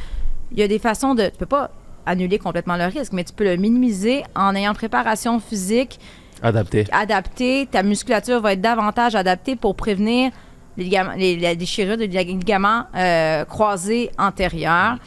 il 0.51 0.59
y 0.59 0.63
a 0.63 0.67
des 0.67 0.79
façons 0.79 1.15
de. 1.15 1.23
Tu 1.23 1.37
peux 1.37 1.45
pas 1.45 1.71
annuler 2.05 2.39
complètement 2.39 2.75
le 2.75 2.85
risque, 2.85 3.13
mais 3.13 3.23
tu 3.23 3.33
peux 3.33 3.43
le 3.43 3.55
minimiser 3.55 4.23
en 4.35 4.55
ayant 4.55 4.71
une 4.71 4.77
préparation 4.77 5.39
physique 5.39 5.99
Adapté. 6.41 6.85
adapté, 6.91 7.67
ta 7.69 7.83
musculature 7.83 8.39
va 8.41 8.53
être 8.53 8.61
davantage 8.61 9.15
adaptée 9.15 9.55
pour 9.55 9.75
prévenir 9.75 10.31
les, 10.77 10.83
ligaments, 10.85 11.13
les, 11.15 11.37
la 11.37 11.55
déchirure 11.55 11.97
de 11.97 12.03
lig- 12.05 12.27
ligaments 12.27 12.85
euh, 12.95 13.45
croisés 13.45 14.11
antérieurs. 14.17 14.97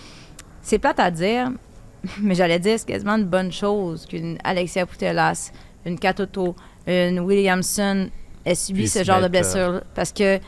C'est 0.62 0.78
plate 0.78 1.00
à 1.00 1.10
dire, 1.10 1.50
mais 2.20 2.34
j'allais 2.34 2.58
dire 2.58 2.78
c'est 2.78 2.86
quasiment 2.86 3.16
une 3.16 3.24
bonne 3.24 3.52
chose 3.52 4.06
qu'une 4.06 4.38
Alexia 4.44 4.86
Putellas, 4.86 5.52
une 5.84 5.98
Katoto, 5.98 6.54
une 6.86 7.20
Williamson 7.20 8.08
ait 8.44 8.54
subi 8.54 8.88
ce 8.88 9.04
genre 9.04 9.20
de 9.20 9.26
euh, 9.26 9.28
blessure 9.28 9.80
parce 9.94 10.12
que 10.12 10.38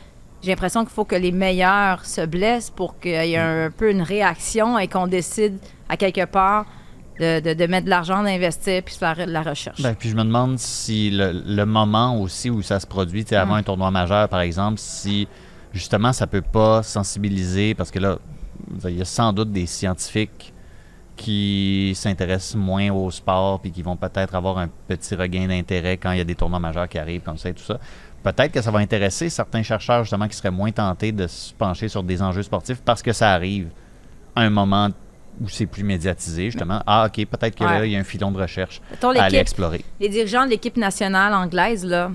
j'ai 0.43 0.51
l'impression 0.51 0.85
qu'il 0.85 0.93
faut 0.93 1.05
que 1.05 1.17
les 1.17 1.33
meilleurs 1.33 2.05
se 2.05 2.27
blessent 2.27 2.71
pour 2.71 2.99
qu'il 2.99 3.13
y 3.13 3.35
ait 3.35 3.37
un, 3.39 3.71
peu 3.71 3.91
une 3.91 4.03
réaction 4.03 4.79
et 4.79 4.89
qu'on 4.89 5.07
décide 5.07 5.59
à 5.89 5.97
quelque 5.97 6.27
part 6.27 6.67
de, 7.21 7.41
de- 7.41 7.55
de 7.55 7.67
mettre 7.67 7.85
de 7.85 7.91
l'argent, 7.91 8.23
d'investir 8.23 8.83
puis 8.83 8.95
faire 8.95 9.17
de 9.17 9.23
la 9.31 9.43
recherche. 9.43 9.81
Ben, 9.83 9.95
puis 9.95 10.09
je 10.09 10.17
me 10.17 10.25
demande 10.25 10.59
si 10.59 11.11
le, 11.11 11.33
le 11.47 11.65
moment 11.67 12.21
aussi 12.21 12.51
où 12.51 12.61
ça 12.63 12.81
se 12.81 12.87
produit, 12.87 13.25
avant 13.35 13.55
Mm. 13.55 13.59
un 13.59 13.63
tournoi 13.63 13.91
majeur, 13.91 14.29
par 14.29 14.41
exemple, 14.41 14.79
si 14.79 15.29
justement 15.73 16.13
ça 16.13 16.27
peut 16.27 16.43
pas 16.43 16.83
sensibiliser, 16.83 17.75
parce 17.75 17.91
que 17.91 17.99
là, 17.99 18.19
il 18.85 18.97
y 18.99 19.03
a 19.03 19.05
sans 19.05 19.33
doute 19.33 19.53
des 19.53 19.67
scientifiques 19.67 20.53
qui 21.17 21.93
s'intéressent 21.95 22.57
moins 22.57 22.91
au 22.91 23.11
sport 23.11 23.61
puis 23.61 23.71
qui 23.71 23.83
vont 23.83 23.97
peut-être 23.97 24.35
avoir 24.35 24.59
un 24.59 24.69
petit 24.89 25.15
regain 25.15 25.47
d'intérêt 25.47 25.97
quand 25.97 26.11
il 26.13 26.19
y 26.19 26.21
a 26.21 26.25
des 26.25 26.35
tournois 26.35 26.59
majeurs 26.59 26.89
qui 26.89 26.99
arrivent 26.99 27.23
comme 27.23 27.39
ça 27.39 27.51
et 27.51 27.55
tout 27.55 27.63
ça. 27.63 27.79
Peut-être 28.25 28.53
que 28.53 28.61
ça 28.63 28.71
va 28.71 28.81
intéresser 28.81 29.29
certains 29.29 29.63
chercheurs 29.63 30.03
justement 30.03 30.27
qui 30.27 30.37
seraient 30.37 30.51
moins 30.51 30.73
tentés 30.73 31.13
de 31.13 31.27
se 31.27 31.53
pencher 31.55 31.89
sur 31.89 32.03
des 32.03 32.21
enjeux 32.23 32.43
sportifs 32.43 32.81
parce 32.85 33.03
que 33.03 33.13
ça 33.13 33.31
arrive 33.33 33.69
à 34.35 34.41
un 34.43 34.51
moment 34.51 34.89
où 35.43 35.49
c'est 35.49 35.67
plus 35.67 35.83
médiatisé 35.85 36.51
justement. 36.51 36.81
Ah 36.87 37.07
ok, 37.07 37.27
peut-être 37.27 37.57
que 37.57 37.65
là 37.65 37.81
Ouais. 37.81 37.89
il 37.89 37.93
y 37.93 37.97
a 37.97 37.99
un 37.99 38.05
filon 38.05 38.31
de 38.31 38.41
recherche 38.41 38.81
Mettons, 38.91 39.11
à 39.11 39.23
aller 39.25 39.39
explorer. 39.39 39.85
les 40.01 40.09
dirigeants 40.09 40.45
de 40.45 40.51
l'équipe 40.51 40.77
nationale 40.77 41.35
anglaise, 41.35 41.85
là, 41.85 42.11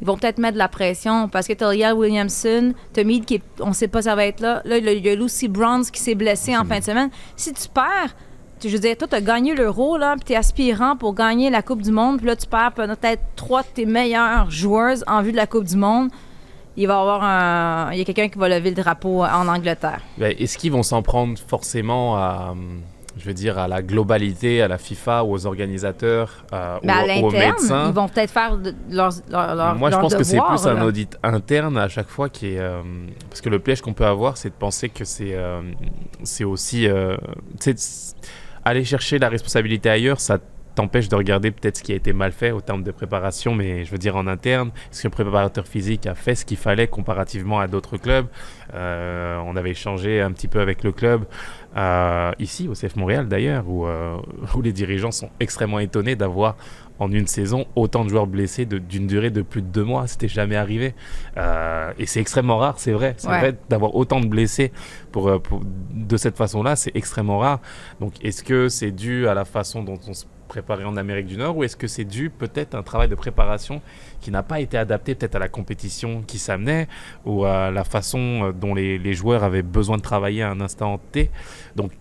ils 0.00 0.06
vont 0.06 0.16
peut-être 0.16 0.38
mettre 0.38 0.54
de 0.54 0.58
la 0.58 0.68
pression 0.68 1.28
parce 1.28 1.46
que 1.46 1.52
tu 1.54 1.64
as 1.64 1.72
Leah 1.74 1.94
Williamson, 1.94 2.72
tu 2.92 3.04
Mead 3.04 3.24
qui, 3.24 3.36
est- 3.36 3.42
on 3.60 3.72
sait 3.72 3.88
pas 3.88 4.02
ça 4.02 4.14
va 4.14 4.26
être 4.26 4.40
là. 4.40 4.60
Là, 4.64 4.78
il 4.78 5.04
y 5.04 5.08
a 5.08 5.14
Lucy 5.14 5.48
Bronze 5.48 5.90
qui 5.90 6.00
s'est 6.00 6.14
blessée 6.14 6.56
en 6.56 6.64
fin 6.64 6.78
de 6.80 6.84
semaine. 6.84 7.10
Si 7.36 7.52
tu 7.52 7.68
perds, 7.68 8.14
tu, 8.60 8.68
je 8.68 8.74
veux 8.74 8.80
dire, 8.80 8.96
toi, 8.96 9.06
tu 9.08 9.14
as 9.14 9.20
gagné 9.20 9.54
l'Euro, 9.54 9.98
là, 9.98 10.14
puis 10.16 10.24
tu 10.24 10.32
es 10.32 10.36
aspirant 10.36 10.96
pour 10.96 11.14
gagner 11.14 11.50
la 11.50 11.60
Coupe 11.62 11.82
du 11.82 11.92
Monde, 11.92 12.18
puis 12.18 12.26
là, 12.26 12.36
tu 12.36 12.46
perds 12.46 12.72
peut-être 12.72 13.22
trois 13.36 13.62
de 13.62 13.68
tes 13.68 13.84
meilleures 13.86 14.50
joueuses 14.50 15.04
en 15.06 15.20
vue 15.22 15.32
de 15.32 15.36
la 15.36 15.46
Coupe 15.46 15.64
du 15.64 15.76
Monde. 15.76 16.08
Il 16.76 16.86
va 16.86 16.94
y 16.94 16.96
avoir 16.98 17.22
un. 17.24 17.90
Il 17.92 17.98
y 17.98 18.02
a 18.02 18.04
quelqu'un 18.04 18.28
qui 18.28 18.38
va 18.38 18.48
lever 18.48 18.70
le 18.70 18.76
drapeau 18.76 19.22
en 19.24 19.48
Angleterre. 19.48 20.00
Ben, 20.18 20.34
Est-ce 20.38 20.58
qu'ils 20.58 20.72
vont 20.72 20.82
s'en 20.82 21.02
prendre 21.02 21.38
forcément 21.38 22.16
à, 22.16 22.54
je 23.16 23.24
veux 23.24 23.32
dire, 23.34 23.58
à 23.58 23.66
la 23.66 23.80
globalité, 23.82 24.60
à 24.60 24.68
la 24.68 24.76
FIFA, 24.76 25.24
ou 25.24 25.32
aux 25.32 25.46
organisateurs, 25.46 26.44
euh, 26.52 26.78
Mais 26.82 26.92
à 26.92 27.18
aux 27.22 27.30
médecins? 27.30 27.86
ils 27.88 27.94
vont 27.94 28.08
peut-être 28.08 28.30
faire 28.30 28.58
de- 28.58 28.74
leur, 28.90 29.10
leur, 29.30 29.54
leur 29.54 29.74
Moi, 29.76 29.90
je 29.90 29.96
pense 29.96 30.14
que 30.14 30.22
c'est 30.22 30.38
plus 30.40 30.66
un 30.66 30.82
audit 30.82 31.16
interne 31.22 31.78
à 31.78 31.88
chaque 31.88 32.08
fois 32.08 32.28
qui 32.28 32.48
est. 32.54 32.58
euh, 32.58 32.82
parce 33.30 33.40
que 33.40 33.48
le 33.48 33.58
piège 33.58 33.80
qu'on 33.80 33.94
peut 33.94 34.04
avoir, 34.06 34.36
c'est 34.36 34.50
de 34.50 34.54
penser 34.54 34.88
que 34.90 35.04
c'est 35.04 35.34
euh, 35.34 35.62
c'est 36.24 36.44
aussi. 36.44 36.86
euh, 36.86 37.16
aller 38.64 38.84
chercher 38.84 39.18
la 39.18 39.28
responsabilité 39.28 39.88
ailleurs, 39.88 40.20
ça 40.20 40.38
t'empêche 40.76 41.08
de 41.08 41.16
regarder 41.16 41.50
peut-être 41.50 41.78
ce 41.78 41.82
qui 41.82 41.92
a 41.92 41.96
été 41.96 42.12
mal 42.12 42.30
fait 42.32 42.52
au 42.52 42.60
terme 42.60 42.84
de 42.84 42.92
préparation, 42.92 43.54
mais 43.54 43.84
je 43.84 43.90
veux 43.90 43.98
dire 43.98 44.14
en 44.14 44.26
interne, 44.28 44.70
est-ce 44.92 45.02
que 45.02 45.08
le 45.08 45.12
préparateur 45.12 45.66
physique 45.66 46.06
a 46.06 46.14
fait 46.14 46.34
ce 46.36 46.44
qu'il 46.44 46.56
fallait 46.58 46.86
comparativement 46.86 47.58
à 47.58 47.66
d'autres 47.66 47.96
clubs? 47.96 48.26
Euh, 48.74 49.38
On 49.44 49.56
avait 49.56 49.70
échangé 49.70 50.20
un 50.20 50.30
petit 50.32 50.48
peu 50.48 50.60
avec 50.60 50.84
le 50.84 50.92
club 50.92 51.24
euh, 51.76 52.30
ici 52.38 52.68
au 52.68 52.74
CF 52.74 52.94
Montréal 52.96 53.26
d'ailleurs, 53.26 53.64
où, 53.68 53.86
euh, 53.86 54.16
où 54.54 54.62
les 54.62 54.72
dirigeants 54.72 55.10
sont 55.12 55.30
extrêmement 55.40 55.78
étonnés 55.80 56.14
d'avoir 56.14 56.56
en 56.98 57.12
une 57.12 57.26
saison 57.26 57.66
autant 57.74 58.04
de 58.04 58.08
joueurs 58.10 58.26
blessés 58.26 58.64
d'une 58.64 59.06
durée 59.06 59.28
de 59.30 59.42
plus 59.42 59.60
de 59.60 59.66
deux 59.66 59.84
mois. 59.84 60.06
C'était 60.06 60.28
jamais 60.28 60.56
arrivé. 60.56 60.94
Euh, 61.36 61.92
et 61.98 62.06
c'est 62.06 62.20
extrêmement 62.20 62.56
rare, 62.56 62.78
c'est 62.78 62.92
vrai. 62.92 63.14
C'est 63.18 63.28
Ouais. 63.28 63.38
vrai 63.40 63.54
d'avoir 63.68 63.94
autant 63.94 64.18
de 64.20 64.26
blessés 64.26 64.72
pour, 65.12 65.40
pour- 65.42 65.60
de 65.92 66.16
cette 66.16 66.36
façon-là, 66.38 66.74
c'est 66.76 66.94
extrêmement 66.96 67.38
rare. 67.38 67.60
Donc 68.00 68.12
est-ce 68.24 68.42
que 68.42 68.68
c'est 68.70 68.92
dû 68.92 69.28
à 69.28 69.34
la 69.34 69.44
façon 69.44 69.82
dont 69.82 69.98
on 70.08 70.14
se 70.14 70.24
préparait 70.46 70.84
en 70.84 70.96
Amérique 70.96 71.26
du 71.26 71.36
Nord 71.36 71.56
ou 71.56 71.64
est-ce 71.64 71.76
que 71.76 71.86
c'est 71.86 72.04
dû 72.04 72.30
peut-être 72.30 72.74
à 72.74 72.78
un 72.78 72.82
travail 72.82 73.08
de 73.08 73.14
préparation 73.14 73.82
qui 74.20 74.30
n'a 74.30 74.42
pas 74.42 74.60
été 74.60 74.78
adapté 74.78 75.14
peut-être 75.14 75.34
à 75.36 75.38
la 75.40 75.48
compétition 75.48 76.22
qui 76.26 76.38
s'amenait 76.38 76.88
ou 77.24 77.44
à 77.44 77.70
la 77.70 77.84
façon 77.84 78.18
euh, 78.48 78.52
dont 78.52 78.74
les, 78.74 78.98
les 78.98 79.14
joueurs 79.14 79.44
avaient 79.44 79.62
besoin 79.62 79.96
de 79.96 80.02
travailler 80.02 80.42
à 80.42 80.50
un 80.50 80.60
instant 80.60 80.98
T? 81.12 81.30
Donc 81.76 81.92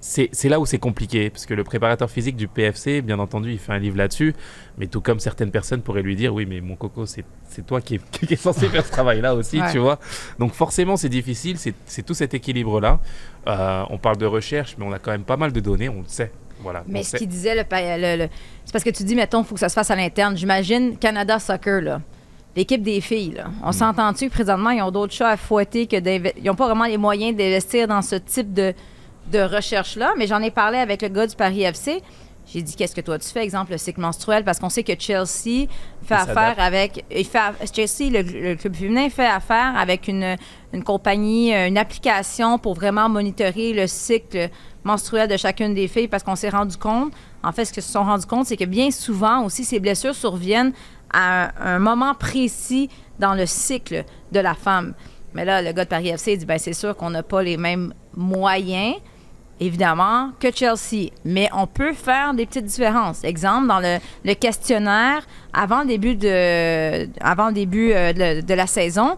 c'est 0.00 0.48
là 0.48 0.60
où 0.60 0.66
c'est 0.66 0.78
compliqué, 0.78 1.30
parce 1.30 1.46
que 1.46 1.54
le 1.54 1.64
préparateur 1.64 2.08
physique 2.08 2.36
du 2.36 2.46
PFC, 2.46 3.02
bien 3.02 3.18
entendu, 3.18 3.50
il 3.50 3.58
fait 3.58 3.72
un 3.72 3.78
livre 3.80 3.96
là-dessus, 3.96 4.34
mais 4.78 4.86
tout 4.86 5.00
comme 5.00 5.18
certaines 5.18 5.50
personnes 5.50 5.82
pourraient 5.82 6.02
lui 6.02 6.14
dire, 6.14 6.32
oui, 6.32 6.46
mais 6.46 6.60
mon 6.60 6.76
coco, 6.76 7.06
c'est 7.06 7.24
toi 7.66 7.80
qui 7.80 7.96
est, 7.96 8.10
qui 8.26 8.32
est 8.32 8.36
censé 8.36 8.68
faire 8.68 8.86
ce 8.86 8.92
travail-là 8.92 9.34
aussi, 9.34 9.60
Ouais. 9.60 9.72
tu 9.72 9.78
vois. 9.78 9.98
Donc 10.38 10.52
forcément, 10.52 10.96
c'est 10.96 11.08
difficile, 11.08 11.58
c'est 11.58 11.74
c'est 11.86 12.04
tout 12.04 12.14
cet 12.14 12.34
équilibre-là. 12.34 13.00
Euh, 13.48 13.82
on 13.90 13.98
parle 13.98 14.18
de 14.18 14.26
recherche, 14.26 14.76
mais 14.78 14.84
on 14.84 14.92
a 14.92 15.00
quand 15.00 15.10
même 15.10 15.24
pas 15.24 15.36
mal 15.36 15.52
de 15.52 15.58
données, 15.58 15.88
on 15.88 16.02
le 16.02 16.06
sait. 16.08 16.30
Voilà, 16.60 16.82
Mais 16.86 17.02
ce 17.02 17.16
qu'il 17.18 17.28
disait, 17.28 17.54
le, 17.54 17.64
pa- 17.64 17.96
le- 17.98 18.16
le- 18.24 18.28
c'est 18.64 18.72
parce 18.72 18.84
que 18.84 18.90
tu 18.90 19.04
dis, 19.04 19.14
mettons, 19.14 19.42
il 19.42 19.44
faut 19.46 19.54
que 19.54 19.60
ça 19.60 19.68
se 19.68 19.74
fasse 19.74 19.90
à 19.90 19.96
l'interne. 19.96 20.36
J'imagine 20.36 20.96
Canada 20.96 21.38
Soccer, 21.38 21.80
là. 21.82 22.00
L'équipe 22.56 22.82
des 22.82 23.00
filles, 23.02 23.32
là. 23.36 23.48
Hmm. 23.48 23.54
On 23.64 23.72
s'entend-tu 23.72 24.28
que 24.28 24.32
présentement, 24.34 24.70
ils 24.70 24.80
ont 24.82 24.90
d'autres 24.90 25.12
chats 25.12 25.28
à 25.30 25.36
fouetter 25.36 25.86
que 25.86 25.96
d'inve- 26.00 26.32
Ils 26.38 26.44
n'ont 26.44 26.54
pas 26.54 26.66
vraiment 26.66 26.86
les 26.86 26.96
moyens 26.96 27.36
d'investir 27.36 27.86
dans 27.86 28.00
ce 28.02 28.16
type 28.16 28.54
de, 28.54 28.72
de 29.30 29.40
recherche-là. 29.40 30.14
Mais 30.16 30.26
j'en 30.26 30.40
ai 30.40 30.50
parlé 30.50 30.78
avec 30.78 31.02
le 31.02 31.08
gars 31.08 31.26
du 31.26 31.36
Paris 31.36 31.62
FC. 31.62 32.02
J'ai 32.48 32.62
dit, 32.62 32.76
qu'est-ce 32.76 32.94
que 32.94 33.00
toi 33.00 33.18
tu 33.18 33.28
fais, 33.28 33.42
exemple, 33.42 33.72
le 33.72 33.76
cycle 33.78 34.00
menstruel, 34.00 34.44
parce 34.44 34.60
qu'on 34.60 34.68
sait 34.70 34.84
que 34.84 34.92
Chelsea 34.98 35.66
fait 36.04 36.14
affaire 36.14 36.54
avec. 36.58 37.04
Il 37.10 37.24
fait, 37.26 37.38
aff- 37.38 37.74
Chelsea, 37.74 38.08
le, 38.10 38.22
le 38.50 38.54
club 38.54 38.74
féminin, 38.76 39.10
fait 39.10 39.26
affaire 39.26 39.76
avec 39.76 40.06
une, 40.06 40.36
une 40.72 40.84
compagnie, 40.84 41.52
une 41.52 41.76
application 41.76 42.56
pour 42.58 42.74
vraiment 42.74 43.08
monitorer 43.08 43.72
le 43.72 43.88
cycle 43.88 44.48
menstruel 44.86 45.28
de 45.28 45.36
chacune 45.36 45.74
des 45.74 45.88
filles, 45.88 46.08
parce 46.08 46.22
qu'on 46.22 46.36
s'est 46.36 46.48
rendu 46.48 46.76
compte, 46.76 47.12
en 47.42 47.52
fait, 47.52 47.64
ce 47.64 47.72
qu'ils 47.72 47.82
se 47.82 47.92
sont 47.92 48.04
rendu 48.04 48.24
compte, 48.24 48.46
c'est 48.46 48.56
que 48.56 48.64
bien 48.64 48.90
souvent 48.90 49.44
aussi, 49.44 49.64
ces 49.64 49.80
blessures 49.80 50.14
surviennent 50.14 50.72
à 51.12 51.74
un, 51.74 51.78
moment 51.78 52.14
précis 52.14 52.88
dans 53.18 53.34
le 53.34 53.46
cycle 53.46 54.04
de 54.32 54.40
la 54.40 54.54
femme. 54.54 54.94
Mais 55.34 55.44
là, 55.44 55.60
le 55.60 55.72
gars 55.72 55.84
de 55.84 55.90
Paris 55.90 56.08
FC 56.08 56.36
dit, 56.36 56.46
ben 56.46 56.58
c'est 56.58 56.72
sûr 56.72 56.96
qu'on 56.96 57.10
n'a 57.10 57.22
pas 57.22 57.42
les 57.42 57.56
mêmes 57.56 57.92
moyens 58.14 58.96
évidemment, 59.60 60.32
que 60.38 60.48
Chelsea. 60.54 61.10
Mais 61.24 61.48
on 61.54 61.66
peut 61.66 61.92
faire 61.92 62.34
des 62.34 62.46
petites 62.46 62.66
différences. 62.66 63.24
Exemple, 63.24 63.68
dans 63.68 63.80
le, 63.80 64.34
questionnaire, 64.34 65.26
avant 65.52 65.84
début 65.84 66.14
de, 66.14 66.28
euh, 66.28 68.42
la 68.48 68.66
saison, 68.66 69.16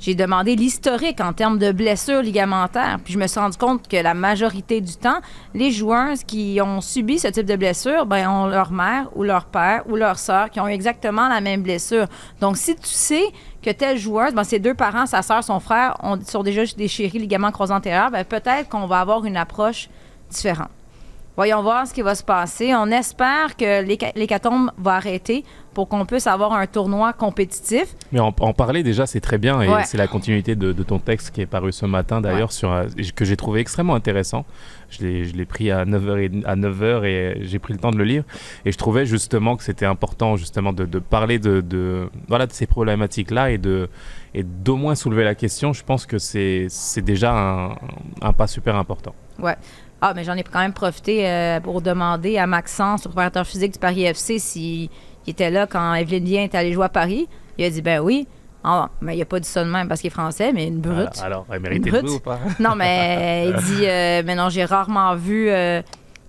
j'ai 0.00 0.14
demandé 0.14 0.56
l'historique 0.56 1.20
en 1.20 1.32
termes 1.32 1.58
de 1.58 1.72
blessures 1.72 2.22
ligamentaires. 2.22 2.98
Puis 3.02 3.14
je 3.14 3.18
me 3.18 3.26
suis 3.26 3.40
rendu 3.40 3.56
compte 3.56 3.88
que 3.88 3.96
la 3.96 4.14
majorité 4.14 4.80
du 4.80 4.96
temps, 4.96 5.20
les 5.54 5.70
joueuses 5.70 6.24
qui 6.24 6.58
ont 6.62 6.80
subi 6.80 7.18
ce 7.18 7.28
type 7.28 7.46
de 7.46 7.56
blessure, 7.56 8.06
ben, 8.06 8.28
ont 8.28 8.46
leur 8.46 8.70
mère 8.70 9.08
ou 9.14 9.22
leur 9.22 9.46
père 9.46 9.82
ou 9.88 9.96
leur 9.96 10.18
sœur 10.18 10.50
qui 10.50 10.60
ont 10.60 10.68
eu 10.68 10.72
exactement 10.72 11.28
la 11.28 11.40
même 11.40 11.62
blessure. 11.62 12.06
Donc, 12.40 12.56
si 12.56 12.74
tu 12.74 12.88
sais 12.88 13.24
que 13.62 13.70
telle 13.70 13.98
joueuse, 13.98 14.34
ben, 14.34 14.44
ses 14.44 14.58
deux 14.58 14.74
parents, 14.74 15.06
sa 15.06 15.22
sœur, 15.22 15.42
son 15.42 15.60
frère, 15.60 15.96
ont, 16.02 16.18
sont 16.20 16.42
déjà 16.42 16.62
déchirés 16.76 17.18
ligaments 17.18 17.52
croisés 17.52 17.74
antérieurs, 17.74 18.10
ben, 18.10 18.24
peut-être 18.24 18.68
qu'on 18.68 18.86
va 18.86 19.00
avoir 19.00 19.24
une 19.24 19.36
approche 19.36 19.88
différente. 20.28 20.70
Voyons 21.36 21.62
voir 21.62 21.86
ce 21.86 21.92
qui 21.94 22.02
va 22.02 22.14
se 22.14 22.22
passer. 22.22 22.72
On 22.74 22.86
espère 22.92 23.56
que 23.56 23.82
l'héca- 23.82 24.12
l'hécatombe 24.14 24.70
va 24.78 24.94
arrêter 24.94 25.44
pour 25.74 25.88
qu'on 25.88 26.06
puisse 26.06 26.28
avoir 26.28 26.52
un 26.52 26.66
tournoi 26.68 27.12
compétitif. 27.12 27.96
Mais 28.12 28.20
en, 28.20 28.32
en 28.38 28.52
parler 28.52 28.84
déjà, 28.84 29.06
c'est 29.06 29.18
très 29.20 29.38
bien 29.38 29.60
et 29.60 29.68
Ouais. 29.68 29.82
c'est 29.84 29.98
la 29.98 30.06
continuité 30.06 30.54
de, 30.54 30.72
de 30.72 30.82
ton 30.84 31.00
texte 31.00 31.32
qui 31.34 31.40
est 31.40 31.46
paru 31.46 31.72
ce 31.72 31.86
matin 31.86 32.20
d'ailleurs, 32.20 32.50
un- 32.62 32.86
que 33.16 33.24
j'ai 33.24 33.36
trouvé 33.36 33.58
extrêmement 33.60 33.96
intéressant. 33.96 34.44
Je 34.90 35.02
l'ai 35.04 35.44
pris 35.44 35.72
à 35.72 35.84
9h 35.84 36.18
et, 36.18 36.46
à 36.46 36.54
9h 36.54 37.04
et 37.04 37.38
j'ai 37.42 37.58
pris 37.58 37.72
le 37.72 37.80
temps 37.80 37.90
de 37.90 37.96
le 37.96 38.04
lire 38.04 38.22
et 38.64 38.70
je 38.70 38.78
trouvais 38.78 39.04
justement 39.06 39.56
que 39.56 39.64
c'était 39.64 39.86
important 39.86 40.36
justement 40.36 40.72
de, 40.72 40.84
de 40.84 40.98
parler 41.00 41.40
de, 41.40 41.60
de, 41.60 42.08
voilà, 42.28 42.46
de 42.46 42.52
ces 42.52 42.66
problématiques-là 42.66 43.50
et 43.50 43.58
de 43.58 43.88
et 44.34 44.44
d'au 44.44 44.76
moins 44.76 44.94
soulever 44.94 45.24
la 45.24 45.34
question. 45.34 45.72
Je 45.72 45.82
pense 45.82 46.06
que 46.06 46.18
c'est 46.18 46.66
c'est 46.68 47.02
déjà 47.02 47.32
un, 47.36 47.70
un 48.22 48.32
pas 48.32 48.46
super 48.46 48.76
important. 48.76 49.14
Ouais. 49.40 49.56
Ah, 50.00 50.12
mais 50.14 50.24
j'en 50.24 50.34
ai 50.34 50.42
quand 50.42 50.60
même 50.60 50.72
profité 50.72 51.28
euh, 51.28 51.60
pour 51.60 51.80
demander 51.80 52.36
à 52.36 52.46
Maxence, 52.46 53.04
le 53.04 53.10
préparateur 53.10 53.46
physique 53.46 53.72
du 53.74 53.78
Paris 53.78 54.04
FC, 54.04 54.38
s'il 54.38 54.90
il 55.26 55.30
était 55.30 55.50
là 55.50 55.66
quand 55.66 55.94
Evelyne 55.94 56.24
Dien 56.24 56.42
est 56.42 56.54
allée 56.54 56.72
jouer 56.72 56.84
à 56.84 56.90
Paris. 56.90 57.28
Il 57.56 57.64
a 57.64 57.70
dit 57.70 57.82
ben 57.82 58.00
oui. 58.00 58.26
Ah, 58.62 58.88
mais 59.02 59.16
il 59.16 59.22
a 59.22 59.26
pas 59.26 59.40
dit 59.40 59.48
ça 59.48 59.62
de 59.62 59.70
même 59.70 59.88
parce 59.88 60.00
qu'il 60.00 60.08
est 60.08 60.10
français, 60.10 60.52
mais 60.52 60.66
une 60.66 60.80
brute. 60.80 61.18
Alors, 61.18 61.24
alors, 61.24 61.46
elle 61.50 61.60
méritait 61.60 61.90
de 61.90 62.08
ou 62.08 62.18
pas? 62.18 62.38
Non, 62.60 62.74
mais 62.74 63.48
il 63.48 63.54
dit 63.64 63.86
euh, 63.86 64.22
mais 64.24 64.34
non, 64.34 64.48
j'ai 64.48 64.64
rarement 64.64 65.14
vu 65.14 65.50
euh, 65.50 65.82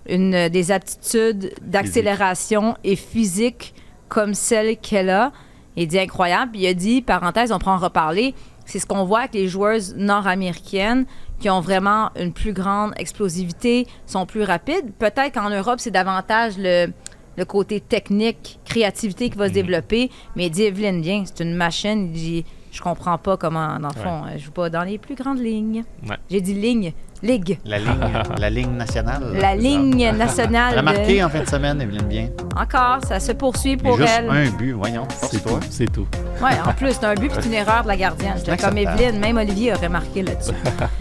une, 0.08 0.48
des 0.48 0.70
aptitudes 0.70 1.54
d'accélération 1.62 2.76
et 2.84 2.96
physique 2.96 3.74
comme 4.08 4.34
celle 4.34 4.76
qu'elle 4.76 5.10
a. 5.10 5.32
Il 5.76 5.88
dit 5.88 5.98
incroyable. 5.98 6.52
Puis 6.52 6.62
il 6.62 6.66
a 6.66 6.74
dit, 6.74 7.02
parenthèse, 7.02 7.52
on 7.52 7.58
pourra 7.58 7.74
en 7.74 7.78
reparler, 7.78 8.34
c'est 8.64 8.78
ce 8.78 8.86
qu'on 8.86 9.04
voit 9.04 9.20
avec 9.20 9.34
les 9.34 9.48
joueuses 9.48 9.94
nord-américaines 9.96 11.06
qui 11.38 11.50
ont 11.50 11.60
vraiment 11.60 12.10
une 12.18 12.32
plus 12.32 12.52
grande 12.52 12.92
explosivité, 12.96 13.86
sont 14.06 14.26
plus 14.26 14.42
rapides. 14.42 14.92
Peut-être 14.98 15.32
qu'en 15.32 15.50
Europe, 15.50 15.80
c'est 15.80 15.90
davantage 15.90 16.54
le, 16.58 16.92
le 17.36 17.44
côté 17.44 17.80
technique, 17.80 18.58
créativité 18.64 19.30
qui 19.30 19.36
va 19.36 19.48
se 19.48 19.52
développer. 19.52 20.10
Mais 20.34 20.46
il 20.46 20.50
dit, 20.50 20.64
Evelyne, 20.64 21.00
bien, 21.00 21.24
c'est 21.26 21.42
une 21.42 21.54
machine. 21.54 22.10
Il 22.14 22.44
je 22.76 22.82
comprends 22.82 23.16
pas 23.16 23.36
comment, 23.36 23.78
dans 23.78 23.88
le 23.88 24.00
fond, 24.02 24.22
elle 24.32 24.38
joue 24.38 24.50
pas 24.50 24.68
dans 24.68 24.82
les 24.82 24.98
plus 24.98 25.14
grandes 25.14 25.38
lignes. 25.40 25.82
Ouais. 26.08 26.16
J'ai 26.30 26.40
dit 26.42 26.52
ligne, 26.52 26.92
ligue. 27.22 27.58
La 27.64 27.78
ligne, 27.78 28.12
la 28.38 28.50
ligne 28.50 28.72
nationale. 28.76 29.22
La 29.40 29.54
ligne 29.56 30.10
nationale. 30.14 30.72
Elle 30.72 30.78
a 30.78 30.82
de- 30.82 30.84
marqué 30.84 31.24
en 31.24 31.28
fin 31.30 31.40
de 31.40 31.48
semaine, 31.48 31.80
Evelyne 31.80 32.02
Bien. 32.02 32.28
Encore, 32.54 32.98
ça 33.06 33.18
se 33.18 33.32
poursuit 33.32 33.76
pour 33.78 33.96
juste 33.96 34.10
elle. 34.18 34.28
un 34.30 34.50
but, 34.50 34.72
voyons. 34.72 35.06
C'est 35.08 35.42
tout. 35.42 35.48
Force-toi. 35.48 35.60
C'est 35.70 35.90
tout. 35.90 36.06
Ouais, 36.42 36.50
en 36.66 36.72
plus, 36.74 36.92
c'est 36.92 37.04
un 37.04 37.14
but 37.14 37.30
puis 37.30 37.38
c'est 37.40 37.48
une 37.48 37.54
erreur 37.54 37.82
de 37.84 37.88
la 37.88 37.96
gardienne. 37.96 38.34
Comme. 38.60 38.76
Evelyne, 38.76 39.18
même 39.20 39.38
Olivier 39.38 39.72
aurait 39.72 39.88
marqué 39.88 40.22
là-dessus. 40.22 40.52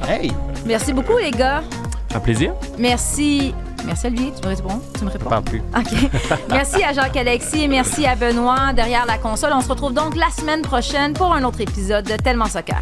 Hey! 0.07 0.31
Merci 0.65 0.93
beaucoup, 0.93 1.17
les 1.17 1.31
gars. 1.31 1.61
Un 2.13 2.19
plaisir. 2.21 2.53
Merci. 2.79 3.53
Merci, 3.85 4.07
Olivier. 4.07 4.33
Tu 4.35 4.47
me 4.47 4.55
réponds? 4.55 4.81
Tu 4.97 5.05
me 5.05 5.09
réponds? 5.09 5.29
parle 5.29 5.43
plus. 5.43 5.59
OK. 5.77 6.11
merci 6.49 6.83
à 6.83 6.93
Jacques-Alexis 6.93 7.63
et 7.63 7.67
merci 7.67 8.05
à 8.05 8.15
Benoît 8.15 8.73
derrière 8.73 9.05
la 9.05 9.17
console. 9.17 9.51
On 9.53 9.61
se 9.61 9.69
retrouve 9.69 9.93
donc 9.93 10.15
la 10.15 10.29
semaine 10.29 10.61
prochaine 10.61 11.13
pour 11.13 11.33
un 11.33 11.43
autre 11.43 11.61
épisode 11.61 12.05
de 12.05 12.15
Tellement 12.15 12.47
Soccer. 12.47 12.81